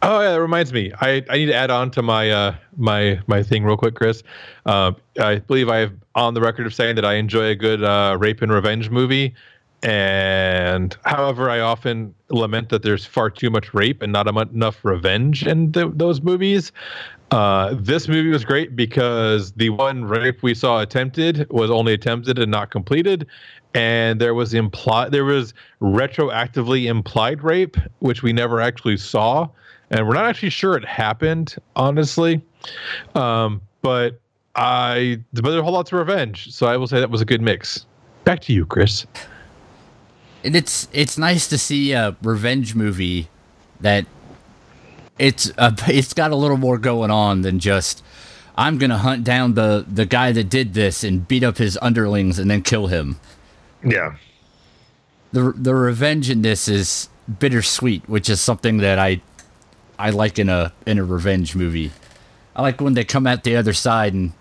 Oh 0.03 0.21
yeah, 0.21 0.33
that 0.33 0.41
reminds 0.41 0.73
me. 0.73 0.93
I, 1.01 1.25
I 1.31 1.39
need 1.39 1.47
to 1.47 1.55
add 1.55 1.71
on 1.71 1.91
to 1.93 2.03
my 2.03 2.31
uh 2.31 2.55
my 2.77 3.21
my 3.27 3.43
thing 3.43 3.65
real 3.65 3.77
quick, 3.77 3.95
Chris. 3.95 4.23
Uh, 4.67 4.93
I 5.19 5.37
believe 5.39 5.69
I 5.69 5.79
have 5.79 5.93
on 6.15 6.35
the 6.35 6.41
record 6.41 6.67
of 6.67 6.75
saying 6.75 6.97
that 6.97 7.05
I 7.05 7.15
enjoy 7.15 7.47
a 7.47 7.55
good 7.55 7.83
uh, 7.83 8.17
rape 8.21 8.43
and 8.43 8.53
revenge 8.53 8.91
movie. 8.91 9.35
And 9.85 10.97
however, 11.05 11.51
I 11.51 11.61
often 11.61 12.15
lament 12.31 12.69
that 12.69 12.83
there's 12.83 13.05
far 13.05 13.31
too 13.31 13.51
much 13.51 13.75
rape 13.75 14.01
and 14.03 14.13
not 14.13 14.29
enough 14.29 14.85
revenge 14.85 15.45
in 15.45 15.73
th- 15.73 15.93
those 15.95 16.21
movies. 16.21 16.71
Uh, 17.33 17.75
this 17.79 18.09
movie 18.09 18.29
was 18.29 18.45
great 18.45 18.77
because 18.77 19.53
the 19.53 19.71
one 19.71 20.05
rape 20.05 20.43
we 20.43 20.55
saw 20.55 20.81
attempted 20.81 21.49
was 21.51 21.71
only 21.71 21.95
attempted 21.95 22.39
and 22.39 22.51
not 22.51 22.71
completed, 22.71 23.27
and 23.75 24.21
there 24.21 24.35
was 24.35 24.53
implied 24.53 25.13
there 25.13 25.25
was 25.25 25.55
retroactively 25.81 26.85
implied 26.85 27.43
rape, 27.43 27.77
which 28.01 28.23
we 28.23 28.33
never 28.33 28.61
actually 28.61 28.99
saw, 28.99 29.49
and 29.91 30.07
we're 30.07 30.15
not 30.15 30.27
actually 30.27 30.51
sure 30.51 30.77
it 30.77 30.85
happened, 30.85 31.57
honestly. 31.75 32.41
Um, 33.15 33.63
but 33.81 34.21
I, 34.55 35.19
but 35.33 35.45
there's 35.45 35.57
a 35.57 35.63
whole 35.63 35.73
lot 35.73 35.91
of 35.91 35.99
revenge, 35.99 36.53
so 36.53 36.67
I 36.67 36.77
will 36.77 36.87
say 36.87 37.01
that 37.01 37.11
was 37.11 37.23
a 37.23 37.27
good 37.27 37.41
mix. 37.41 37.87
Back 38.25 38.41
to 38.43 38.53
you, 38.53 38.67
Chris 38.67 39.07
and 40.45 40.57
it's 40.57 40.89
it's 40.93 41.17
nice 41.19 41.47
to 41.49 41.59
see 41.59 41.93
a 41.93 42.17
revenge 42.23 42.75
movie 42.75 43.29
that 43.81 44.07
it's 45.19 45.51
uh, 45.59 45.71
a, 45.77 45.83
it's 45.89 46.15
got 46.15 46.31
a 46.31 46.37
little 46.37 46.57
more 46.57 46.79
going 46.79 47.11
on 47.11 47.43
than 47.43 47.59
just 47.59 48.03
I'm 48.57 48.79
gonna 48.79 48.99
hunt 48.99 49.25
down 49.25 49.55
the 49.55 49.85
the 49.89 50.07
guy 50.07 50.33
that 50.33 50.49
did 50.49 50.75
this 50.75 51.05
and 51.05 51.27
beat 51.27 51.43
up 51.43 51.59
his 51.59 51.79
underlings 51.81 52.39
and 52.39 52.51
then 52.51 52.63
kill 52.63 52.89
him. 52.89 53.19
Yeah. 53.85 54.17
The 55.33 55.53
the 55.57 55.75
revenge 55.75 56.29
in 56.29 56.43
this 56.43 56.69
is 56.69 57.09
bittersweet, 57.39 58.09
which 58.09 58.29
is 58.29 58.41
something 58.41 58.79
that 58.79 58.99
I 58.99 59.23
I 59.99 60.11
like 60.11 60.39
in 60.39 60.49
a 60.49 60.73
in 60.87 60.99
a 60.99 61.05
revenge 61.05 61.55
movie. 61.55 61.93
I 62.55 62.63
like 62.63 62.81
when 62.81 62.95
they 62.95 63.05
come 63.05 63.27
out 63.27 63.45
the 63.45 63.57
other 63.57 63.73
side 63.73 64.13
and 64.13 64.33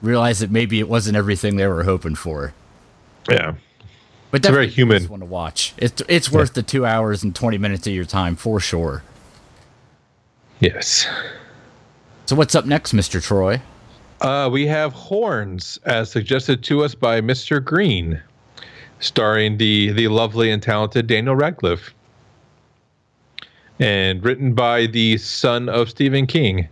realize 0.00 0.38
that 0.38 0.50
maybe 0.50 0.78
it 0.80 0.88
wasn't 0.88 1.16
everything 1.16 1.56
they 1.56 1.66
were 1.66 1.84
hoping 1.84 2.14
for. 2.14 2.54
Yeah. 3.28 3.54
But 4.30 4.44
a 4.46 4.50
very 4.50 4.68
human- 4.68 5.04
one 5.08 5.20
to 5.20 5.26
watch. 5.26 5.74
It's 5.76 6.02
it's 6.08 6.32
worth 6.32 6.54
the 6.54 6.62
two 6.62 6.86
hours 6.86 7.22
and 7.22 7.34
twenty 7.34 7.58
minutes 7.58 7.86
of 7.86 7.92
your 7.92 8.04
time 8.04 8.34
for 8.34 8.58
sure. 8.60 9.02
Yes. 10.60 11.06
So 12.26 12.36
what's 12.36 12.54
up 12.54 12.64
next, 12.64 12.92
Mister 12.92 13.20
Troy? 13.20 13.60
Uh, 14.20 14.48
we 14.50 14.66
have 14.66 14.92
Horns, 14.92 15.78
as 15.84 16.10
suggested 16.10 16.62
to 16.64 16.82
us 16.84 16.94
by 16.94 17.20
Mr. 17.20 17.62
Green, 17.62 18.20
starring 19.00 19.58
the 19.58 19.92
the 19.92 20.08
lovely 20.08 20.50
and 20.50 20.62
talented 20.62 21.06
Daniel 21.06 21.36
Radcliffe, 21.36 21.94
and 23.78 24.24
written 24.24 24.54
by 24.54 24.86
the 24.86 25.18
son 25.18 25.68
of 25.68 25.90
Stephen 25.90 26.26
King. 26.26 26.68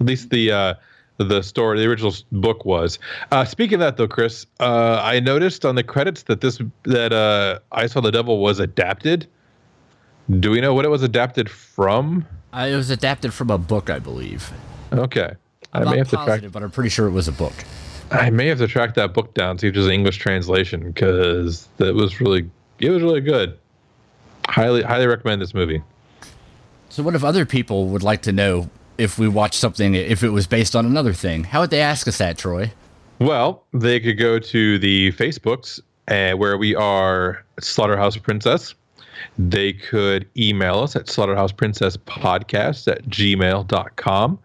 At 0.00 0.06
least 0.06 0.30
the 0.30 0.52
uh, 0.52 0.74
the 1.18 1.40
story, 1.42 1.78
the 1.78 1.86
original 1.86 2.14
book 2.32 2.64
was. 2.64 2.98
Uh, 3.32 3.44
speaking 3.44 3.76
of 3.76 3.80
that, 3.80 3.96
though, 3.96 4.08
Chris, 4.08 4.46
uh, 4.60 5.00
I 5.02 5.20
noticed 5.20 5.64
on 5.64 5.76
the 5.76 5.82
credits 5.82 6.24
that 6.24 6.40
this 6.40 6.60
that 6.82 7.12
uh, 7.12 7.60
I 7.72 7.86
Saw 7.86 8.00
the 8.00 8.12
Devil 8.12 8.40
was 8.40 8.58
adapted. 8.58 9.26
Do 10.40 10.50
we 10.50 10.60
know 10.60 10.74
what 10.74 10.84
it 10.84 10.88
was 10.88 11.02
adapted 11.02 11.48
from? 11.48 12.26
Uh, 12.56 12.66
it 12.66 12.76
was 12.76 12.88
adapted 12.88 13.34
from 13.34 13.50
a 13.50 13.58
book, 13.58 13.90
I 13.90 13.98
believe. 13.98 14.50
Okay, 14.92 15.32
I'm 15.74 15.88
I 15.88 15.90
may 15.90 15.98
have 15.98 16.08
to 16.08 16.16
track. 16.16 16.26
positive, 16.26 16.52
but 16.52 16.62
I'm 16.62 16.70
pretty 16.70 16.88
sure 16.88 17.06
it 17.06 17.10
was 17.10 17.28
a 17.28 17.32
book. 17.32 17.52
I 18.10 18.30
may 18.30 18.46
have 18.46 18.58
to 18.58 18.68
track 18.68 18.94
that 18.94 19.12
book 19.12 19.34
down, 19.34 19.56
to 19.56 19.60
see 19.60 19.68
if 19.68 19.74
there's 19.74 19.86
an 19.86 19.92
English 19.92 20.16
translation, 20.16 20.92
because 20.92 21.68
that 21.76 21.94
was 21.94 22.20
really, 22.20 22.48
it 22.78 22.90
was 22.90 23.02
really 23.02 23.20
good. 23.20 23.58
Highly, 24.48 24.82
highly 24.82 25.06
recommend 25.06 25.42
this 25.42 25.52
movie. 25.52 25.82
So 26.88 27.02
what 27.02 27.14
if 27.14 27.24
other 27.24 27.44
people 27.44 27.88
would 27.88 28.02
like 28.02 28.22
to 28.22 28.32
know 28.32 28.70
if 28.96 29.18
we 29.18 29.28
watched 29.28 29.60
something 29.60 29.94
if 29.94 30.22
it 30.22 30.30
was 30.30 30.46
based 30.46 30.74
on 30.74 30.86
another 30.86 31.12
thing? 31.12 31.44
How 31.44 31.60
would 31.60 31.70
they 31.70 31.82
ask 31.82 32.08
us 32.08 32.18
that, 32.18 32.38
Troy? 32.38 32.72
Well, 33.18 33.64
they 33.74 34.00
could 34.00 34.18
go 34.18 34.38
to 34.38 34.78
the 34.78 35.12
Facebooks 35.12 35.80
uh, 36.08 36.32
where 36.36 36.56
we 36.56 36.74
are 36.74 37.44
Slaughterhouse 37.60 38.16
Princess. 38.16 38.74
They 39.38 39.72
could 39.72 40.28
email 40.36 40.80
us 40.80 40.96
at 40.96 41.06
slaughterhouseprincesspodcast 41.06 42.88
at 42.88 43.04
gmail.com. 43.04 44.38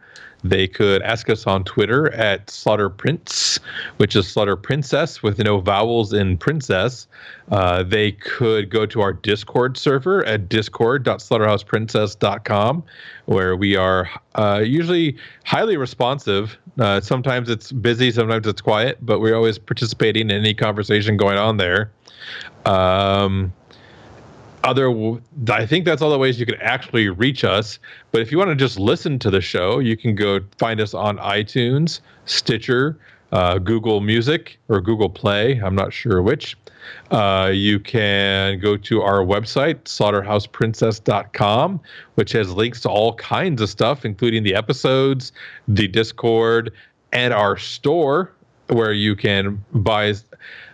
They 0.43 0.67
could 0.67 1.03
ask 1.03 1.29
us 1.29 1.45
on 1.45 1.65
Twitter 1.65 2.11
at 2.13 2.47
slaughterprince, 2.47 3.59
which 3.97 4.15
is 4.15 4.27
Slaughter 4.27 4.55
Princess 4.55 5.21
with 5.21 5.37
no 5.39 5.59
vowels 5.59 6.13
in 6.13 6.37
princess. 6.37 7.05
Uh, 7.51 7.83
they 7.83 8.13
could 8.13 8.71
go 8.71 8.87
to 8.87 9.01
our 9.01 9.13
Discord 9.13 9.77
server 9.77 10.25
at 10.25 10.49
discord.slaughterhouseprincess.com, 10.49 12.83
where 13.25 13.55
we 13.55 13.75
are 13.75 14.09
uh, 14.35 14.63
usually 14.65 15.15
highly 15.45 15.77
responsive. 15.77 16.57
Uh, 16.79 16.99
sometimes 17.01 17.47
it's 17.49 17.71
busy, 17.71 18.09
sometimes 18.11 18.47
it's 18.47 18.61
quiet, 18.61 18.97
but 19.01 19.19
we're 19.19 19.35
always 19.35 19.59
participating 19.59 20.31
in 20.31 20.37
any 20.37 20.55
conversation 20.55 21.17
going 21.17 21.37
on 21.37 21.57
there. 21.57 21.91
Um, 22.65 23.53
other 24.63 24.89
i 25.49 25.65
think 25.65 25.85
that's 25.85 26.01
all 26.01 26.09
the 26.09 26.17
ways 26.17 26.39
you 26.39 26.45
can 26.45 26.59
actually 26.61 27.09
reach 27.09 27.43
us 27.43 27.79
but 28.11 28.21
if 28.21 28.31
you 28.31 28.37
want 28.37 28.49
to 28.49 28.55
just 28.55 28.79
listen 28.79 29.19
to 29.19 29.29
the 29.29 29.41
show 29.41 29.79
you 29.79 29.97
can 29.97 30.15
go 30.15 30.39
find 30.57 30.79
us 30.79 30.93
on 30.93 31.17
itunes 31.17 32.01
stitcher 32.25 32.97
uh, 33.31 33.57
google 33.57 34.01
music 34.01 34.59
or 34.69 34.81
google 34.81 35.09
play 35.09 35.59
i'm 35.63 35.75
not 35.75 35.93
sure 35.93 36.21
which. 36.21 36.57
Uh, 37.11 37.51
you 37.53 37.79
can 37.79 38.59
go 38.59 38.75
to 38.75 39.01
our 39.01 39.19
website 39.19 39.75
slaughterhouseprincess.com 39.83 41.79
which 42.15 42.31
has 42.31 42.51
links 42.51 42.81
to 42.81 42.89
all 42.89 43.13
kinds 43.15 43.61
of 43.61 43.69
stuff 43.69 44.03
including 44.03 44.41
the 44.43 44.55
episodes 44.55 45.31
the 45.67 45.87
discord 45.87 46.73
and 47.13 47.33
our 47.33 47.55
store 47.55 48.33
where 48.67 48.93
you 48.93 49.15
can 49.15 49.63
buy 49.73 50.13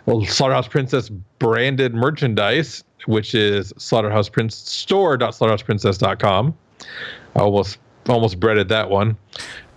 Slaughterhouse 0.06 0.68
Princess 0.68 1.10
branded 1.38 1.94
merchandise, 1.94 2.82
which 3.06 3.34
is 3.34 3.72
Slaughterhouse 3.76 4.28
Prince 4.28 4.56
store.slaughterhouseprincess.com. 4.56 6.54
I 7.36 7.38
almost 7.38 7.78
almost 8.08 8.40
breaded 8.40 8.68
that 8.68 8.90
one. 8.90 9.16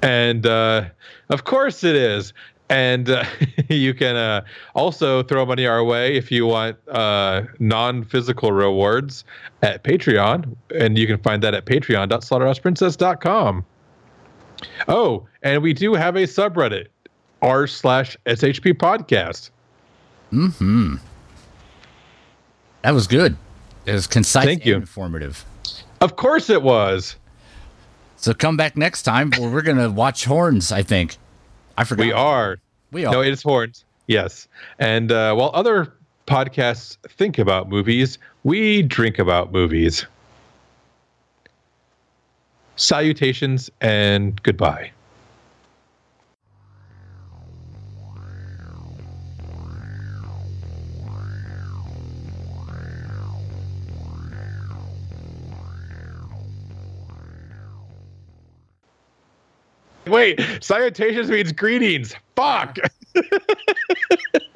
And 0.01 0.45
uh, 0.45 0.85
of 1.29 1.43
course 1.43 1.83
it 1.83 1.95
is. 1.95 2.33
And 2.69 3.09
uh, 3.09 3.25
you 3.69 3.93
can 3.93 4.15
uh, 4.15 4.45
also 4.75 5.23
throw 5.23 5.45
money 5.45 5.67
our 5.67 5.83
way 5.83 6.15
if 6.15 6.31
you 6.31 6.45
want 6.45 6.77
uh, 6.89 7.41
non 7.59 8.05
physical 8.05 8.53
rewards 8.53 9.25
at 9.61 9.83
Patreon. 9.83 10.55
And 10.73 10.97
you 10.97 11.05
can 11.05 11.17
find 11.19 11.43
that 11.43 11.53
at 11.53 11.65
patreon.slaughterhouseprincess.com. 11.65 13.65
Oh, 14.87 15.27
and 15.41 15.61
we 15.61 15.73
do 15.73 15.95
have 15.95 16.15
a 16.15 16.23
subreddit, 16.23 16.87
r 17.41 17.67
slash 17.67 18.15
SHP 18.25 18.73
podcast. 18.73 19.49
Mm-hmm. 20.31 20.95
That 22.81 22.93
was 22.93 23.07
good. 23.07 23.37
It 23.85 23.93
was 23.93 24.07
concise 24.07 24.45
Thank 24.45 24.61
and 24.61 24.67
you. 24.67 24.75
informative. 24.75 25.45
Of 26.01 26.15
course 26.15 26.49
it 26.49 26.61
was. 26.61 27.15
So 28.17 28.33
come 28.33 28.57
back 28.57 28.77
next 28.77 29.03
time 29.03 29.31
where 29.31 29.49
we're 29.49 29.61
gonna 29.61 29.89
watch 29.89 30.25
horns, 30.25 30.71
I 30.71 30.83
think. 30.83 31.17
I 31.77 31.83
forgot. 31.83 32.05
We 32.05 32.11
are. 32.11 32.57
We 32.91 33.05
are. 33.05 33.13
No, 33.13 33.21
it 33.21 33.29
is 33.29 33.41
horns. 33.41 33.85
Yes. 34.07 34.47
And 34.77 35.11
uh, 35.11 35.33
while 35.33 35.51
other 35.53 35.93
podcasts 36.27 36.97
think 37.09 37.37
about 37.39 37.69
movies, 37.69 38.17
we 38.43 38.81
drink 38.83 39.19
about 39.19 39.51
movies. 39.51 40.05
Salutations 42.75 43.69
and 43.81 44.41
goodbye. 44.43 44.91
wait, 60.11 60.39
salutations 60.61 61.29
means 61.29 61.51
greetings. 61.51 62.13
Fuck. 62.35 62.77